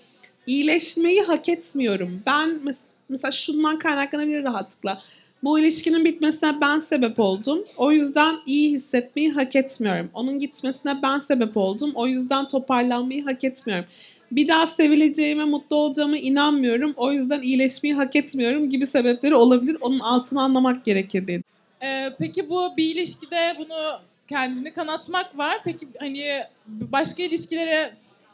iyileşmeyi 0.47 1.21
hak 1.21 1.49
etmiyorum. 1.49 2.21
Ben 2.25 2.49
mes- 2.49 2.85
mesela 3.09 3.31
şundan 3.31 3.79
kaynaklanabilir 3.79 4.43
rahatlıkla. 4.43 5.01
Bu 5.43 5.60
ilişkinin 5.60 6.06
bitmesine 6.06 6.62
ben 6.62 6.80
sebep 6.80 7.19
oldum. 7.19 7.65
O 7.78 7.91
yüzden 7.91 8.36
iyi 8.45 8.71
hissetmeyi 8.71 9.32
hak 9.32 9.56
etmiyorum. 9.56 10.10
Onun 10.13 10.39
gitmesine 10.39 11.02
ben 11.04 11.19
sebep 11.19 11.58
oldum. 11.58 11.91
O 11.95 12.08
yüzden 12.08 12.47
toparlanmayı 12.47 13.23
hak 13.25 13.43
etmiyorum. 13.43 13.86
Bir 14.32 14.47
daha 14.47 14.67
sevileceğime, 14.67 15.45
mutlu 15.45 15.75
olacağıma 15.75 16.17
inanmıyorum. 16.17 16.93
O 16.97 17.12
yüzden 17.12 17.41
iyileşmeyi 17.41 17.95
hak 17.95 18.15
etmiyorum 18.15 18.69
gibi 18.69 18.88
sebepleri 18.88 19.36
olabilir. 19.36 19.78
Onun 19.82 19.99
altını 19.99 20.41
anlamak 20.41 20.86
gerekir 20.86 21.28
diye. 21.28 21.41
Ee, 21.84 22.10
peki 22.19 22.49
bu 22.49 22.78
bir 22.78 22.95
ilişkide 22.95 23.56
bunu 23.60 23.99
kendini 24.28 24.73
kanatmak 24.73 25.38
var. 25.38 25.58
Peki 25.63 25.88
hani 25.99 26.25
başka 26.67 27.23
ilişkilere 27.23 27.93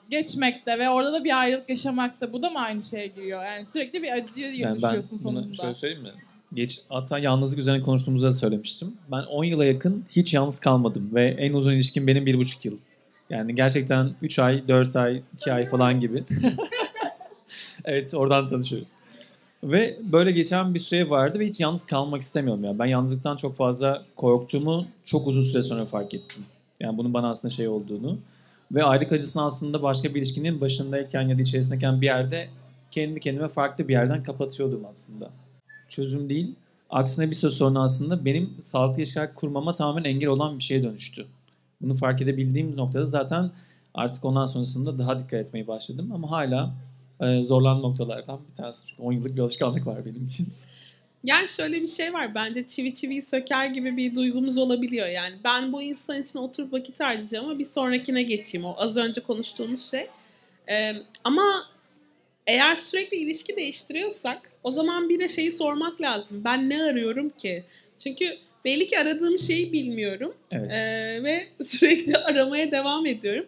geçmekte 0.10 0.80
ve 0.80 0.90
orada 0.90 1.14
da 1.14 1.24
bir 1.24 1.40
ayrılık 1.40 1.70
yaşamakta 1.70 2.34
bu 2.34 2.44
da 2.44 2.50
mı 2.50 2.60
aynı 2.60 2.84
şeye 2.84 3.08
giriyor? 3.08 3.46
Yani 3.46 3.66
sürekli 3.66 4.04
bir 4.04 4.12
acıya 4.12 4.50
Yani 4.52 4.78
ben 4.84 4.88
yaşıyorsun 4.88 5.20
sonunda. 5.24 5.54
şöyle 5.54 5.76
söyleyeyim 5.76 6.04
mi? 6.04 6.12
Geç, 6.54 6.82
hatta 6.90 7.20
yalnızlık 7.20 7.60
üzerine 7.60 7.82
konuştuğumuzda 7.82 8.28
da 8.28 8.32
söylemiştim. 8.32 8.94
Ben 9.12 9.24
10 9.24 9.44
yıla 9.44 9.66
yakın 9.66 10.06
hiç 10.10 10.34
yalnız 10.34 10.60
kalmadım 10.60 11.10
ve 11.14 11.26
en 11.26 11.54
uzun 11.54 11.74
ilişkim 11.74 12.08
benim 12.08 12.26
1,5 12.26 12.68
yıl. 12.68 12.78
Yani 13.30 13.56
gerçekten 13.56 14.16
3 14.22 14.40
ay, 14.40 14.68
4 14.68 14.96
ay, 14.96 15.22
2 15.38 15.54
ay 15.54 15.66
falan 15.66 16.00
gibi. 16.00 16.24
evet 17.86 18.14
oradan 18.14 18.48
tanışıyoruz. 18.48 18.92
Ve 19.64 19.98
böyle 20.04 20.32
geçen 20.32 20.74
bir 20.74 20.80
süre 20.80 21.10
vardı 21.10 21.40
ve 21.40 21.48
hiç 21.48 21.60
yalnız 21.60 21.86
kalmak 21.86 22.22
istemiyorum 22.22 22.64
ya. 22.64 22.80
Ben 22.80 22.86
yalnızlıktan 22.86 23.36
çok 23.36 23.56
fazla 23.56 24.06
korktuğumu 24.16 24.88
çok 25.06 25.28
uzun 25.28 25.42
süre 25.42 25.64
sonra 25.64 25.86
fark 25.86 26.14
ettim. 26.14 26.46
Yani 26.80 26.98
bunun 26.98 27.14
bana 27.14 27.30
aslında 27.30 27.54
şey 27.54 27.68
olduğunu. 27.68 28.18
Ve 28.72 28.84
ayrılık 28.84 29.12
acısını 29.12 29.46
aslında 29.46 29.84
başka 29.84 30.10
bir 30.10 30.20
ilişkinin 30.20 30.62
başındayken 30.62 31.22
ya 31.22 31.38
da 31.38 31.42
içerisindeyken 31.42 32.02
bir 32.02 32.06
yerde 32.06 32.48
kendi 32.92 33.20
kendime 33.20 33.48
farklı 33.48 33.88
bir 33.88 33.94
yerden 33.94 34.24
kapatıyordum 34.24 34.86
aslında. 34.90 35.30
Çözüm 35.90 36.30
değil. 36.30 36.56
Aksine 36.90 37.30
bir 37.30 37.36
süre 37.36 37.52
sonra 37.52 37.80
aslında 37.80 38.26
benim 38.26 38.58
sağlıklı 38.62 39.02
ilişkiler 39.02 39.34
kurmama 39.34 39.74
tamamen 39.74 40.04
engel 40.04 40.30
olan 40.30 40.58
bir 40.58 40.64
şeye 40.64 40.84
dönüştü. 40.84 41.26
Bunu 41.82 41.96
fark 41.96 42.22
edebildiğim 42.22 42.78
noktada 42.78 43.06
zaten 43.06 43.52
artık 43.94 44.26
ondan 44.26 44.46
sonrasında 44.46 44.98
daha 45.00 45.20
dikkat 45.20 45.34
etmeye 45.34 45.68
başladım. 45.68 46.12
Ama 46.14 46.32
hala 46.32 46.76
e, 47.22 47.44
zorlanan 47.44 47.82
noktalardan 47.82 48.40
bir 48.50 48.56
tanesi. 48.56 48.88
Çünkü 48.88 49.02
10 49.02 49.12
yıllık 49.12 49.36
bir 49.36 49.42
alışkanlık 49.42 49.88
var 49.88 50.06
benim 50.06 50.26
için. 50.26 50.48
Yani 51.24 51.48
şöyle 51.48 51.82
bir 51.82 51.88
şey 51.88 52.14
var. 52.14 52.36
Bence 52.36 52.68
çivi 52.68 52.94
çiviyi 52.94 53.22
söker 53.22 53.66
gibi 53.66 53.98
bir 53.98 54.16
duygumuz 54.16 54.58
olabiliyor. 54.58 55.08
Yani 55.08 55.36
ben 55.44 55.74
bu 55.74 55.82
insan 55.82 56.22
için 56.22 56.40
oturup 56.40 56.74
vakit 56.74 57.00
harcayacağım 57.00 57.46
ama 57.46 57.60
bir 57.60 57.66
sonrakine 57.66 58.24
geçeyim. 58.24 58.66
O 58.66 58.76
az 58.78 58.98
önce 58.98 59.22
konuştuğumuz 59.22 59.92
şey. 59.92 60.08
Ee, 60.70 60.94
ama 61.24 61.44
eğer 62.48 62.76
sürekli 62.76 63.18
ilişki 63.18 63.56
değiştiriyorsak 63.56 64.52
o 64.66 64.72
zaman 64.72 65.10
bir 65.10 65.20
de 65.20 65.30
şeyi 65.30 65.52
sormak 65.52 66.02
lazım. 66.02 66.42
Ben 66.46 66.70
ne 66.70 66.84
arıyorum 66.84 67.30
ki? 67.30 67.64
Çünkü 68.00 68.38
belli 68.66 68.88
ki 68.88 69.00
aradığım 69.00 69.40
şeyi 69.40 69.74
bilmiyorum. 69.74 70.34
Evet. 70.52 70.72
Ee, 70.72 71.24
ve 71.24 71.48
sürekli 71.64 72.18
aramaya 72.18 72.72
devam 72.72 73.06
ediyorum. 73.06 73.46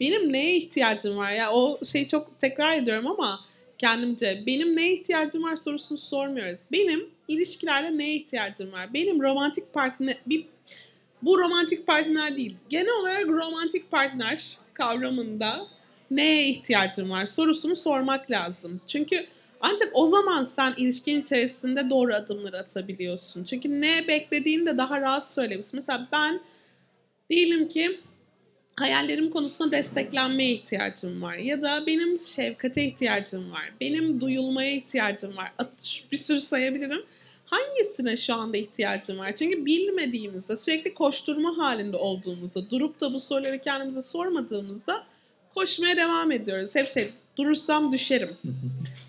Benim 0.00 0.32
neye 0.32 0.56
ihtiyacım 0.56 1.16
var? 1.16 1.32
Ya 1.32 1.52
o 1.52 1.84
şeyi 1.84 2.08
çok 2.08 2.40
tekrar 2.40 2.72
ediyorum 2.72 3.06
ama 3.06 3.40
kendimce 3.78 4.42
benim 4.46 4.76
neye 4.76 4.92
ihtiyacım 4.92 5.42
var 5.42 5.56
sorusunu 5.56 5.98
sormuyoruz. 5.98 6.58
Benim 6.72 7.08
ilişkilerde 7.28 7.98
neye 7.98 8.14
ihtiyacım 8.14 8.72
var? 8.72 8.94
Benim 8.94 9.22
romantik 9.22 9.72
partner 9.72 10.16
bir 10.26 10.46
bu 11.22 11.38
romantik 11.38 11.86
partner 11.86 12.36
değil. 12.36 12.56
Genel 12.68 13.00
olarak 13.00 13.28
romantik 13.28 13.90
partner 13.90 14.56
kavramında 14.74 15.66
neye 16.10 16.48
ihtiyacım 16.48 17.10
var 17.10 17.26
sorusunu 17.26 17.76
sormak 17.76 18.30
lazım. 18.30 18.80
Çünkü 18.86 19.26
ancak 19.64 19.90
o 19.92 20.06
zaman 20.06 20.44
sen 20.44 20.74
ilişkinin 20.76 21.22
içerisinde 21.22 21.90
doğru 21.90 22.14
adımları 22.14 22.58
atabiliyorsun. 22.58 23.44
Çünkü 23.44 23.80
ne 23.80 24.08
beklediğini 24.08 24.66
de 24.66 24.78
daha 24.78 25.00
rahat 25.00 25.30
söyleyebilirsin. 25.32 25.76
Mesela 25.76 26.08
ben 26.12 26.40
diyelim 27.30 27.68
ki 27.68 28.00
hayallerim 28.76 29.30
konusunda 29.30 29.72
desteklenmeye 29.72 30.52
ihtiyacım 30.52 31.22
var. 31.22 31.34
Ya 31.34 31.62
da 31.62 31.86
benim 31.86 32.18
şefkate 32.18 32.84
ihtiyacım 32.84 33.52
var. 33.52 33.72
Benim 33.80 34.20
duyulmaya 34.20 34.72
ihtiyacım 34.72 35.36
var. 35.36 35.52
At- 35.58 36.02
Bir 36.12 36.16
sürü 36.16 36.40
sayabilirim. 36.40 37.04
Hangisine 37.44 38.16
şu 38.16 38.34
anda 38.34 38.56
ihtiyacım 38.56 39.18
var? 39.18 39.34
Çünkü 39.34 39.66
bilmediğimizde, 39.66 40.56
sürekli 40.56 40.94
koşturma 40.94 41.58
halinde 41.58 41.96
olduğumuzda, 41.96 42.70
durup 42.70 43.00
da 43.00 43.12
bu 43.12 43.20
soruları 43.20 43.58
kendimize 43.58 44.02
sormadığımızda 44.02 45.04
koşmaya 45.54 45.96
devam 45.96 46.32
ediyoruz. 46.32 46.74
Hep 46.74 46.88
şey, 46.88 47.10
durursam 47.36 47.92
düşerim. 47.92 48.30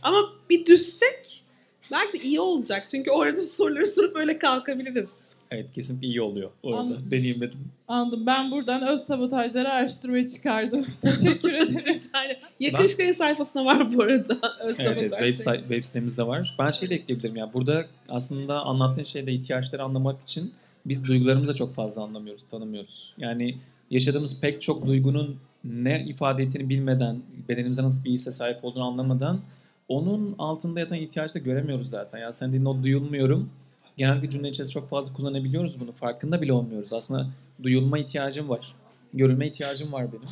Ama 0.01 0.17
bir 0.49 0.65
düşsek 0.65 1.43
belki 1.91 2.19
de 2.19 2.23
iyi 2.23 2.39
olacak. 2.39 2.85
Çünkü 2.91 3.11
orada 3.11 3.41
soruları 3.41 3.87
sorup 3.87 4.15
öyle 4.15 4.39
kalkabiliriz. 4.39 5.25
Evet 5.51 5.71
kesinlikle 5.73 6.07
iyi 6.07 6.21
oluyor 6.21 6.49
orada. 6.63 6.79
Anladım. 6.79 7.11
Deneyimledim. 7.11 7.59
Anladım. 7.87 8.25
Ben 8.25 8.51
buradan 8.51 8.87
öz 8.87 9.01
sabotajları 9.01 9.69
araştırmaya 9.69 10.27
çıkardım. 10.27 10.85
Teşekkür 11.01 11.53
ederim. 11.53 11.99
Yani 12.13 12.37
Yakışıklı 12.59 13.13
sayfasında 13.13 13.65
var 13.65 13.93
bu 13.93 14.03
arada. 14.03 14.37
Öz 14.63 14.75
Evet, 14.79 14.97
evet 14.97 15.37
web, 15.37 15.53
şey. 15.53 15.59
web 15.59 15.83
sitemizde 15.83 16.27
var. 16.27 16.55
Ben 16.59 16.71
şey 16.71 16.89
de 16.89 16.95
ekleyebilirim 16.95 17.35
ya. 17.35 17.53
Burada 17.53 17.85
aslında 18.09 18.61
anlattığın 18.61 19.03
şeyde 19.03 19.33
ihtiyaçları 19.33 19.83
anlamak 19.83 20.21
için 20.21 20.53
biz 20.85 21.05
duygularımızı 21.05 21.47
da 21.47 21.53
çok 21.55 21.75
fazla 21.75 22.03
anlamıyoruz, 22.03 22.43
tanımıyoruz. 22.51 23.13
Yani 23.17 23.57
yaşadığımız 23.91 24.39
pek 24.39 24.61
çok 24.61 24.85
duygunun 24.85 25.37
ne 25.65 26.05
ifade 26.05 26.43
ettiğini 26.43 26.69
bilmeden, 26.69 27.21
bedenimize 27.49 27.83
nasıl 27.83 28.03
bir 28.03 28.11
hisse 28.11 28.31
sahip 28.31 28.65
olduğunu 28.65 28.83
anlamadan 28.83 29.41
onun 29.87 30.35
altında 30.37 30.79
yatan 30.79 30.97
ihtiyacı 30.97 31.33
da 31.33 31.39
göremiyoruz 31.39 31.89
zaten. 31.89 32.19
Yani 32.19 32.33
sen 32.33 32.49
dediğin 32.49 32.65
o 32.65 32.83
duyulmuyorum. 32.83 33.49
Genellikle 33.97 34.29
cümle 34.29 34.49
içerisinde 34.49 34.73
çok 34.73 34.89
fazla 34.89 35.13
kullanabiliyoruz 35.13 35.79
bunu. 35.79 35.91
Farkında 35.91 36.41
bile 36.41 36.53
olmuyoruz. 36.53 36.93
Aslında 36.93 37.27
duyulma 37.63 37.97
ihtiyacım 37.97 38.49
var. 38.49 38.75
Görülme 39.13 39.47
ihtiyacım 39.47 39.93
var 39.93 40.11
benim. 40.11 40.29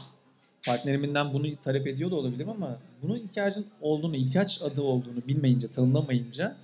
Partnerimden 0.66 1.34
bunu 1.34 1.56
talep 1.56 1.88
ediyor 1.88 2.12
da 2.12 2.16
olabilirim 2.16 2.50
ama 2.50 2.78
bunun 3.02 3.16
ihtiyacın 3.16 3.66
olduğunu, 3.82 4.16
ihtiyaç 4.16 4.62
adı 4.62 4.82
olduğunu 4.82 5.28
bilmeyince, 5.28 5.68
tanımlamayınca 5.68 6.56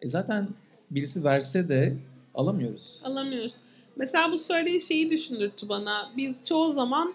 e 0.00 0.08
zaten 0.08 0.48
birisi 0.90 1.24
verse 1.24 1.68
de 1.68 1.96
alamıyoruz. 2.34 3.00
Alamıyoruz. 3.04 3.54
Mesela 3.96 4.32
bu 4.32 4.38
söylediğin 4.38 4.78
şeyi 4.78 5.10
düşündürttü 5.10 5.68
bana. 5.68 6.12
Biz 6.16 6.42
çoğu 6.44 6.70
zaman 6.70 7.14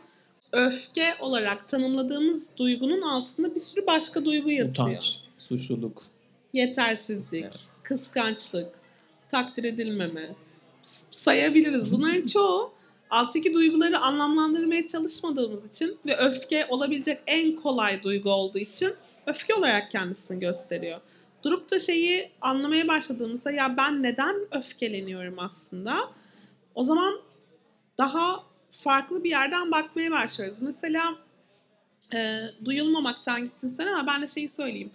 öfke 0.51 1.15
olarak 1.19 1.67
tanımladığımız 1.69 2.47
duygunun 2.57 3.01
altında 3.01 3.55
bir 3.55 3.59
sürü 3.59 3.87
başka 3.87 4.25
duygu 4.25 4.51
yatıyor. 4.51 4.87
Utanç, 4.87 5.19
suçluluk. 5.37 6.03
Yetersizlik, 6.53 7.43
Evet. 7.43 7.67
kıskançlık, 7.83 8.69
takdir 9.29 9.63
edilmeme. 9.63 10.35
Sayabiliriz. 11.11 11.93
Bunların 11.93 12.25
çoğu 12.33 12.71
alttaki 13.09 13.53
duyguları 13.53 13.99
anlamlandırmaya 13.99 14.87
çalışmadığımız 14.87 15.67
için 15.67 15.97
ve 16.05 16.17
öfke 16.17 16.65
olabilecek 16.69 17.19
en 17.27 17.55
kolay 17.55 18.03
duygu 18.03 18.31
olduğu 18.31 18.59
için 18.59 18.93
öfke 19.25 19.55
olarak 19.55 19.91
kendisini 19.91 20.39
gösteriyor. 20.39 21.01
Durup 21.43 21.71
da 21.71 21.79
şeyi 21.79 22.29
anlamaya 22.41 22.87
başladığımızda 22.87 23.51
ya 23.51 23.77
ben 23.77 24.03
neden 24.03 24.35
öfkeleniyorum 24.51 25.39
aslında? 25.39 26.11
O 26.75 26.83
zaman 26.83 27.19
daha 27.97 28.43
farklı 28.71 29.23
bir 29.23 29.29
yerden 29.29 29.71
bakmaya 29.71 30.11
başlıyoruz. 30.11 30.61
Mesela 30.61 31.15
e, 32.13 32.39
duyulmamaktan 32.65 33.43
gittin 33.43 33.69
sen 33.69 33.87
ama 33.87 34.07
ben 34.07 34.21
de 34.21 34.27
şeyi 34.27 34.49
söyleyeyim 34.49 34.91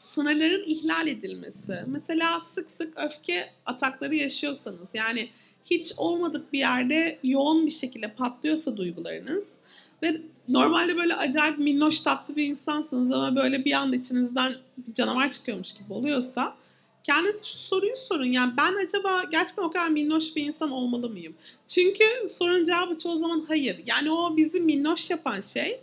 sınırların 0.00 0.62
ihlal 0.66 1.06
edilmesi. 1.06 1.84
Mesela 1.86 2.40
sık 2.40 2.70
sık 2.70 2.98
öfke 2.98 3.50
atakları 3.66 4.14
yaşıyorsanız 4.14 4.94
yani 4.94 5.28
hiç 5.64 5.92
olmadık 5.96 6.52
bir 6.52 6.58
yerde 6.58 7.18
yoğun 7.22 7.66
bir 7.66 7.70
şekilde 7.70 8.14
patlıyorsa 8.14 8.76
duygularınız 8.76 9.54
ve 10.02 10.16
normalde 10.48 10.96
böyle 10.96 11.14
acayip 11.14 11.58
minnoş 11.58 12.00
tatlı 12.00 12.36
bir 12.36 12.44
insansınız 12.44 13.12
ama 13.12 13.36
böyle 13.36 13.64
bir 13.64 13.72
anda 13.72 13.96
içinizden 13.96 14.54
canavar 14.94 15.30
çıkıyormuş 15.30 15.72
gibi 15.72 15.92
oluyorsa 15.92 16.56
kendinize 17.04 17.44
şu 17.44 17.58
soruyu 17.58 17.96
sorun. 17.96 18.32
Yani 18.32 18.52
ben 18.56 18.74
acaba 18.84 19.24
gerçekten 19.30 19.62
o 19.62 19.70
kadar 19.70 19.88
minnoş 19.88 20.36
bir 20.36 20.46
insan 20.46 20.70
olmalı 20.70 21.08
mıyım? 21.08 21.34
Çünkü 21.68 22.04
sorunun 22.28 22.64
cevabı 22.64 22.98
çoğu 22.98 23.16
zaman 23.16 23.44
hayır. 23.48 23.80
Yani 23.86 24.10
o 24.12 24.36
bizi 24.36 24.60
minnoş 24.60 25.10
yapan 25.10 25.40
şey 25.40 25.80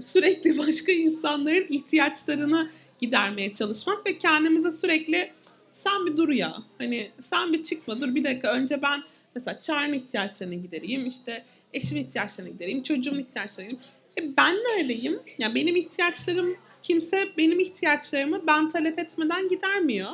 sürekli 0.00 0.58
başka 0.66 0.92
insanların 0.92 1.66
ihtiyaçlarını 1.68 2.70
gidermeye 2.98 3.52
çalışmak 3.52 4.06
ve 4.06 4.18
kendimize 4.18 4.70
sürekli 4.70 5.32
sen 5.70 6.06
bir 6.06 6.16
dur 6.16 6.28
ya 6.28 6.56
hani 6.78 7.10
sen 7.20 7.52
bir 7.52 7.62
çıkma 7.62 8.00
dur 8.00 8.14
bir 8.14 8.24
dakika 8.24 8.52
önce 8.52 8.82
ben 8.82 9.02
mesela 9.34 9.60
Çağrı'nın 9.60 9.94
ihtiyaçlarını 9.94 10.54
gidereyim 10.54 11.06
işte 11.06 11.44
eşimin 11.72 12.00
ihtiyaçlarını 12.00 12.52
gidereyim 12.52 12.82
çocuğumun 12.82 13.18
ihtiyaçlarını 13.18 13.70
gidereyim. 13.70 13.94
E 14.20 14.36
ben 14.36 14.54
neredeyim? 14.54 15.20
Ya 15.38 15.54
benim 15.54 15.76
ihtiyaçlarım 15.76 16.56
kimse 16.84 17.28
benim 17.38 17.60
ihtiyaçlarımı 17.60 18.46
ben 18.46 18.68
talep 18.68 18.98
etmeden 18.98 19.48
gidermiyor. 19.48 20.12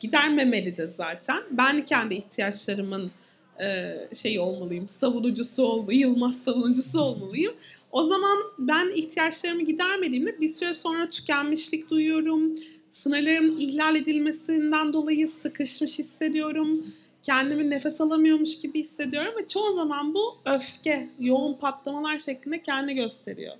Gidermemeli 0.00 0.76
de 0.76 0.86
zaten. 0.86 1.42
Ben 1.50 1.84
kendi 1.84 2.14
ihtiyaçlarımın 2.14 3.12
e, 3.60 3.94
şey 4.14 4.38
olmalıyım, 4.38 4.88
savunucusu 4.88 5.62
ol, 5.62 5.92
yılmaz 5.92 6.42
savunucusu 6.42 7.00
olmalıyım. 7.00 7.54
O 7.92 8.04
zaman 8.04 8.38
ben 8.58 8.90
ihtiyaçlarımı 8.90 9.62
gidermediğimde 9.62 10.40
bir 10.40 10.48
süre 10.48 10.74
sonra 10.74 11.10
tükenmişlik 11.10 11.90
duyuyorum. 11.90 12.52
Sınırlarımın 12.90 13.56
ihlal 13.56 13.96
edilmesinden 13.96 14.92
dolayı 14.92 15.28
sıkışmış 15.28 15.98
hissediyorum. 15.98 16.86
Kendimi 17.22 17.70
nefes 17.70 18.00
alamıyormuş 18.00 18.60
gibi 18.60 18.80
hissediyorum 18.80 19.34
ve 19.42 19.48
çoğu 19.48 19.74
zaman 19.74 20.14
bu 20.14 20.38
öfke, 20.44 21.08
yoğun 21.20 21.54
patlamalar 21.54 22.18
şeklinde 22.18 22.62
kendi 22.62 22.94
gösteriyor. 22.94 23.56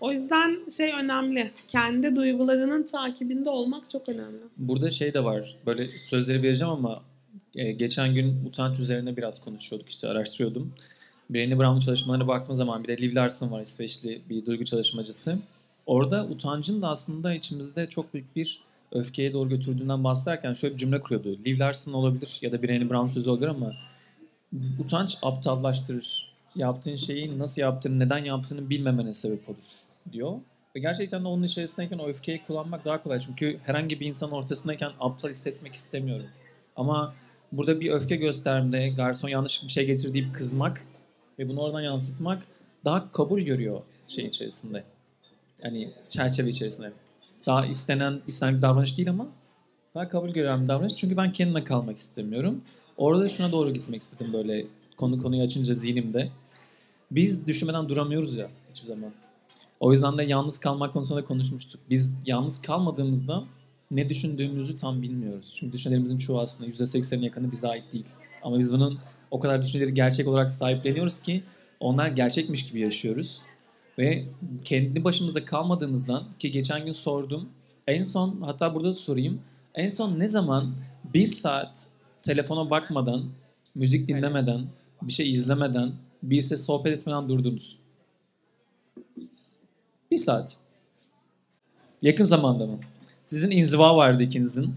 O 0.00 0.12
yüzden 0.12 0.70
şey 0.76 0.92
önemli. 0.92 1.50
Kendi 1.68 2.16
duygularının 2.16 2.82
takibinde 2.82 3.50
olmak 3.50 3.90
çok 3.90 4.08
önemli. 4.08 4.38
Burada 4.56 4.90
şey 4.90 5.14
de 5.14 5.24
var. 5.24 5.56
Böyle 5.66 5.86
sözleri 6.04 6.42
vereceğim 6.42 6.72
ama 6.72 7.02
e, 7.54 7.72
geçen 7.72 8.14
gün 8.14 8.46
utanç 8.46 8.80
üzerine 8.80 9.16
biraz 9.16 9.44
konuşuyorduk 9.44 9.88
işte 9.88 10.08
araştırıyordum. 10.08 10.72
Brené 11.30 11.58
Brown'un 11.58 11.80
çalışmalarına 11.80 12.28
baktığım 12.28 12.54
zaman 12.54 12.84
bir 12.84 12.88
de 12.88 13.02
Liv 13.02 13.16
Larson 13.16 13.50
var 13.50 13.60
İsveçli 13.60 14.22
bir 14.30 14.46
duygu 14.46 14.64
çalışmacısı. 14.64 15.38
Orada 15.86 16.24
utancın 16.24 16.82
da 16.82 16.88
aslında 16.88 17.34
içimizde 17.34 17.86
çok 17.86 18.14
büyük 18.14 18.36
bir 18.36 18.60
öfkeye 18.92 19.32
doğru 19.32 19.48
götürdüğünden 19.48 20.04
bahsederken 20.04 20.52
şöyle 20.52 20.74
bir 20.74 20.78
cümle 20.78 21.00
kuruyordu. 21.00 21.38
Liv 21.46 21.60
Larson 21.60 21.92
olabilir 21.92 22.38
ya 22.42 22.52
da 22.52 22.56
Brené 22.56 22.90
Brown 22.90 23.08
sözü 23.08 23.30
olabilir 23.30 23.48
ama 23.48 23.72
utanç 24.78 25.18
aptallaştırır. 25.22 26.23
Yaptığın 26.56 26.96
şeyi 26.96 27.38
nasıl 27.38 27.62
yaptığını, 27.62 27.98
neden 27.98 28.24
yaptığını 28.24 28.70
bilmemene 28.70 29.14
sebep 29.14 29.48
olur 29.48 29.64
diyor. 30.12 30.32
Ve 30.76 30.80
gerçekten 30.80 31.24
de 31.24 31.28
onun 31.28 31.42
içerisindeyken 31.42 31.98
o 31.98 32.08
öfkeyi 32.08 32.42
kullanmak 32.46 32.84
daha 32.84 33.02
kolay. 33.02 33.18
Çünkü 33.18 33.58
herhangi 33.64 34.00
bir 34.00 34.06
insanın 34.06 34.32
ortasındayken 34.32 34.90
aptal 35.00 35.28
hissetmek 35.28 35.72
istemiyorum. 35.72 36.26
Ama 36.76 37.14
burada 37.52 37.80
bir 37.80 37.90
öfke 37.90 38.16
gösterdiğinde 38.16 38.88
garson 38.88 39.28
yanlış 39.28 39.64
bir 39.64 39.68
şey 39.68 39.86
getir 39.86 40.14
deyip 40.14 40.34
kızmak 40.34 40.86
ve 41.38 41.48
bunu 41.48 41.60
oradan 41.60 41.80
yansıtmak 41.80 42.46
daha 42.84 43.12
kabul 43.12 43.40
görüyor 43.40 43.80
şey 44.08 44.26
içerisinde. 44.26 44.84
Yani 45.62 45.90
çerçeve 46.08 46.48
içerisinde. 46.48 46.92
Daha 47.46 47.66
istenen, 47.66 48.20
istenen 48.26 48.56
bir 48.56 48.62
davranış 48.62 48.96
değil 48.96 49.10
ama 49.10 49.26
daha 49.94 50.08
kabul 50.08 50.30
gören 50.30 50.62
bir 50.62 50.68
davranış. 50.68 50.96
Çünkü 50.96 51.16
ben 51.16 51.32
kendime 51.32 51.64
kalmak 51.64 51.98
istemiyorum. 51.98 52.60
Orada 52.96 53.28
şuna 53.28 53.52
doğru 53.52 53.74
gitmek 53.74 54.02
istedim 54.02 54.32
böyle 54.32 54.66
konu 54.96 55.22
konuyu 55.22 55.42
açınca 55.42 55.74
zihnimde. 55.74 56.30
Biz 57.10 57.46
düşünmeden 57.46 57.88
duramıyoruz 57.88 58.34
ya 58.34 58.48
hiçbir 58.70 58.86
zaman. 58.86 59.12
O 59.80 59.92
yüzden 59.92 60.18
de 60.18 60.24
yalnız 60.24 60.58
kalmak 60.58 60.92
konusunda 60.92 61.24
konuşmuştuk. 61.24 61.80
Biz 61.90 62.22
yalnız 62.26 62.62
kalmadığımızda 62.62 63.44
ne 63.90 64.08
düşündüğümüzü 64.08 64.76
tam 64.76 65.02
bilmiyoruz. 65.02 65.54
Çünkü 65.56 65.72
düşüncelerimizin 65.72 66.18
çoğu 66.18 66.40
aslında 66.40 66.70
%80'in 66.70 67.22
yakını 67.22 67.52
bize 67.52 67.68
ait 67.68 67.92
değil. 67.92 68.08
Ama 68.42 68.58
biz 68.58 68.72
bunun 68.72 68.98
o 69.30 69.40
kadar 69.40 69.62
düşünceleri 69.62 69.94
gerçek 69.94 70.28
olarak 70.28 70.52
sahipleniyoruz 70.52 71.18
ki 71.18 71.42
onlar 71.80 72.08
gerçekmiş 72.08 72.66
gibi 72.66 72.80
yaşıyoruz. 72.80 73.42
Ve 73.98 74.24
kendi 74.64 75.04
başımıza 75.04 75.44
kalmadığımızdan 75.44 76.24
ki 76.38 76.50
geçen 76.50 76.84
gün 76.84 76.92
sordum. 76.92 77.48
En 77.86 78.02
son 78.02 78.40
hatta 78.40 78.74
burada 78.74 78.88
da 78.88 78.94
sorayım. 78.94 79.40
En 79.74 79.88
son 79.88 80.18
ne 80.18 80.28
zaman 80.28 80.74
bir 81.14 81.26
saat 81.26 81.88
telefona 82.22 82.70
bakmadan, 82.70 83.24
müzik 83.74 84.08
dinlemeden, 84.08 84.66
bir 85.02 85.12
şey 85.12 85.32
izlemeden, 85.32 85.92
birisiyle 86.30 86.58
sohbet 86.58 86.92
etmeden 87.00 87.28
durdunuz? 87.28 87.78
Bir 90.10 90.16
saat. 90.16 90.58
Yakın 92.02 92.24
zamanda 92.24 92.66
mı? 92.66 92.78
Sizin 93.24 93.50
inziva 93.50 93.96
vardı 93.96 94.22
ikinizin. 94.22 94.74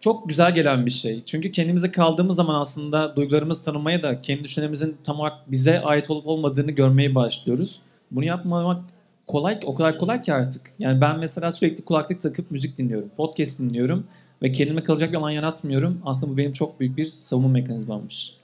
Çok 0.00 0.28
güzel 0.28 0.54
gelen 0.54 0.86
bir 0.86 0.90
şey. 0.90 1.22
Çünkü 1.26 1.52
kendimize 1.52 1.92
kaldığımız 1.92 2.36
zaman 2.36 2.60
aslında 2.60 3.16
duygularımızı 3.16 3.64
tanımaya 3.64 4.02
da 4.02 4.20
kendi 4.20 4.44
düşüncemizin 4.44 4.96
tam 5.04 5.20
olarak 5.20 5.50
bize 5.50 5.80
ait 5.80 6.10
olup 6.10 6.26
olmadığını 6.26 6.70
görmeye 6.70 7.14
başlıyoruz. 7.14 7.82
Bunu 8.10 8.24
yapmamak 8.24 8.84
kolay, 9.26 9.60
o 9.64 9.74
kadar 9.74 9.98
kolay 9.98 10.22
ki 10.22 10.32
artık. 10.32 10.74
Yani 10.78 11.00
ben 11.00 11.18
mesela 11.18 11.52
sürekli 11.52 11.84
kulaklık 11.84 12.20
takıp 12.20 12.50
müzik 12.50 12.78
dinliyorum, 12.78 13.10
podcast 13.16 13.58
dinliyorum 13.58 14.06
ve 14.42 14.52
kendime 14.52 14.82
kalacak 14.82 15.10
bir 15.10 15.16
alan 15.16 15.30
yaratmıyorum. 15.30 16.02
Aslında 16.04 16.32
bu 16.32 16.36
benim 16.36 16.52
çok 16.52 16.80
büyük 16.80 16.96
bir 16.96 17.06
savunma 17.06 17.48
mekanizmammış. 17.48 18.39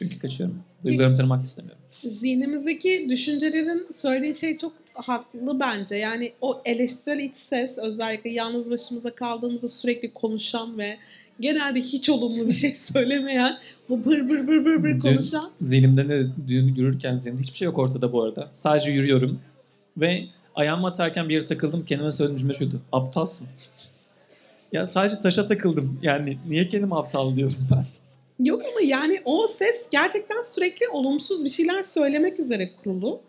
Çünkü 0.00 0.18
kaçıyorum. 0.18 0.62
Duygularımı 0.84 1.16
tanımak 1.16 1.44
istemiyorum. 1.44 1.82
Zihnimizdeki 1.90 3.06
düşüncelerin 3.08 3.86
söylediğin 3.92 4.34
şey 4.34 4.56
çok 4.56 4.72
haklı 4.94 5.60
bence. 5.60 5.96
Yani 5.96 6.32
o 6.40 6.62
eleştirel 6.64 7.18
iç 7.20 7.36
ses 7.36 7.78
özellikle 7.78 8.30
yalnız 8.30 8.70
başımıza 8.70 9.14
kaldığımızda 9.14 9.68
sürekli 9.68 10.12
konuşan 10.12 10.78
ve 10.78 10.98
genelde 11.40 11.80
hiç 11.80 12.10
olumlu 12.10 12.46
bir 12.46 12.52
şey 12.52 12.70
söylemeyen 12.74 13.58
o 13.88 14.04
bır 14.04 14.28
bır 14.28 14.46
bır 14.48 14.64
bır 14.64 14.82
bır 14.82 14.88
Dün- 14.94 14.98
konuşan 14.98 15.50
Zihnimde 15.62 16.08
ne 16.08 16.26
dün 16.48 16.74
yürürken 16.74 17.18
zihnimde 17.18 17.42
hiçbir 17.42 17.56
şey 17.56 17.66
yok 17.66 17.78
ortada 17.78 18.12
bu 18.12 18.22
arada. 18.22 18.48
Sadece 18.52 18.90
yürüyorum 18.90 19.40
ve 19.96 20.24
ayağımı 20.54 20.86
atarken 20.86 21.28
bir 21.28 21.34
yere 21.34 21.44
takıldım. 21.44 21.84
Kendime 21.84 22.12
söylediğim 22.12 22.38
cümle 22.38 22.54
şuydu. 22.54 22.80
Aptalsın. 22.92 23.48
Ya 24.72 24.86
sadece 24.86 25.20
taşa 25.20 25.46
takıldım. 25.46 25.98
Yani 26.02 26.38
niye 26.48 26.66
kendim 26.66 26.92
aptal 26.92 27.36
diyorum 27.36 27.58
ben? 27.70 27.86
Yok 28.44 28.62
ama 28.62 28.80
yani 28.82 29.18
o 29.24 29.48
ses 29.48 29.86
gerçekten 29.90 30.42
sürekli 30.42 30.88
olumsuz 30.88 31.44
bir 31.44 31.48
şeyler 31.48 31.82
söylemek 31.82 32.40
üzere 32.40 32.70
kurulu. 32.84 33.22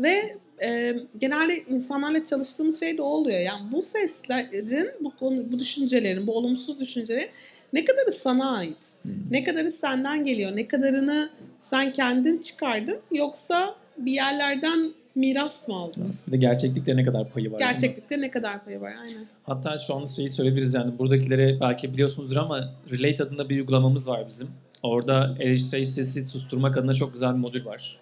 Ve 0.00 0.36
e, 0.62 0.96
genelde 1.18 1.58
insanlarla 1.58 2.24
çalıştığımız 2.24 2.80
şey 2.80 2.98
de 2.98 3.02
o 3.02 3.06
oluyor. 3.06 3.40
Yani 3.40 3.72
bu 3.72 3.82
seslerin, 3.82 4.90
bu 5.00 5.12
bu 5.52 5.58
düşüncelerin, 5.58 6.26
bu 6.26 6.36
olumsuz 6.36 6.80
düşüncelerin 6.80 7.30
ne 7.72 7.84
kadarı 7.84 8.12
sana 8.12 8.56
ait? 8.56 8.98
Ne 9.30 9.44
kadarı 9.44 9.70
senden 9.70 10.24
geliyor? 10.24 10.56
Ne 10.56 10.68
kadarını 10.68 11.30
sen 11.60 11.92
kendin 11.92 12.38
çıkardın? 12.38 12.98
Yoksa 13.10 13.76
bir 13.98 14.12
yerlerden 14.12 14.92
miras 15.14 15.68
mı 15.68 15.74
aldın? 15.76 16.14
Bir 16.26 16.32
de 16.32 16.36
gerçeklikte 16.36 16.96
ne 16.96 17.04
kadar 17.04 17.28
payı 17.30 17.52
var. 17.52 17.58
Gerçeklikte 17.58 18.20
ne 18.20 18.30
kadar 18.30 18.64
payı 18.64 18.80
var? 18.80 18.92
Aynen. 19.08 19.26
Hatta 19.42 19.78
şu 19.78 19.94
anda 19.94 20.06
şeyi 20.06 20.30
söyleyebiliriz 20.30 20.74
yani 20.74 20.98
buradakilere 20.98 21.60
belki 21.60 21.92
biliyorsunuzdur 21.92 22.36
ama 22.36 22.74
Relate 22.90 23.24
adında 23.24 23.48
bir 23.48 23.60
uygulamamız 23.60 24.08
var 24.08 24.24
bizim. 24.28 24.48
Orada 24.82 25.36
eleştiri 25.40 25.86
sesi 25.86 26.24
susturmak 26.24 26.78
adına 26.78 26.94
çok 26.94 27.12
güzel 27.12 27.34
bir 27.34 27.38
modül 27.38 27.64
var. 27.64 27.98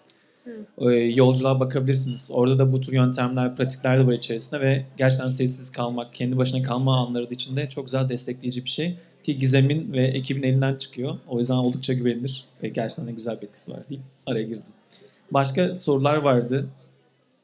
Ee, 0.78 0.84
yolculuğa 0.94 1.60
bakabilirsiniz. 1.60 2.30
Orada 2.32 2.58
da 2.58 2.72
bu 2.72 2.80
tür 2.80 2.92
yöntemler, 2.92 3.56
pratikler 3.56 3.98
de 3.98 4.06
var 4.06 4.12
içerisinde 4.12 4.60
ve 4.60 4.84
gerçekten 4.98 5.28
sessiz 5.28 5.72
kalmak, 5.72 6.14
kendi 6.14 6.36
başına 6.36 6.62
kalma 6.62 7.06
anları 7.06 7.26
da 7.26 7.30
içinde 7.30 7.68
çok 7.68 7.84
güzel 7.84 8.08
destekleyici 8.08 8.64
bir 8.64 8.70
şey. 8.70 8.96
Ki 9.24 9.38
Gizem'in 9.38 9.92
ve 9.92 10.06
ekibin 10.06 10.42
elinden 10.42 10.74
çıkıyor. 10.74 11.18
O 11.28 11.38
yüzden 11.38 11.54
oldukça 11.54 11.92
güvenilir 11.92 12.44
ve 12.62 12.68
gerçekten 12.68 13.06
de 13.06 13.12
güzel 13.12 13.40
bir 13.40 13.46
etkisi 13.46 13.72
var 13.72 13.80
deyip 13.90 14.02
araya 14.26 14.42
girdim. 14.42 14.72
Başka 15.30 15.74
sorular 15.74 16.16
vardı. 16.16 16.66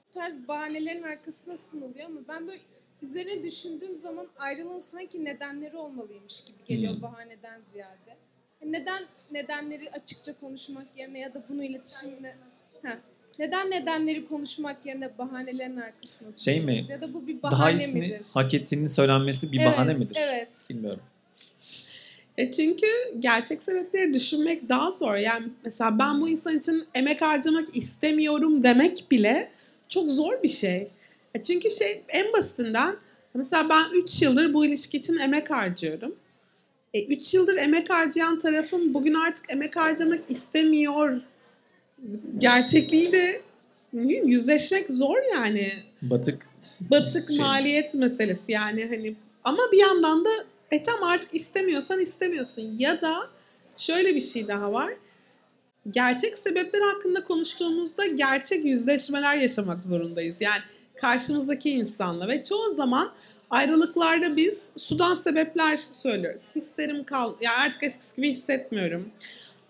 Bu 0.06 0.10
tarz 0.10 0.48
bahanelerin 0.48 1.02
arkasına 1.02 1.56
sınılıyor 1.56 2.06
ama 2.06 2.20
ben 2.28 2.46
böyle 2.46 2.60
üzerine 3.02 3.42
düşündüğüm 3.42 3.98
zaman 3.98 4.26
ayrılığın 4.38 4.78
sanki 4.78 5.24
nedenleri 5.24 5.76
olmalıymış 5.76 6.44
gibi 6.44 6.64
geliyor 6.66 6.94
Hmm. 6.94 7.02
bahaneden 7.02 7.60
ziyade. 7.72 8.16
Yani 8.60 8.72
Neden 8.72 9.02
nedenleri 9.32 9.90
açıkça 9.90 10.40
konuşmak 10.40 10.86
yerine 10.96 11.18
ya 11.18 11.34
da 11.34 11.42
bunu 11.48 11.64
iletişimle 11.64 12.36
neden 13.38 13.70
nedenleri 13.70 14.28
konuşmak 14.28 14.86
yerine 14.86 15.18
bahanelerin 15.18 15.76
arkasına 15.76 16.32
Şey 16.32 16.60
mi? 16.60 16.80
Ya 16.88 17.00
da 17.00 17.14
bu 17.14 17.26
bir 17.26 17.42
Daha 17.42 17.52
bahane 17.52 17.78
iyisini 17.82 18.06
midir? 18.06 18.26
hak 18.34 18.54
ettiğini 18.54 18.88
söylenmesi 18.88 19.52
bir 19.52 19.58
bahane 19.64 19.90
Evet, 19.90 20.00
midir? 20.00 20.16
Evet. 20.20 20.48
Bilmiyorum. 20.70 21.02
E 22.38 22.52
çünkü 22.52 22.86
gerçek 23.18 23.62
sebepleri 23.62 24.12
düşünmek 24.12 24.68
daha 24.68 24.90
zor. 24.90 25.16
Yani 25.16 25.46
mesela 25.64 25.98
ben 25.98 26.20
bu 26.20 26.28
insan 26.28 26.58
için 26.58 26.86
emek 26.94 27.22
harcamak 27.22 27.76
istemiyorum 27.76 28.62
demek 28.62 29.10
bile 29.10 29.50
çok 29.88 30.10
zor 30.10 30.42
bir 30.42 30.48
şey. 30.48 30.88
E 31.34 31.42
çünkü 31.42 31.70
şey 31.70 32.04
en 32.08 32.32
basitinden 32.32 32.96
mesela 33.34 33.68
ben 33.68 34.02
3 34.02 34.22
yıldır 34.22 34.54
bu 34.54 34.64
ilişki 34.64 34.96
için 34.98 35.18
emek 35.18 35.50
harcıyorum. 35.50 36.14
E 36.94 37.04
3 37.04 37.34
yıldır 37.34 37.56
emek 37.56 37.90
harcayan 37.90 38.38
tarafım 38.38 38.94
bugün 38.94 39.14
artık 39.14 39.50
emek 39.50 39.76
harcamak 39.76 40.20
istemiyor 40.28 41.20
gerçekliğiyle 42.38 43.40
yüzleşmek 44.24 44.90
zor 44.90 45.16
yani 45.34 45.72
Batık 46.02 46.46
batık 46.80 47.30
Şey- 47.30 47.38
maliyet 47.38 47.94
meselesi 47.94 48.52
yani 48.52 48.86
hani 48.86 49.14
ama 49.44 49.58
bir 49.72 49.78
yandan 49.78 50.24
da 50.24 50.30
e 50.70 50.82
tamam 50.84 51.10
artık 51.10 51.34
istemiyorsan 51.34 52.00
istemiyorsun 52.00 52.76
ya 52.78 53.00
da 53.00 53.30
şöyle 53.76 54.14
bir 54.14 54.20
şey 54.20 54.48
daha 54.48 54.72
var. 54.72 54.92
Gerçek 55.90 56.38
sebepler 56.38 56.80
hakkında 56.80 57.24
konuştuğumuzda 57.24 58.06
gerçek 58.06 58.64
yüzleşmeler 58.64 59.34
yaşamak 59.36 59.84
zorundayız. 59.84 60.36
Yani 60.40 60.60
karşımızdaki 61.00 61.70
insanla 61.70 62.28
ve 62.28 62.44
çoğu 62.44 62.74
zaman 62.74 63.12
ayrılıklarda 63.50 64.36
biz 64.36 64.62
sudan 64.76 65.14
sebepler 65.14 65.76
söylüyoruz. 65.76 66.42
Hislerim 66.54 67.04
kal 67.04 67.34
ya 67.40 67.52
artık 67.56 67.82
eskisi 67.82 68.16
gibi 68.16 68.30
hissetmiyorum. 68.30 69.08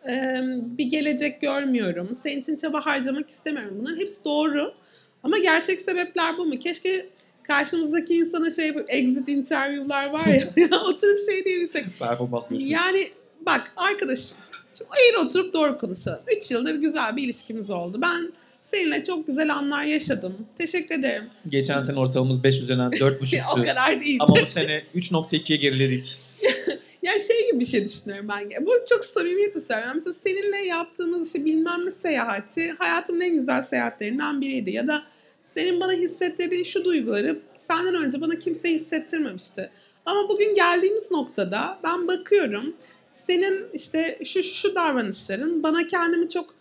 Ee, 0.09 0.41
bir 0.67 0.85
gelecek 0.85 1.41
görmüyorum. 1.41 2.15
Senin 2.15 2.41
için 2.41 2.57
çaba 2.57 2.87
harcamak 2.87 3.29
istemiyorum. 3.29 3.77
Bunların 3.81 4.01
hepsi 4.01 4.25
doğru. 4.25 4.75
Ama 5.23 5.39
gerçek 5.39 5.81
sebepler 5.81 6.39
bu 6.39 6.45
mu? 6.45 6.59
Keşke 6.59 7.07
karşımızdaki 7.43 8.15
insana 8.15 8.51
şey 8.51 8.67
yapıp 8.67 8.85
exit 8.89 9.29
interview'lar 9.29 10.11
var 10.11 10.27
ya, 10.27 10.47
ya 10.57 10.81
oturup 10.89 11.21
şey 11.31 11.45
diyebilsek. 11.45 11.85
performans 11.99 12.49
görüşmesi. 12.49 12.75
Yani 12.75 13.07
bak 13.47 13.73
arkadaşım 13.77 14.37
şimdi 14.79 14.91
eğri 15.11 15.19
oturup 15.19 15.55
doğru 15.55 15.79
konuşalım. 15.79 16.21
3 16.37 16.51
yıldır 16.51 16.75
güzel 16.75 17.17
bir 17.17 17.23
ilişkimiz 17.23 17.71
oldu. 17.71 17.99
Ben 18.03 18.33
seninle 18.61 19.05
çok 19.05 19.27
güzel 19.27 19.55
anlar 19.55 19.83
yaşadım. 19.83 20.47
Teşekkür 20.59 20.95
ederim. 20.95 21.25
Geçen 21.49 21.81
sene 21.81 21.99
ortalamamız 21.99 22.43
5 22.43 22.61
üzerinden 22.61 22.87
o 22.91 22.91
4.5'tü. 22.91 23.67
kadar 23.67 24.05
değil. 24.05 24.19
Ama 24.21 24.37
bu 24.43 24.47
sene 24.47 24.83
3.2'ye 24.95 25.59
geriledik. 25.59 26.21
Ya 27.03 27.13
şey 27.21 27.51
gibi 27.51 27.61
bir 27.61 27.65
şey 27.65 27.85
düşünüyorum 27.85 28.29
ben. 28.29 28.67
Bu 28.67 28.73
çok 28.89 29.05
samimiyetle 29.05 29.61
söylüyorum. 29.61 29.93
Mesela 29.95 30.15
seninle 30.25 30.67
yaptığımız 30.67 31.27
işte 31.27 31.45
bilmem 31.45 31.87
ne 31.87 31.91
seyahati 31.91 32.71
hayatımın 32.79 33.21
en 33.21 33.33
güzel 33.33 33.63
seyahatlerinden 33.63 34.41
biriydi. 34.41 34.71
Ya 34.71 34.87
da 34.87 35.03
senin 35.45 35.81
bana 35.81 35.93
hissettirdiğin 35.93 36.65
şu 36.65 36.85
duyguları 36.85 37.39
senden 37.55 37.95
önce 37.95 38.21
bana 38.21 38.39
kimse 38.39 38.71
hissettirmemişti. 38.71 39.71
Ama 40.07 40.29
bugün 40.29 40.55
geldiğimiz 40.55 41.11
noktada 41.11 41.79
ben 41.85 42.09
bakıyorum 42.09 42.77
senin 43.17 43.67
işte 43.73 44.19
şu 44.25 44.43
şu, 44.43 44.75
davranışların 44.75 45.63
bana 45.63 45.87
kendimi 45.87 46.29
çok 46.29 46.55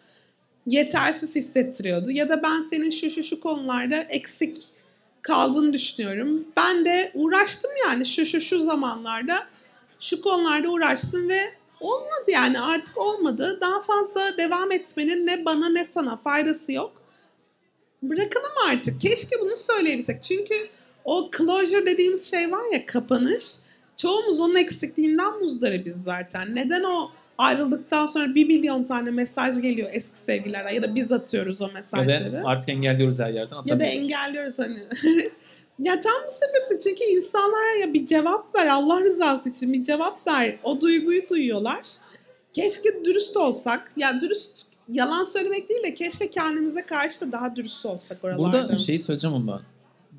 yetersiz 0.67 1.35
hissettiriyordu. 1.35 2.11
Ya 2.11 2.29
da 2.29 2.43
ben 2.43 2.61
senin 2.69 2.89
şu 2.89 3.09
şu 3.09 3.23
şu 3.23 3.39
konularda 3.39 3.95
eksik 3.95 4.57
kaldığını 5.21 5.73
düşünüyorum. 5.73 6.45
Ben 6.57 6.85
de 6.85 7.11
uğraştım 7.13 7.71
yani 7.87 8.05
şu 8.05 8.25
şu 8.25 8.41
şu 8.41 8.59
zamanlarda 8.59 9.47
şu 9.99 10.21
konularda 10.21 10.69
uğraştım 10.69 11.29
ve 11.29 11.41
olmadı 11.79 12.31
yani 12.31 12.59
artık 12.59 12.97
olmadı. 12.97 13.57
Daha 13.61 13.81
fazla 13.81 14.37
devam 14.37 14.71
etmenin 14.71 15.27
ne 15.27 15.45
bana 15.45 15.69
ne 15.69 15.85
sana 15.85 16.17
faydası 16.17 16.71
yok. 16.71 17.01
Bırakalım 18.03 18.51
artık. 18.67 19.01
Keşke 19.01 19.39
bunu 19.41 19.55
söyleyebilsek. 19.55 20.23
Çünkü 20.23 20.55
o 21.05 21.31
closure 21.37 21.85
dediğimiz 21.85 22.31
şey 22.31 22.51
var 22.51 22.73
ya 22.73 22.85
kapanış. 22.85 23.64
Çoğumuz 23.97 24.39
onun 24.39 24.55
eksikliğinden 24.55 25.39
muzdaribiz 25.39 26.03
zaten. 26.03 26.55
Neden 26.55 26.83
o 26.83 27.11
ayrıldıktan 27.37 28.05
sonra 28.05 28.35
bir 28.35 28.47
milyon 28.47 28.83
tane 28.83 29.11
mesaj 29.11 29.61
geliyor 29.61 29.89
eski 29.93 30.17
sevgililerden 30.17 30.73
ya 30.73 30.83
da 30.83 30.95
biz 30.95 31.11
atıyoruz 31.11 31.61
o 31.61 31.65
Ya 31.67 31.71
mesajları. 31.73 32.33
da 32.33 32.41
artık 32.45 32.69
engelliyoruz 32.69 33.19
her 33.19 33.29
yerden. 33.29 33.57
Ya 33.65 33.79
da 33.79 33.83
engelliyoruz 33.83 34.59
hani. 34.59 34.79
ya 35.79 36.01
tam 36.01 36.13
bu 36.25 36.31
sebeple 36.31 36.79
çünkü 36.79 37.03
insanlar 37.03 37.79
ya 37.81 37.93
bir 37.93 38.05
cevap 38.05 38.55
ver 38.55 38.67
Allah 38.67 39.01
rızası 39.01 39.49
için 39.49 39.73
bir 39.73 39.83
cevap 39.83 40.27
ver. 40.27 40.55
O 40.63 40.81
duyguyu 40.81 41.29
duyuyorlar. 41.29 41.81
Keşke 42.53 43.05
dürüst 43.05 43.37
olsak. 43.37 43.91
Ya 43.97 44.21
dürüst 44.21 44.61
yalan 44.89 45.23
söylemek 45.23 45.69
değil 45.69 45.83
de 45.83 45.93
keşke 45.93 46.29
kendimize 46.29 46.85
karşı 46.85 47.21
da 47.21 47.31
daha 47.31 47.55
dürüst 47.55 47.85
olsak 47.85 48.17
oralarda. 48.23 48.43
Burada 48.63 48.77
şeyi 48.77 48.99
söyleyeceğim 48.99 49.35
ama 49.35 49.61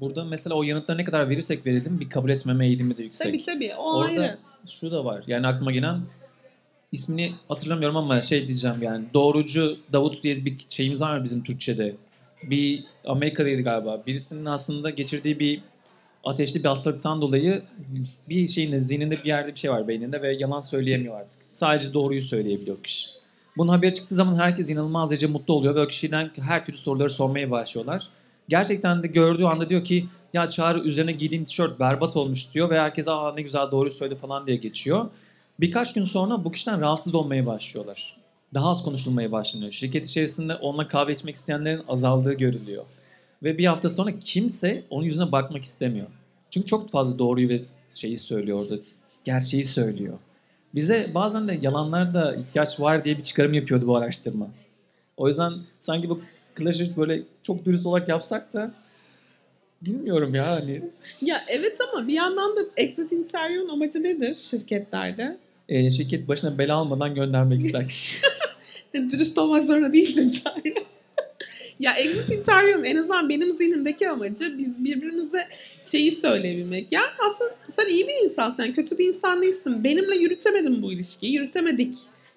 burada 0.00 0.24
mesela 0.24 0.56
o 0.56 0.62
yanıtları 0.62 0.98
ne 0.98 1.04
kadar 1.04 1.28
verirsek 1.28 1.66
verelim 1.66 2.00
bir 2.00 2.10
kabul 2.10 2.30
etmeme 2.30 2.66
eğilimi 2.66 2.96
de 2.96 3.02
yüksek. 3.02 3.26
Tabii 3.26 3.42
tabii 3.42 3.74
o 3.78 3.94
Orada 3.94 4.20
ayrı. 4.20 4.38
şu 4.68 4.90
da 4.90 5.04
var. 5.04 5.24
Yani 5.26 5.46
aklıma 5.46 5.72
gelen 5.72 6.00
ismini 6.92 7.34
hatırlamıyorum 7.48 7.96
ama 7.96 8.22
şey 8.22 8.46
diyeceğim 8.46 8.82
yani 8.82 9.04
doğrucu 9.14 9.76
Davut 9.92 10.22
diye 10.22 10.44
bir 10.44 10.56
şeyimiz 10.68 11.00
var 11.00 11.24
bizim 11.24 11.42
Türkçe'de. 11.42 11.94
Bir 12.42 12.84
Amerika'daydı 13.06 13.62
galiba. 13.62 14.02
Birisinin 14.06 14.44
aslında 14.44 14.90
geçirdiği 14.90 15.38
bir 15.38 15.60
ateşli 16.24 16.60
bir 16.60 16.68
hastalıktan 16.68 17.20
dolayı 17.20 17.62
bir 18.28 18.48
şeyin 18.48 18.78
zihninde 18.78 19.18
bir 19.18 19.24
yerde 19.24 19.54
bir 19.54 19.58
şey 19.58 19.70
var 19.70 19.88
beyninde 19.88 20.22
ve 20.22 20.32
yalan 20.32 20.60
söyleyemiyor 20.60 21.20
artık. 21.20 21.40
Sadece 21.50 21.94
doğruyu 21.94 22.22
söyleyebiliyor 22.22 22.82
kişi. 22.82 23.10
Bunun 23.56 23.68
haberi 23.68 23.94
çıktığı 23.94 24.14
zaman 24.14 24.36
herkes 24.36 24.70
inanılmaz 24.70 25.10
derece 25.10 25.26
mutlu 25.26 25.54
oluyor 25.54 25.74
ve 25.74 25.80
o 25.80 25.88
kişiden 25.88 26.30
her 26.40 26.64
türlü 26.64 26.76
soruları 26.76 27.10
sormaya 27.10 27.50
başlıyorlar. 27.50 28.08
Gerçekten 28.48 29.02
de 29.02 29.06
gördüğü 29.06 29.44
anda 29.44 29.68
diyor 29.68 29.84
ki 29.84 30.06
ya 30.32 30.48
Çağrı 30.48 30.80
üzerine 30.80 31.12
giydiğin 31.12 31.44
tişört 31.44 31.80
berbat 31.80 32.16
olmuş 32.16 32.54
diyor 32.54 32.70
ve 32.70 32.80
herkes 32.80 33.08
aa 33.08 33.32
ne 33.34 33.42
güzel 33.42 33.70
doğruyu 33.70 33.92
söyledi 33.92 34.20
falan 34.20 34.46
diye 34.46 34.56
geçiyor. 34.56 35.06
Birkaç 35.60 35.94
gün 35.94 36.02
sonra 36.02 36.44
bu 36.44 36.52
kişiden 36.52 36.80
rahatsız 36.80 37.14
olmaya 37.14 37.46
başlıyorlar. 37.46 38.16
Daha 38.54 38.70
az 38.70 38.84
konuşulmaya 38.84 39.32
başlanıyor. 39.32 39.72
Şirket 39.72 40.08
içerisinde 40.08 40.54
onunla 40.54 40.88
kahve 40.88 41.12
içmek 41.12 41.34
isteyenlerin 41.34 41.82
azaldığı 41.88 42.32
görülüyor. 42.32 42.84
Ve 43.42 43.58
bir 43.58 43.66
hafta 43.66 43.88
sonra 43.88 44.18
kimse 44.18 44.84
onun 44.90 45.04
yüzüne 45.04 45.32
bakmak 45.32 45.64
istemiyor. 45.64 46.06
Çünkü 46.50 46.66
çok 46.66 46.90
fazla 46.90 47.18
doğruyu 47.18 47.48
ve 47.48 47.62
şeyi 47.92 48.18
söylüyor 48.18 48.60
orada. 48.60 48.74
Gerçeği 49.24 49.64
söylüyor. 49.64 50.18
Bize 50.74 51.10
bazen 51.14 51.48
de 51.48 51.58
yalanlar 51.62 52.14
da 52.14 52.36
ihtiyaç 52.36 52.80
var 52.80 53.04
diye 53.04 53.16
bir 53.16 53.22
çıkarım 53.22 53.54
yapıyordu 53.54 53.86
bu 53.86 53.96
araştırma. 53.96 54.48
O 55.16 55.28
yüzden 55.28 55.52
sanki 55.80 56.08
bu 56.08 56.20
Clash'ı 56.58 56.96
böyle 56.96 57.22
çok 57.42 57.64
dürüst 57.64 57.86
olarak 57.86 58.08
yapsak 58.08 58.52
da 58.54 58.74
bilmiyorum 59.82 60.34
ya 60.34 60.46
hani 60.50 60.82
Ya 61.22 61.44
evet 61.48 61.78
ama 61.92 62.08
bir 62.08 62.14
yandan 62.14 62.56
da 62.56 62.60
exit 62.76 63.12
interview'un 63.12 63.68
amacı 63.68 64.02
nedir 64.02 64.34
şirketlerde? 64.34 65.36
e, 65.68 65.90
şirket 65.90 66.28
başına 66.28 66.58
bela 66.58 66.74
almadan 66.74 67.14
göndermek 67.14 67.60
ister 67.60 67.84
dürüst 68.94 69.38
olmak 69.38 69.64
zorunda 69.64 69.92
değilsin 69.92 70.30
Çağrı. 70.30 70.74
Ya 71.80 71.94
exit 71.94 72.30
interview'un 72.30 72.84
en 72.84 72.96
azından 72.96 73.28
benim 73.28 73.50
zihnimdeki 73.50 74.08
amacı 74.10 74.58
biz 74.58 74.84
birbirimize 74.84 75.48
şeyi 75.80 76.12
söyleyebilmek. 76.12 76.92
Yani 76.92 77.06
aslında 77.18 77.50
sen 77.76 77.86
iyi 77.88 78.08
bir 78.08 78.24
insansın, 78.24 78.62
yani 78.62 78.74
kötü 78.74 78.98
bir 78.98 79.08
insan 79.08 79.42
değilsin. 79.42 79.84
Benimle 79.84 80.16
yürütemedin 80.16 80.82
bu 80.82 80.92
ilişkiyi, 80.92 81.34
yürütemedik. 81.34 81.94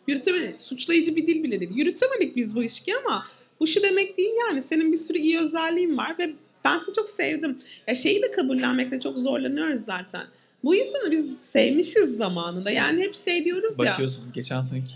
Yürütemedik, 0.08 0.62
suçlayıcı 0.62 1.16
bir 1.16 1.28
dil 1.28 1.44
bile 1.44 1.60
değil. 1.60 1.72
Yürütemedik 1.76 2.36
biz 2.36 2.56
bu 2.56 2.62
ilişkiyi 2.62 2.98
ama 3.06 3.26
bu 3.60 3.68
şu 3.68 3.84
demek 3.84 4.18
değil 4.18 4.34
yani. 4.48 4.62
Senin 4.62 4.92
bir 4.92 4.98
sürü 4.98 5.18
iyi 5.18 5.40
özelliğin 5.40 5.98
var 5.98 6.16
ve 6.20 6.34
ben 6.66 6.80
seni 6.80 6.96
çok 6.96 7.10
sevdim. 7.10 7.60
Ya 7.88 7.96
şeyi 7.96 8.22
de 8.22 8.32
kabullenmekte 8.32 9.00
çok 9.00 9.20
zorlanıyoruz 9.20 9.82
zaten. 9.86 10.24
Bu 10.64 10.76
insanı 10.76 11.12
biz 11.12 11.26
sevmişiz 11.54 12.18
zamanında. 12.18 12.72
Yani 12.72 13.02
hep 13.02 13.16
şey 13.16 13.46
diyoruz 13.46 13.74
ya. 13.80 13.86
Bakıyorsun 13.86 14.24
geçen 14.34 14.62
seneki. 14.62 14.94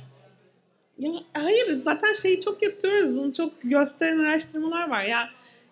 Ya 1.00 1.12
hayır 1.34 1.74
zaten 1.74 2.14
şeyi 2.14 2.42
çok 2.42 2.64
yapıyoruz. 2.64 3.18
Bunu 3.18 3.34
çok 3.34 3.52
gösteren 3.64 4.20
araştırmalar 4.20 4.90
var. 4.90 5.06
Ya 5.06 5.30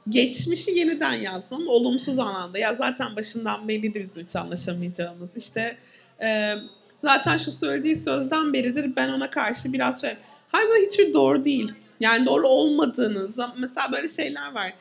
geçmişi 0.09 0.71
yeniden 0.71 1.13
yazma 1.13 1.57
ama 1.57 1.71
olumsuz 1.71 2.19
anlamda. 2.19 2.57
Ya 2.57 2.75
zaten 2.75 3.15
başından 3.15 3.67
belliydi 3.67 3.99
bizim 3.99 4.23
hiç 4.23 4.35
anlaşamayacağımız. 4.35 5.37
İşte 5.37 5.77
e, 6.21 6.53
zaten 7.01 7.37
şu 7.37 7.51
söylediği 7.51 7.95
sözden 7.95 8.53
beridir 8.53 8.95
ben 8.95 9.09
ona 9.09 9.29
karşı 9.29 9.73
biraz 9.73 10.01
şey... 10.01 10.15
Hayır 10.47 10.69
bu 10.69 10.87
hiçbir 10.87 11.13
doğru 11.13 11.45
değil. 11.45 11.71
Yani 12.01 12.25
doğru 12.25 12.47
olmadığınız 12.47 13.37
mesela 13.57 13.91
böyle 13.91 14.09
şeyler 14.09 14.51
var. 14.51 14.73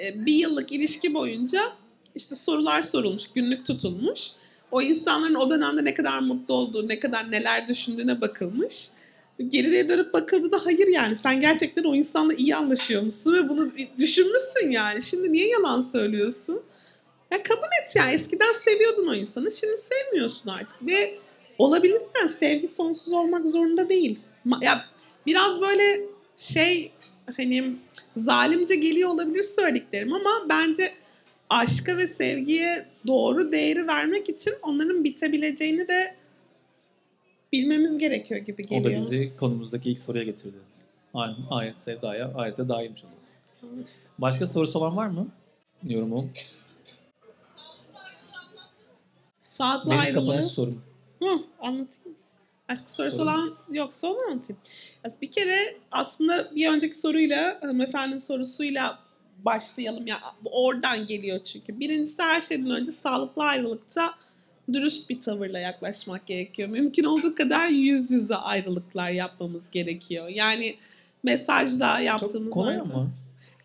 E, 0.00 0.26
bir 0.26 0.34
yıllık 0.34 0.72
ilişki 0.72 1.14
boyunca 1.14 1.62
işte 2.14 2.34
sorular 2.34 2.82
sorulmuş, 2.82 3.32
günlük 3.34 3.66
tutulmuş. 3.66 4.20
O 4.70 4.82
insanların 4.82 5.34
o 5.34 5.50
dönemde 5.50 5.84
ne 5.84 5.94
kadar 5.94 6.18
mutlu 6.18 6.54
olduğu, 6.54 6.88
ne 6.88 7.00
kadar 7.00 7.30
neler 7.30 7.68
düşündüğüne 7.68 8.20
bakılmış 8.20 8.88
geriye 9.48 9.88
dönüp 9.88 10.12
bakıldığında 10.12 10.66
hayır 10.66 10.86
yani 10.86 11.16
sen 11.16 11.40
gerçekten 11.40 11.84
o 11.84 11.94
insanla 11.94 12.34
iyi 12.34 12.56
anlaşıyor 12.56 13.02
musun 13.02 13.34
ve 13.34 13.48
bunu 13.48 13.68
düşünmüşsün 13.98 14.70
yani. 14.70 15.02
Şimdi 15.02 15.32
niye 15.32 15.48
yalan 15.48 15.80
söylüyorsun? 15.80 16.62
Ya 17.30 17.42
kabul 17.42 17.68
et 17.82 17.96
ya 17.96 18.10
eskiden 18.10 18.52
seviyordun 18.64 19.06
o 19.06 19.14
insanı 19.14 19.50
şimdi 19.50 19.76
sevmiyorsun 19.76 20.50
artık 20.50 20.86
ve 20.86 21.18
olabilir 21.58 22.02
yani 22.16 22.28
sevgi 22.28 22.68
sonsuz 22.68 23.12
olmak 23.12 23.46
zorunda 23.46 23.88
değil. 23.88 24.18
Ya 24.60 24.84
biraz 25.26 25.60
böyle 25.60 26.00
şey 26.42 26.92
hani 27.36 27.76
zalimce 28.16 28.76
geliyor 28.76 29.10
olabilir 29.10 29.42
söylediklerim 29.42 30.12
ama 30.12 30.30
bence 30.48 30.92
aşka 31.50 31.96
ve 31.96 32.06
sevgiye 32.06 32.86
doğru 33.06 33.52
değeri 33.52 33.86
vermek 33.86 34.28
için 34.28 34.52
onların 34.62 35.04
bitebileceğini 35.04 35.88
de 35.88 36.14
bilmemiz 37.52 37.98
gerekiyor 37.98 38.40
gibi 38.40 38.62
O 38.62 38.68
geliyor. 38.68 38.84
da 38.92 38.96
bizi 38.96 39.32
konumuzdaki 39.40 39.90
ilk 39.90 39.98
soruya 39.98 40.24
getirdi. 40.24 40.56
Aynen, 41.14 41.36
ayet 41.50 41.80
sevdaya, 41.80 42.32
ayette 42.34 42.68
dairmiş 42.68 43.04
o 43.04 43.08
zaman. 43.08 43.84
Başka 44.18 44.46
sorusu 44.46 44.78
olan 44.78 44.96
var 44.96 45.06
mı? 45.06 45.28
Yorumu. 45.88 46.28
Sağlıklı 49.46 49.90
Benim 49.90 50.00
ayrılığı. 50.00 50.20
kapanış 50.26 50.44
sorum. 50.44 50.82
Hı, 51.22 51.38
anlatayım. 51.60 52.16
Başka 52.72 52.88
sorusu 52.88 53.16
Sorun. 53.16 53.26
olan 53.28 53.54
yoksa 53.72 54.06
onu 54.08 54.18
anlatayım. 54.30 54.60
Bir 55.22 55.30
kere 55.30 55.76
aslında 55.90 56.50
bir 56.54 56.68
önceki 56.68 56.98
soruyla, 56.98 57.58
hanımefendinin 57.60 58.18
sorusuyla 58.18 58.98
başlayalım. 59.44 60.06
Ya 60.06 60.18
oradan 60.44 61.06
geliyor 61.06 61.44
çünkü. 61.44 61.80
Birincisi 61.80 62.22
her 62.22 62.40
şeyden 62.40 62.70
önce 62.70 62.92
sağlıklı 62.92 63.42
ayrılıkta 63.42 64.14
dürüst 64.72 65.10
bir 65.10 65.20
tavırla 65.20 65.58
yaklaşmak 65.58 66.26
gerekiyor. 66.26 66.68
Mümkün 66.68 67.04
olduğu 67.04 67.34
kadar 67.34 67.68
yüz 67.68 68.10
yüze 68.10 68.36
ayrılıklar 68.36 69.10
yapmamız 69.10 69.70
gerekiyor. 69.70 70.28
Yani 70.28 70.76
mesajla 71.22 72.00
yaptığımız 72.00 72.32
Çok 72.44 72.52
kolay 72.52 72.74
ayrılık- 72.74 72.94
ama. 72.94 73.08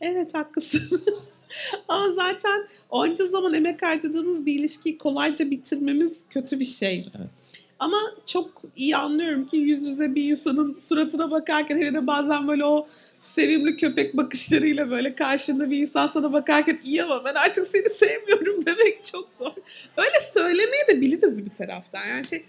Evet 0.02 0.34
haklısın. 0.34 1.02
Ama 1.88 2.10
zaten 2.14 2.68
onca 2.90 3.26
zaman 3.28 3.54
emek 3.54 3.82
harcadığımız 3.82 4.46
bir 4.46 4.60
ilişkiyi 4.60 4.98
kolayca 4.98 5.52
bitirmemiz 5.52 6.20
kötü 6.30 6.60
bir 6.60 6.66
şey. 6.66 7.08
Evet. 7.18 7.47
Ama 7.80 7.98
çok 8.26 8.62
iyi 8.76 8.98
anlıyorum 8.98 9.46
ki 9.48 9.58
yüz 9.58 9.86
yüze 9.86 10.16
bir 10.16 10.24
insanın 10.32 10.78
suratına 10.78 11.32
bakarken 11.32 11.78
hele 11.78 11.94
de 11.94 12.08
bazen 12.08 12.48
böyle 12.48 12.66
o 12.66 12.88
sevimli 13.22 13.78
köpek 13.78 14.18
bakışlarıyla 14.18 14.90
böyle 14.90 15.16
karşında 15.16 15.70
bir 15.72 15.78
insan 15.78 16.08
sana 16.08 16.34
bakarken 16.34 16.80
iyi 16.84 17.04
ama 17.04 17.26
ben 17.26 17.34
artık 17.36 17.68
seni 17.68 17.90
sevmiyorum 17.90 18.66
demek 18.66 19.04
çok 19.04 19.32
zor. 19.40 19.52
Öyle 19.98 20.20
söylemeyi 20.34 20.84
de 20.90 21.02
biliriz 21.02 21.46
bir 21.46 21.56
taraftan. 21.56 22.06
Yani 22.06 22.26
şey 22.28 22.46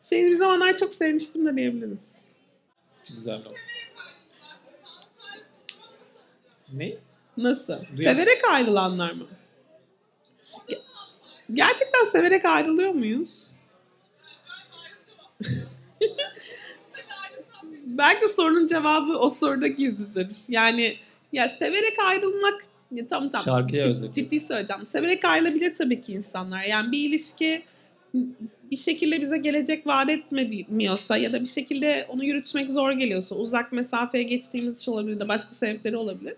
seni 0.00 0.30
bir 0.30 0.34
zamanlar 0.34 0.76
çok 0.76 0.92
sevmiştim 0.92 1.46
de 1.46 1.56
diyebiliriz. 1.56 1.98
Güzel 3.16 3.34
not. 3.38 3.56
Ne? 6.72 6.92
Nasıl? 7.36 7.74
Duyan- 7.96 8.12
Severek 8.14 8.42
ayrılanlar 8.50 9.12
mı? 9.12 9.26
Ge- 10.68 10.80
Gerçekten 11.54 12.04
severek 12.04 12.44
ayrılıyor 12.44 12.90
muyuz? 12.94 13.50
Belki 17.86 18.22
de 18.22 18.28
sorunun 18.28 18.66
cevabı 18.66 19.18
o 19.18 19.30
soruda 19.30 19.66
gizlidir. 19.66 20.28
Yani 20.48 20.96
ya 21.32 21.48
severek 21.48 21.98
ayrılmak 22.04 22.64
ya, 22.92 23.06
tamam 23.06 23.30
tamam. 23.30 23.44
Şarkıya 23.44 23.82
Cid-. 23.82 24.12
Ciddi 24.12 24.40
söyleyeceğim. 24.40 24.86
Severek 24.86 25.24
ayrılabilir 25.24 25.74
tabii 25.74 26.00
ki 26.00 26.12
insanlar. 26.12 26.64
Yani 26.64 26.92
bir 26.92 27.08
ilişki 27.08 27.62
bir 28.70 28.76
şekilde 28.76 29.20
bize 29.20 29.38
gelecek 29.38 29.86
vaat 29.86 30.10
etmiyorsa 30.10 31.16
ya 31.16 31.32
da 31.32 31.40
bir 31.40 31.46
şekilde 31.46 32.06
onu 32.08 32.24
yürütmek 32.24 32.70
zor 32.70 32.92
geliyorsa 32.92 33.34
uzak 33.34 33.72
mesafeye 33.72 34.24
geçtiğimiz 34.24 34.80
için 34.80 34.92
olabilir 34.92 35.20
de 35.20 35.28
başka 35.28 35.54
sebepleri 35.54 35.96
olabilir. 35.96 36.34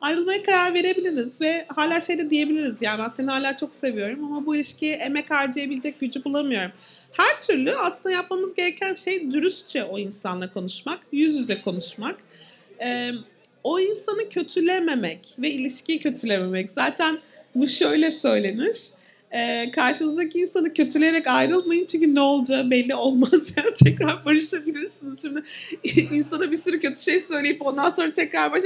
Ayrılmaya 0.00 0.42
karar 0.42 0.74
verebiliriz 0.74 1.40
ve 1.40 1.64
hala 1.68 2.00
şey 2.00 2.18
de 2.18 2.30
diyebiliriz 2.30 2.76
yani 2.80 2.98
ben 2.98 3.08
seni 3.08 3.30
hala 3.30 3.56
çok 3.56 3.74
seviyorum 3.74 4.24
ama 4.24 4.46
bu 4.46 4.56
ilişkiye 4.56 4.94
emek 4.94 5.30
harcayabilecek 5.30 6.00
gücü 6.00 6.24
bulamıyorum. 6.24 6.72
Her 7.12 7.40
türlü 7.40 7.74
aslında 7.74 8.14
yapmamız 8.14 8.54
gereken 8.54 8.94
şey 8.94 9.32
dürüstçe 9.32 9.84
o 9.84 9.98
insanla 9.98 10.52
konuşmak, 10.52 11.00
yüz 11.12 11.34
yüze 11.34 11.62
konuşmak. 11.62 12.16
Ee, 12.82 13.10
o 13.64 13.80
insanı 13.80 14.28
kötülememek 14.28 15.28
ve 15.38 15.50
ilişkiyi 15.50 16.00
kötülememek. 16.00 16.70
Zaten 16.70 17.18
bu 17.54 17.68
şöyle 17.68 18.10
söylenir. 18.10 18.80
Ee, 19.32 19.70
karşınızdaki 19.74 20.38
insanı 20.38 20.74
kötüleyerek 20.74 21.26
ayrılmayın 21.26 21.84
çünkü 21.84 22.14
ne 22.14 22.20
olacağı 22.20 22.70
belli 22.70 22.94
olmaz. 22.94 23.30
Yani 23.56 23.74
tekrar 23.84 24.24
barışabilirsiniz. 24.24 25.22
Şimdi 25.22 25.42
insana 26.14 26.50
bir 26.50 26.56
sürü 26.56 26.80
kötü 26.80 27.02
şey 27.02 27.20
söyleyip 27.20 27.66
ondan 27.66 27.90
sonra 27.90 28.12
tekrar 28.12 28.52
barış... 28.52 28.64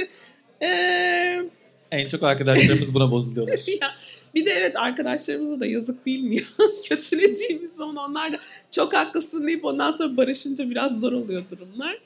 Ee, 0.62 1.42
En 1.90 2.08
çok 2.08 2.22
arkadaşlarımız 2.22 2.94
buna 2.94 3.10
bozuluyorlar. 3.10 3.54
ya, 3.82 3.88
bir 4.34 4.46
de 4.46 4.50
evet 4.50 4.76
arkadaşlarımıza 4.76 5.60
da 5.60 5.66
yazık 5.66 6.06
değil 6.06 6.20
mi 6.20 6.36
ya? 6.36 6.42
Kötülediğimiz 6.88 7.72
zaman 7.72 8.10
onlar 8.10 8.32
da 8.32 8.38
çok 8.70 8.94
haklısın 8.94 9.46
deyip 9.46 9.64
ondan 9.64 9.90
sonra 9.90 10.16
barışınca 10.16 10.70
biraz 10.70 11.00
zor 11.00 11.12
oluyor 11.12 11.42
durumlar. 11.50 11.98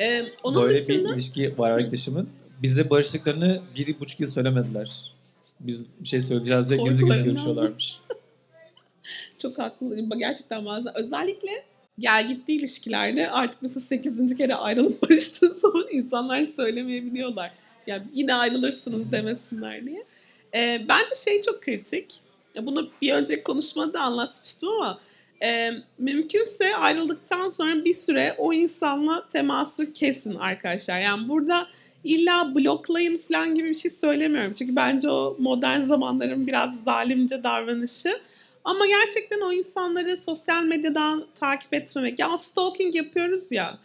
Ee, 0.00 0.24
onun 0.42 0.62
Böyle 0.62 0.74
dışında 0.74 1.08
bir 1.08 1.14
ilişki 1.14 1.58
var 1.58 1.70
arkadaşımın. 1.70 2.28
Bize 2.62 2.90
barıştıklarını 2.90 3.62
bir 3.76 4.00
buçuk 4.00 4.20
yıl 4.20 4.28
söylemediler. 4.28 5.14
Biz 5.60 5.86
bir 6.00 6.08
şey 6.08 6.20
söyleyeceğiz 6.20 6.70
diye 6.70 6.82
gizli 6.82 7.04
gizli 7.04 7.24
görüşüyorlarmış. 7.24 7.98
çok 9.38 9.58
haklı. 9.58 10.18
Gerçekten 10.18 10.66
bazen 10.66 10.98
özellikle 10.98 11.64
gel 11.98 12.28
gitti 12.28 12.52
ilişkilerde 12.52 13.30
artık 13.30 13.62
mesela 13.62 13.80
8. 13.80 14.36
kere 14.36 14.54
ayrılıp 14.54 15.02
barıştığın 15.02 15.58
zaman 15.62 15.84
insanlar 15.92 16.44
söylemeyebiliyorlar. 16.44 17.52
Yani 17.86 18.02
yine 18.14 18.34
ayrılırsınız 18.34 19.12
demesinler 19.12 19.86
diye. 19.86 20.04
Ee, 20.54 20.84
bence 20.88 21.14
şey 21.24 21.42
çok 21.42 21.62
kritik. 21.62 22.14
Bunu 22.62 22.88
bir 23.02 23.12
önceki 23.12 23.42
konuşmada 23.42 24.00
anlatmıştım 24.00 24.68
ama 24.68 25.00
e, 25.44 25.70
mümkünse 25.98 26.76
ayrıldıktan 26.76 27.48
sonra 27.48 27.84
bir 27.84 27.94
süre 27.94 28.34
o 28.38 28.52
insanla 28.52 29.28
teması 29.28 29.92
kesin 29.92 30.34
arkadaşlar. 30.34 31.00
Yani 31.00 31.28
burada 31.28 31.66
illa 32.04 32.54
bloklayın 32.54 33.18
falan 33.18 33.54
gibi 33.54 33.68
bir 33.68 33.74
şey 33.74 33.90
söylemiyorum. 33.90 34.54
Çünkü 34.54 34.76
bence 34.76 35.10
o 35.10 35.36
modern 35.38 35.80
zamanların 35.80 36.46
biraz 36.46 36.82
zalimce 36.84 37.42
davranışı. 37.42 38.20
Ama 38.64 38.86
gerçekten 38.86 39.40
o 39.40 39.52
insanları 39.52 40.16
sosyal 40.16 40.62
medyadan 40.62 41.26
takip 41.34 41.74
etmemek. 41.74 42.18
Ya 42.18 42.38
stalking 42.38 42.96
yapıyoruz 42.96 43.52
ya. 43.52 43.78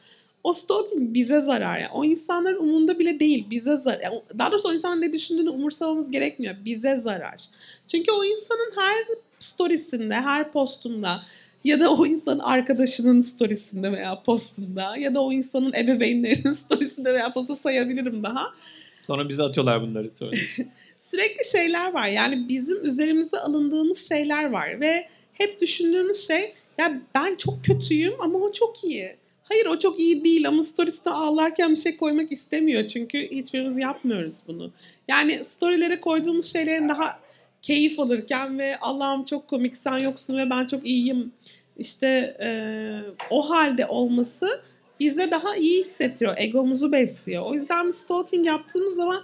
O 0.46 0.54
stalking 0.54 1.14
bize 1.14 1.42
zarar. 1.42 1.80
Yani. 1.80 1.92
O 1.94 2.04
insanların 2.04 2.60
umunda 2.60 3.00
bile 3.00 3.20
değil. 3.20 3.48
Bize 3.50 3.78
zarar. 3.78 4.00
Yani 4.04 4.22
daha 4.40 4.52
doğrusu 4.52 4.70
o 4.70 4.74
insanın 4.74 5.02
ne 5.02 5.14
düşündüğünü 5.14 5.50
umursamamız 5.50 6.12
gerekmiyor. 6.12 6.56
Bize 6.66 6.96
zarar. 6.96 7.42
Çünkü 7.88 8.12
o 8.12 8.24
insanın 8.24 8.72
her 8.76 9.06
storiesinde, 9.40 10.14
her 10.14 10.52
postunda 10.52 11.22
ya 11.64 11.80
da 11.80 11.94
o 11.94 12.06
insanın 12.06 12.40
arkadaşının 12.40 13.22
storiesinde 13.22 13.92
veya 13.92 14.24
postunda 14.24 14.98
ya 14.98 15.16
da 15.16 15.24
o 15.24 15.32
insanın 15.32 15.74
ebeveynlerinin 15.74 16.54
storiesinde 16.64 17.14
veya 17.14 17.34
postunda 17.34 17.60
sayabilirim 17.60 18.24
daha 18.24 18.54
Sonra 19.02 19.30
bize 19.30 19.44
atıyorlar 19.44 19.82
bunları 19.82 20.16
sonra. 20.16 20.32
sürekli 21.00 21.46
şeyler 21.52 21.94
var. 21.94 22.08
Yani 22.08 22.50
bizim 22.50 22.86
üzerimize 22.86 23.40
alındığımız 23.40 24.10
şeyler 24.10 24.50
var 24.50 24.80
ve 24.80 25.08
hep 25.34 25.62
düşündüğümüz 25.62 26.28
şey 26.28 26.54
ya 26.78 27.02
ben 27.16 27.36
çok 27.36 27.66
kötüyüm 27.66 28.14
ama 28.20 28.40
o 28.40 28.52
çok 28.52 28.84
iyi. 28.84 29.16
Hayır 29.50 29.66
o 29.66 29.80
çok 29.80 30.00
iyi 30.00 30.24
değil 30.24 30.48
ama 30.48 30.64
storiesine 30.64 31.14
ağlarken 31.14 31.72
bir 31.72 31.76
şey 31.76 31.98
koymak 31.98 32.32
istemiyor. 32.32 32.88
Çünkü 32.88 33.32
hiçbirimiz 33.32 33.78
yapmıyoruz 33.78 34.36
bunu. 34.48 34.72
Yani 35.08 35.46
storylere 35.46 36.00
koyduğumuz 36.00 36.54
şeylerin 36.54 36.90
daha 36.90 37.20
keyif 37.62 38.00
alırken 38.00 38.60
ve 38.60 38.78
Allah'ım 38.82 39.26
çok 39.26 39.48
komik 39.48 39.76
sen 39.76 40.00
yoksun 40.00 40.38
ve 40.38 40.50
ben 40.50 40.68
çok 40.68 40.88
iyiyim. 40.88 41.32
İşte 41.78 42.38
eee, 42.40 43.02
o 43.30 43.50
halde 43.50 43.86
olması 43.86 44.62
bize 45.00 45.32
daha 45.32 45.56
iyi 45.56 45.80
hissettiriyor. 45.80 46.36
Egomuzu 46.38 46.92
besliyor. 46.92 47.44
O 47.46 47.54
yüzden 47.54 47.88
biz 47.88 47.96
stalking 47.96 48.48
yaptığımız 48.48 48.96
zaman 48.96 49.24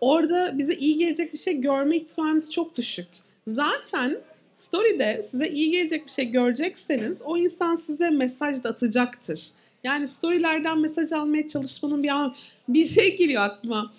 orada 0.00 0.58
bize 0.58 0.74
iyi 0.74 0.98
gelecek 0.98 1.32
bir 1.32 1.38
şey 1.38 1.60
görme 1.60 1.96
ihtimalimiz 1.96 2.52
çok 2.52 2.76
düşük. 2.76 3.06
Zaten 3.46 4.18
story'de 4.58 5.22
size 5.22 5.48
iyi 5.48 5.70
gelecek 5.70 6.06
bir 6.06 6.10
şey 6.10 6.30
görecekseniz 6.30 7.22
o 7.22 7.36
insan 7.36 7.76
size 7.76 8.10
mesaj 8.10 8.64
da 8.64 8.68
atacaktır. 8.68 9.48
Yani 9.84 10.08
storylerden 10.08 10.78
mesaj 10.78 11.12
almaya 11.12 11.48
çalışmanın 11.48 12.02
bir 12.02 12.08
an 12.08 12.34
bir 12.68 12.86
şey 12.86 13.16
geliyor 13.16 13.42
aklıma. 13.42 13.92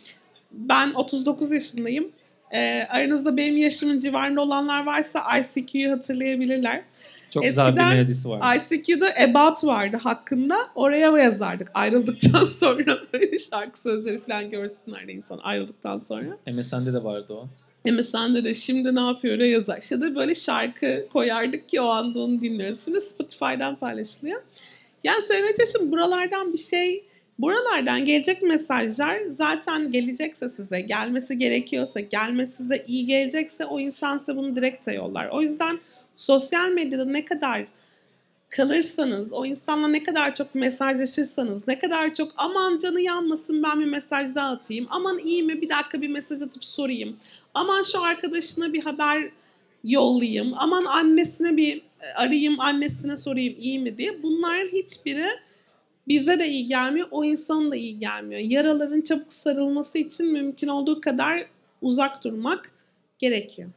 Ben 0.51 0.93
39 0.93 1.51
yaşındayım. 1.51 2.11
Ee, 2.53 2.87
aranızda 2.89 3.37
benim 3.37 3.57
yaşımın 3.57 3.99
civarında 3.99 4.41
olanlar 4.41 4.85
varsa 4.85 5.23
ICQ'yu 5.37 5.91
hatırlayabilirler. 5.91 6.83
Çok 7.29 7.43
güzel 7.43 7.65
bir 7.65 7.69
Eskiden 7.69 7.95
melodisi 7.95 8.29
var. 8.29 8.55
ICQ'da 8.55 9.07
About 9.29 9.63
vardı 9.63 9.97
hakkında. 10.03 10.55
Oraya 10.75 11.17
yazardık. 11.17 11.71
Ayrıldıktan 11.73 12.45
sonra 12.59 12.97
böyle 13.13 13.39
şarkı 13.39 13.81
sözleri 13.81 14.19
falan 14.19 14.49
görsünler 14.49 15.07
de 15.07 15.13
insan 15.13 15.37
ayrıldıktan 15.37 15.99
sonra. 15.99 16.37
MSN'de 16.47 16.93
de 16.93 17.03
vardı 17.03 17.33
o. 17.33 17.47
MSN'de 17.85 18.43
de 18.43 18.53
şimdi 18.53 18.95
ne 18.95 18.99
yapıyor 18.99 19.37
yazar. 19.37 19.77
İşte 19.81 20.01
de 20.01 20.15
böyle 20.15 20.35
şarkı 20.35 21.07
koyardık 21.13 21.69
ki 21.69 21.81
o 21.81 21.87
anda 21.87 22.19
onu 22.19 22.41
dinliyoruz. 22.41 22.85
Şimdi 22.85 23.01
Spotify'dan 23.01 23.75
paylaşılıyor. 23.75 24.41
Yani 25.03 25.23
söylemeye 25.23 25.55
çalıştım 25.55 25.91
buralardan 25.91 26.53
bir 26.53 26.57
şey 26.57 27.09
Buralardan 27.39 28.05
gelecek 28.05 28.41
mesajlar 28.41 29.19
zaten 29.29 29.91
gelecekse 29.91 30.49
size, 30.49 30.81
gelmesi 30.81 31.37
gerekiyorsa, 31.37 31.99
gelmesi 31.99 32.51
size 32.51 32.83
iyi 32.87 33.05
gelecekse 33.05 33.65
o 33.65 33.79
insan 33.79 34.17
size 34.17 34.35
bunu 34.35 34.55
direkt 34.55 34.87
yollar. 34.87 35.27
O 35.31 35.41
yüzden 35.41 35.79
sosyal 36.15 36.69
medyada 36.69 37.05
ne 37.05 37.25
kadar 37.25 37.65
kalırsanız, 38.49 39.33
o 39.33 39.45
insanla 39.45 39.87
ne 39.87 40.03
kadar 40.03 40.35
çok 40.35 40.55
mesajlaşırsanız, 40.55 41.67
ne 41.67 41.79
kadar 41.79 42.13
çok 42.13 42.31
aman 42.37 42.77
canı 42.77 43.01
yanmasın 43.01 43.63
ben 43.63 43.79
bir 43.79 43.85
mesaj 43.85 44.35
daha 44.35 44.51
atayım, 44.51 44.87
aman 44.89 45.17
iyi 45.17 45.43
mi 45.43 45.61
bir 45.61 45.69
dakika 45.69 46.01
bir 46.01 46.09
mesaj 46.09 46.41
atıp 46.41 46.65
sorayım, 46.65 47.17
aman 47.53 47.83
şu 47.83 48.03
arkadaşına 48.03 48.73
bir 48.73 48.83
haber 48.83 49.31
yollayayım, 49.83 50.53
aman 50.57 50.85
annesine 50.85 51.57
bir 51.57 51.77
e, 51.77 52.13
arayayım, 52.15 52.59
annesine 52.59 53.17
sorayım 53.17 53.55
iyi 53.57 53.79
mi 53.79 53.97
diye 53.97 54.23
bunların 54.23 54.67
hiçbiri 54.67 55.25
bize 56.07 56.39
de 56.39 56.47
iyi 56.47 56.67
gelmiyor, 56.67 57.07
o 57.11 57.23
insanın 57.25 57.71
da 57.71 57.75
iyi 57.75 57.99
gelmiyor. 57.99 58.41
Yaraların 58.41 59.01
çabuk 59.01 59.33
sarılması 59.33 59.97
için 59.97 60.31
mümkün 60.31 60.67
olduğu 60.67 61.01
kadar 61.01 61.45
uzak 61.81 62.23
durmak 62.23 62.71
gerekiyor. 63.19 63.69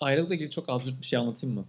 Ayrılıkla 0.00 0.34
ilgili 0.34 0.50
çok 0.50 0.68
absürt 0.68 1.00
bir 1.00 1.06
şey 1.06 1.18
anlatayım 1.18 1.54
mı? 1.54 1.64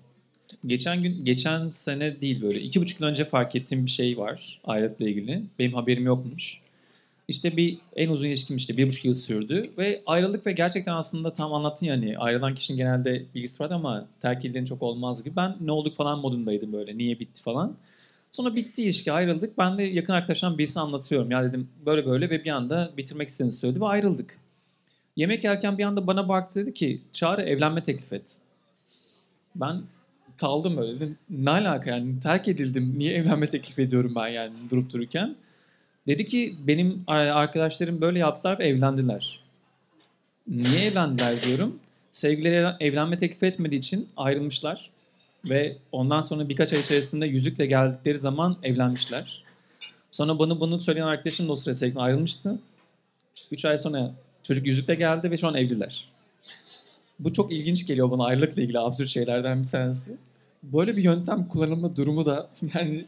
Geçen 0.66 1.04
gün, 1.04 1.26
geçen 1.26 1.68
sene 1.68 2.22
değil 2.22 2.42
böyle 2.42 2.62
iki 2.62 2.82
buçuk 2.82 3.02
yıl 3.02 3.08
önce 3.08 3.26
fark 3.26 3.56
ettiğim 3.56 3.86
bir 3.86 3.92
şey 3.92 4.18
var 4.18 4.62
ayrılıkla 4.64 5.10
ilgili. 5.10 5.44
Benim 5.60 5.74
haberim 5.74 6.06
yokmuş. 6.06 6.62
İşte 7.28 7.58
bir 7.58 7.78
en 7.96 8.10
uzun 8.10 8.28
ilişkim 8.28 8.58
işte 8.58 8.78
bir 8.78 8.88
buçuk 8.88 9.06
yıl 9.06 9.14
sürdü 9.14 9.64
ve 9.78 10.02
ayrılık 10.06 10.46
ve 10.46 10.52
gerçekten 10.52 10.94
aslında 10.94 11.34
tam 11.34 11.54
anlattın 11.54 11.86
yani 11.86 12.18
ayrılan 12.18 12.56
kişinin 12.56 12.78
genelde 12.78 13.24
bilgisi 13.36 13.64
var 13.64 13.72
ama 13.72 14.08
terk 14.22 14.46
edilen 14.46 14.66
çok 14.66 14.82
olmaz 14.82 15.24
gibi. 15.24 15.36
Ben 15.36 15.56
ne 15.62 15.72
olduk 15.72 15.96
falan 15.96 16.20
modundaydım 16.20 16.74
böyle 16.74 16.98
niye 16.98 17.20
bitti 17.20 17.42
falan. 17.42 17.76
Sonra 18.32 18.56
bitti 18.56 18.84
ilişki 18.84 19.12
ayrıldık. 19.12 19.58
Ben 19.58 19.78
de 19.78 19.84
yakın 19.84 20.14
arkadaşlarım 20.14 20.58
birisine 20.58 20.84
anlatıyorum. 20.84 21.32
Ya 21.32 21.44
dedim 21.44 21.70
böyle 21.86 22.06
böyle 22.06 22.30
ve 22.30 22.44
bir 22.44 22.50
anda 22.52 22.92
bitirmek 22.98 23.30
istediğini 23.30 23.52
söyledi 23.52 23.82
ve 23.82 23.86
ayrıldık. 23.86 24.40
Yemek 25.16 25.44
yerken 25.44 25.78
bir 25.78 25.84
anda 25.84 26.08
bana 26.08 26.30
baktı 26.30 26.60
dedi 26.60 26.74
ki 26.74 27.02
Çağrı 27.14 27.42
evlenme 27.42 27.84
teklif 27.84 28.14
et. 28.14 28.42
Ben 29.56 29.82
kaldım 30.44 30.78
böyle 30.78 30.96
dedim. 30.96 31.18
Ne 31.30 31.50
alaka 31.50 31.90
yani 31.90 32.20
terk 32.20 32.48
edildim. 32.48 33.00
Niye 33.00 33.14
evlenme 33.14 33.50
teklif 33.50 33.80
ediyorum 33.80 34.14
ben 34.16 34.28
yani 34.28 34.54
durup 34.72 34.94
dururken. 34.94 35.36
Dedi 36.08 36.26
ki 36.26 36.56
benim 36.68 37.04
arkadaşlarım 37.08 38.02
böyle 38.02 38.20
yaptılar 38.20 38.60
ve 38.60 38.68
evlendiler. 38.68 39.40
Niye 40.48 40.86
evlendiler 40.86 41.44
diyorum. 41.44 41.80
Sevgilileri 42.12 42.76
evlenme 42.80 43.18
teklif 43.18 43.44
etmediği 43.44 43.80
için 43.80 44.08
ayrılmışlar. 44.18 44.90
Ve 45.50 45.78
ondan 45.92 46.22
sonra 46.22 46.50
birkaç 46.50 46.74
ay 46.74 46.80
içerisinde 46.80 47.26
yüzükle 47.26 47.66
geldikleri 47.66 48.18
zaman 48.18 48.58
evlenmişler. 48.64 49.44
Sonra 50.12 50.40
bana 50.40 50.60
bunu 50.60 50.80
söyleyen 50.80 51.08
arkadaşım 51.08 51.48
da 51.48 51.52
o 51.52 51.56
sırada 51.56 52.02
ayrılmıştı. 52.02 52.60
3 53.52 53.66
ay 53.66 53.78
sonra 53.78 54.12
çocuk 54.44 54.66
yüzükle 54.66 54.96
geldi 54.96 55.32
ve 55.32 55.38
şu 55.38 55.48
an 55.48 55.56
evliler. 55.56 56.08
Bu 57.20 57.34
çok 57.34 57.52
ilginç 57.54 57.88
geliyor 57.88 58.12
bana 58.12 58.26
ayrılıkla 58.26 58.62
ilgili 58.62 58.80
absürt 58.80 59.08
şeylerden 59.08 59.64
bir 59.64 59.68
tanesi. 59.68 60.18
Böyle 60.64 60.98
bir 60.98 61.04
yöntem 61.04 61.48
kullanılma 61.48 61.96
durumu 61.96 62.26
da 62.26 62.50
yani 62.74 63.06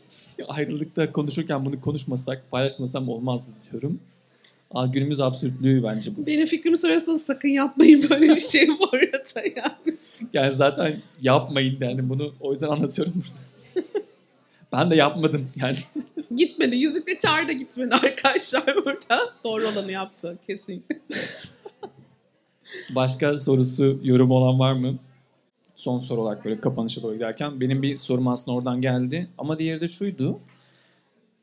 ayrılıkta 0.47 1.11
konuşurken 1.11 1.65
bunu 1.65 1.81
konuşmasak, 1.81 2.51
paylaşmasam 2.51 3.09
olmazdı 3.09 3.51
diyorum. 3.71 3.99
Aa, 4.71 4.85
günümüz 4.85 5.19
absürtlüğü 5.19 5.83
bence 5.83 6.17
bu. 6.17 6.25
Benim 6.25 6.45
fikrimi 6.45 6.77
sorarsanız 6.77 7.21
sakın 7.25 7.49
yapmayın 7.49 8.09
böyle 8.09 8.35
bir 8.35 8.39
şey 8.39 8.67
bu 8.67 8.89
arada 8.93 9.39
yani. 9.55 9.97
Yani 10.33 10.51
zaten 10.51 11.01
yapmayın 11.21 11.77
yani 11.81 12.09
bunu 12.09 12.33
o 12.39 12.51
yüzden 12.51 12.67
anlatıyorum 12.67 13.13
burada. 13.15 13.87
ben 14.71 14.91
de 14.91 14.95
yapmadım 14.95 15.47
yani. 15.55 15.77
Gitmedi. 16.37 16.75
Yüzükle 16.75 17.17
çağrı 17.19 17.47
da 17.47 17.51
gitmedi 17.51 17.95
arkadaşlar 17.95 18.75
burada. 18.85 19.33
Doğru 19.43 19.67
olanı 19.67 19.91
yaptı 19.91 20.37
kesin. 20.47 20.85
Başka 22.89 23.37
sorusu, 23.37 23.99
yorum 24.03 24.31
olan 24.31 24.59
var 24.59 24.73
mı? 24.73 24.97
Son 25.75 25.99
soru 25.99 26.21
olarak 26.21 26.45
böyle 26.45 26.59
kapanışa 26.59 27.03
doğru 27.03 27.13
giderken 27.13 27.61
benim 27.61 27.81
bir 27.81 27.97
sorum 27.97 28.27
aslında 28.27 28.57
oradan 28.57 28.81
geldi. 28.81 29.27
Ama 29.37 29.59
diğeri 29.59 29.81
de 29.81 29.87
şuydu. 29.87 30.39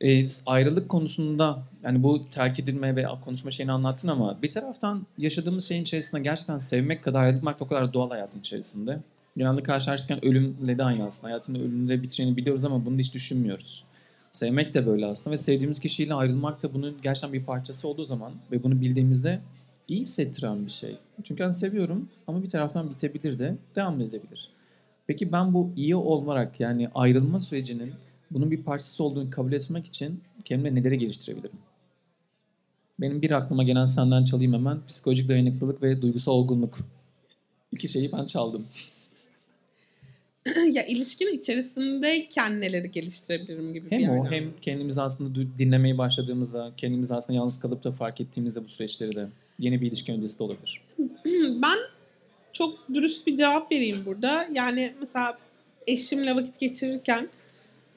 E, 0.00 0.24
ayrılık 0.46 0.88
konusunda 0.88 1.62
yani 1.84 2.02
bu 2.02 2.28
terk 2.28 2.60
edilme 2.60 2.96
ve 2.96 3.06
konuşma 3.24 3.50
şeyini 3.50 3.72
anlattın 3.72 4.08
ama 4.08 4.42
bir 4.42 4.50
taraftan 4.50 5.06
yaşadığımız 5.18 5.64
şeyin 5.64 5.82
içerisinde 5.82 6.22
gerçekten 6.22 6.58
sevmek 6.58 7.04
kadar 7.04 7.24
ayrılmak 7.24 7.62
o 7.62 7.68
kadar 7.68 7.92
doğal 7.92 8.10
hayatın 8.10 8.40
içerisinde. 8.40 8.98
Genelde 9.36 9.62
karşılaşırken 9.62 10.24
ölümle 10.24 10.78
de 10.78 10.84
aynı 10.84 11.04
aslında. 11.04 11.28
Hayatın 11.28 11.54
ölümle 11.54 12.02
bitireni 12.02 12.36
biliyoruz 12.36 12.64
ama 12.64 12.86
bunu 12.86 12.98
hiç 12.98 13.14
düşünmüyoruz. 13.14 13.84
Sevmek 14.30 14.74
de 14.74 14.86
böyle 14.86 15.06
aslında 15.06 15.32
ve 15.32 15.36
sevdiğimiz 15.36 15.80
kişiyle 15.80 16.14
ayrılmak 16.14 16.62
da 16.62 16.74
bunun 16.74 16.96
gerçekten 17.02 17.32
bir 17.32 17.44
parçası 17.44 17.88
olduğu 17.88 18.04
zaman 18.04 18.32
ve 18.52 18.62
bunu 18.62 18.80
bildiğimizde 18.80 19.40
iyi 19.92 20.00
hissettiren 20.00 20.66
bir 20.66 20.70
şey. 20.70 20.96
Çünkü 21.24 21.44
ben 21.44 21.50
seviyorum 21.50 22.08
ama 22.26 22.42
bir 22.42 22.48
taraftan 22.48 22.90
bitebilir 22.90 23.38
de 23.38 23.56
devam 23.76 24.00
edebilir. 24.00 24.48
Peki 25.06 25.32
ben 25.32 25.54
bu 25.54 25.70
iyi 25.76 25.96
olarak 25.96 26.60
yani 26.60 26.88
ayrılma 26.94 27.40
sürecinin 27.40 27.92
bunun 28.30 28.50
bir 28.50 28.62
parçası 28.62 29.04
olduğunu 29.04 29.30
kabul 29.30 29.52
etmek 29.52 29.86
için 29.86 30.20
kendime 30.44 30.74
neleri 30.74 30.98
geliştirebilirim? 30.98 31.58
Benim 33.00 33.22
bir 33.22 33.30
aklıma 33.30 33.62
gelen 33.62 33.86
senden 33.86 34.24
çalayım 34.24 34.52
hemen. 34.52 34.86
Psikolojik 34.86 35.28
dayanıklılık 35.28 35.82
ve 35.82 36.02
duygusal 36.02 36.32
olgunluk. 36.32 36.78
İki 37.72 37.88
şeyi 37.88 38.12
ben 38.12 38.26
çaldım. 38.26 38.66
ya 40.72 40.86
ilişkinin 40.86 41.38
içerisindeyken 41.38 42.60
neleri 42.60 42.90
geliştirebilirim 42.90 43.72
gibi 43.72 43.90
hem 43.90 44.00
bir 44.00 44.08
o 44.08 44.14
yerden. 44.14 44.30
hem 44.30 44.52
kendimizi 44.62 45.02
aslında 45.02 45.58
dinlemeye 45.58 45.98
başladığımızda, 45.98 46.72
kendimizi 46.76 47.14
aslında 47.14 47.38
yalnız 47.38 47.60
kalıp 47.60 47.84
da 47.84 47.92
fark 47.92 48.20
ettiğimizde 48.20 48.64
bu 48.64 48.68
süreçleri 48.68 49.16
de 49.16 49.28
yeni 49.62 49.80
bir 49.80 49.86
ilişki 49.86 50.12
öncesi 50.12 50.38
de 50.38 50.42
olabilir. 50.42 50.80
Ben 51.62 51.78
çok 52.52 52.78
dürüst 52.94 53.26
bir 53.26 53.36
cevap 53.36 53.72
vereyim 53.72 54.02
burada. 54.06 54.48
Yani 54.52 54.92
mesela 55.00 55.38
eşimle 55.86 56.36
vakit 56.36 56.60
geçirirken 56.60 57.28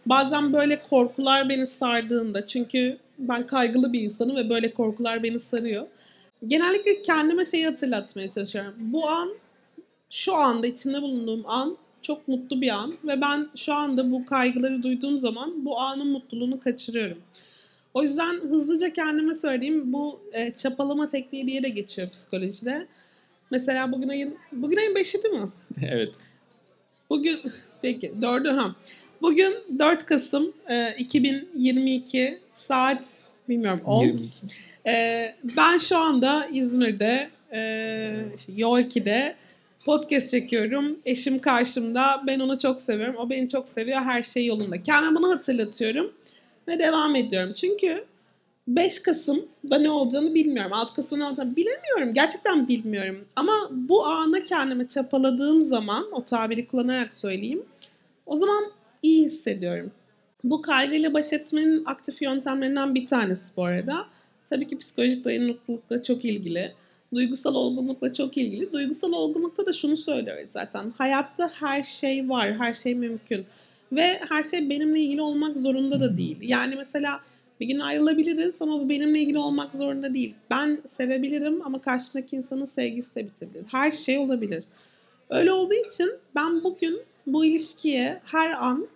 bazen 0.05 0.53
böyle 0.53 0.81
korkular 0.89 1.49
beni 1.49 1.67
sardığında 1.67 2.47
çünkü 2.47 2.97
ben 3.19 3.47
kaygılı 3.47 3.93
bir 3.93 4.01
insanım 4.01 4.35
ve 4.35 4.49
böyle 4.49 4.73
korkular 4.73 5.23
beni 5.23 5.39
sarıyor. 5.39 5.87
Genellikle 6.47 7.01
kendime 7.01 7.45
şeyi 7.45 7.65
hatırlatmaya 7.65 8.31
çalışıyorum. 8.31 8.73
Bu 8.77 9.09
an 9.09 9.33
şu 10.09 10.35
anda 10.35 10.67
içinde 10.67 11.01
bulunduğum 11.01 11.43
an 11.45 11.77
çok 12.01 12.27
mutlu 12.27 12.61
bir 12.61 12.69
an 12.69 12.97
ve 13.03 13.21
ben 13.21 13.49
şu 13.55 13.73
anda 13.73 14.11
bu 14.11 14.25
kaygıları 14.25 14.83
duyduğum 14.83 15.19
zaman 15.19 15.65
bu 15.65 15.79
anın 15.79 16.07
mutluluğunu 16.07 16.59
kaçırıyorum. 16.59 17.17
O 17.95 18.03
yüzden 18.03 18.33
hızlıca 18.33 18.93
kendime 18.93 19.35
söyleyeyim 19.35 19.93
bu 19.93 20.21
e, 20.33 20.51
çapalama 20.51 21.09
tekniği 21.09 21.47
diye 21.47 21.63
de 21.63 21.69
geçiyor 21.69 22.09
psikolojide. 22.09 22.87
Mesela 23.51 23.91
bugün 23.91 24.09
ayın 24.09 24.37
bugün 24.51 24.77
ayın 24.77 24.95
5'i 24.95 25.23
değil 25.23 25.35
mi? 25.35 25.49
evet. 25.81 26.27
Bugün 27.09 27.39
peki 27.81 28.13
4'ü 28.21 28.49
ha. 28.49 28.75
Bugün 29.21 29.53
4 29.79 30.05
Kasım 30.05 30.53
e, 30.69 30.95
2022 30.97 32.39
saat 32.53 33.03
bilmiyorum 33.49 33.81
10. 33.85 34.05
22. 34.05 34.31
E, 34.87 35.35
ben 35.57 35.77
şu 35.77 35.97
anda 35.97 36.47
İzmir'de 36.51 37.29
e, 37.53 38.25
işte 38.35 38.53
Yolki'de 38.55 39.35
podcast 39.85 40.31
çekiyorum. 40.31 40.99
Eşim 41.05 41.39
karşımda. 41.39 42.23
Ben 42.27 42.39
onu 42.39 42.59
çok 42.59 42.81
seviyorum. 42.81 43.15
O 43.15 43.29
beni 43.29 43.49
çok 43.49 43.67
seviyor. 43.67 44.01
Her 44.01 44.23
şey 44.23 44.45
yolunda. 44.45 44.83
Kendime 44.83 45.17
bunu 45.17 45.29
hatırlatıyorum. 45.29 46.13
Ve 46.67 46.79
devam 46.79 47.15
ediyorum. 47.15 47.53
Çünkü 47.53 48.05
5 48.67 48.99
Kasım'da 48.99 49.77
ne 49.77 49.89
olacağını 49.89 50.33
bilmiyorum. 50.33 50.73
6 50.73 50.93
Kasım'da 50.93 51.23
ne 51.23 51.29
olacağını 51.29 51.55
bilemiyorum. 51.55 52.13
Gerçekten 52.13 52.67
bilmiyorum. 52.67 53.25
Ama 53.35 53.53
bu 53.71 54.05
ana 54.05 54.43
kendime 54.43 54.87
çapaladığım 54.87 55.61
zaman, 55.61 56.11
o 56.11 56.23
tabiri 56.23 56.67
kullanarak 56.67 57.13
söyleyeyim, 57.13 57.63
o 58.25 58.37
zaman 58.37 58.63
iyi 59.03 59.25
hissediyorum. 59.25 59.91
Bu 60.43 60.61
kaygıyla 60.61 61.13
baş 61.13 61.33
etmenin 61.33 61.85
aktif 61.85 62.21
yöntemlerinden 62.21 62.95
bir 62.95 63.05
tanesi 63.05 63.43
bu 63.57 63.63
arada. 63.63 64.05
Tabii 64.45 64.67
ki 64.67 64.77
psikolojik 64.77 65.25
dayanıklılıkla 65.25 66.03
çok 66.03 66.25
ilgili. 66.25 66.73
Duygusal 67.13 67.55
olgunlukla 67.55 68.13
çok 68.13 68.37
ilgili. 68.37 68.73
Duygusal 68.73 69.11
olgunlukta 69.11 69.65
da 69.65 69.73
şunu 69.73 69.97
söylüyoruz 69.97 70.49
zaten. 70.49 70.93
Hayatta 70.97 71.51
her 71.59 71.83
şey 71.83 72.29
var, 72.29 72.53
her 72.53 72.73
şey 72.73 72.95
mümkün. 72.95 73.45
Ve 73.95 74.19
her 74.29 74.43
şey 74.43 74.69
benimle 74.69 74.99
ilgili 74.99 75.21
olmak 75.21 75.57
zorunda 75.57 75.99
da 75.99 76.17
değil. 76.17 76.37
Yani 76.41 76.75
mesela 76.75 77.21
bir 77.59 77.67
gün 77.67 77.79
ayrılabiliriz 77.79 78.55
ama 78.59 78.79
bu 78.79 78.89
benimle 78.89 79.19
ilgili 79.19 79.37
olmak 79.37 79.75
zorunda 79.75 80.13
değil. 80.13 80.35
Ben 80.51 80.81
sevebilirim 80.85 81.61
ama 81.65 81.81
karşımdaki 81.81 82.35
insanın 82.35 82.65
sevgisi 82.65 83.15
de 83.15 83.25
bitebilir. 83.25 83.65
Her 83.71 83.91
şey 83.91 84.17
olabilir. 84.17 84.63
Öyle 85.29 85.51
olduğu 85.51 85.73
için 85.73 86.11
ben 86.35 86.63
bugün 86.63 87.01
bu 87.27 87.45
ilişkiye 87.45 88.21
her 88.25 88.51
an 88.51 88.87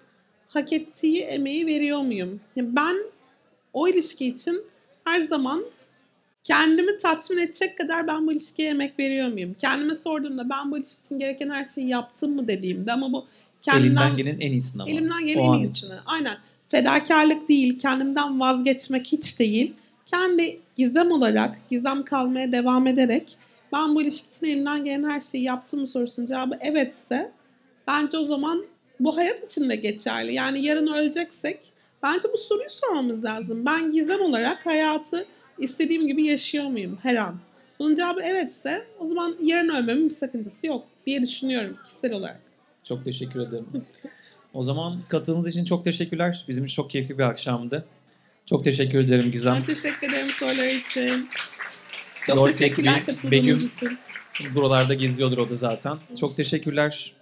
hak 0.48 0.74
ettiği 0.74 1.22
emeği 1.22 1.68
veriyor 1.68 2.02
muyum? 2.02 2.40
Yani 2.56 2.76
ben 2.76 2.96
o 3.74 3.88
ilişki 3.88 4.28
için 4.28 4.64
her 5.04 5.22
zaman 5.22 5.66
kendimi 6.44 6.98
tatmin 6.98 7.38
edecek 7.38 7.78
kadar 7.78 8.08
ben 8.08 8.28
bu 8.28 8.32
ilişkiye 8.32 8.70
emek 8.70 9.00
veriyor 9.00 9.28
muyum? 9.28 9.56
Kendime 9.60 9.96
sorduğumda 9.96 10.50
ben 10.50 10.72
bu 10.72 10.78
ilişki 10.78 11.02
için 11.02 11.20
gereken 11.20 11.50
her 11.50 11.66
şeyi 11.66 11.88
yaptım 11.88 12.36
mı 12.36 12.48
dediğimde 12.48 12.92
ama 12.92 13.14
bu 13.14 13.28
kendimden 13.62 14.02
Elimden 14.02 14.18
gelenin 14.18 14.42
en 14.42 14.52
iyisini 14.52 14.82
ama. 14.82 14.92
Elimden 14.92 15.26
gelen 15.26 15.40
en 15.40 15.48
an 15.48 15.54
için. 15.54 15.64
iyisini. 15.64 15.94
Aynen. 16.06 16.38
Fedakarlık 16.70 17.50
değil, 17.50 17.80
kendimden 17.80 18.40
vazgeçmek 18.40 19.08
hiç 19.08 19.40
değil. 19.40 19.74
Kendi 20.06 20.60
gizem 20.76 21.12
olarak, 21.12 21.70
gizem 21.70 22.04
kalmaya 22.04 22.52
devam 22.52 22.88
ederek 22.88 23.38
ben 23.74 23.96
bu 23.96 24.02
ilişki 24.02 24.28
için 24.28 24.46
elimden 24.46 24.84
gelen 24.84 25.10
her 25.10 25.20
şeyi 25.22 25.44
yaptım 25.44 25.80
mı 25.80 25.88
sorusunun 25.88 26.28
cevabı 26.28 26.56
evetse 26.62 27.32
bence 27.88 28.18
o 28.18 28.24
zaman 28.24 28.66
bu 29.00 29.18
hayat 29.18 29.44
için 29.44 29.70
de 29.70 29.76
geçerli. 29.76 30.34
Yani 30.34 30.66
yarın 30.66 30.88
öleceksek 30.88 31.60
bence 32.04 32.28
bu 32.34 32.38
soruyu 32.38 32.70
sormamız 32.70 33.24
lazım. 33.24 33.66
Ben 33.66 33.90
gizem 33.90 34.22
olarak 34.22 34.66
hayatı 34.66 35.26
istediğim 35.60 36.08
gibi 36.08 36.28
yaşıyor 36.28 36.66
muyum 36.66 36.98
her 37.04 37.16
an? 37.16 37.36
Bunun 37.80 37.96
cevabı 37.96 38.22
evetse 38.22 38.86
o 39.00 39.06
zaman 39.06 39.38
yarın 39.42 39.70
ölmemin 39.70 40.10
bir 40.10 40.16
sakıncası 40.16 40.68
yok 40.68 40.88
diye 41.06 41.22
düşünüyorum 41.22 41.78
kişisel 41.84 42.14
olarak. 42.14 42.49
Çok 42.90 43.06
teşekkür 43.06 43.40
ederim. 43.40 43.66
O 44.54 44.64
zaman 44.64 45.02
katıldığınız 45.08 45.48
için 45.48 45.66
çok 45.66 45.84
teşekkürler. 45.84 46.46
Bizim 46.48 46.66
için 46.66 46.76
çok 46.76 46.92
keyifli 46.92 47.18
bir 47.18 47.24
akşamdı. 47.24 47.86
Çok 48.46 48.64
teşekkür 48.64 49.00
ederim 49.00 49.32
Gizem. 49.32 49.56
Ben 49.56 49.64
teşekkür 49.64 50.10
ederim 50.10 50.30
sorular 50.30 50.68
için. 50.68 51.30
Çok 52.26 52.38
Lord 52.38 52.48
teşekkürler 52.48 53.06
katıldığınız 53.06 53.32
Begüm. 53.32 53.58
için. 53.58 53.98
Buralarda 54.56 54.94
geziyordur 54.94 55.38
o 55.38 55.50
da 55.50 55.56
zaten. 55.56 55.98
Çok 56.20 56.38
teşekkürler. 56.38 57.14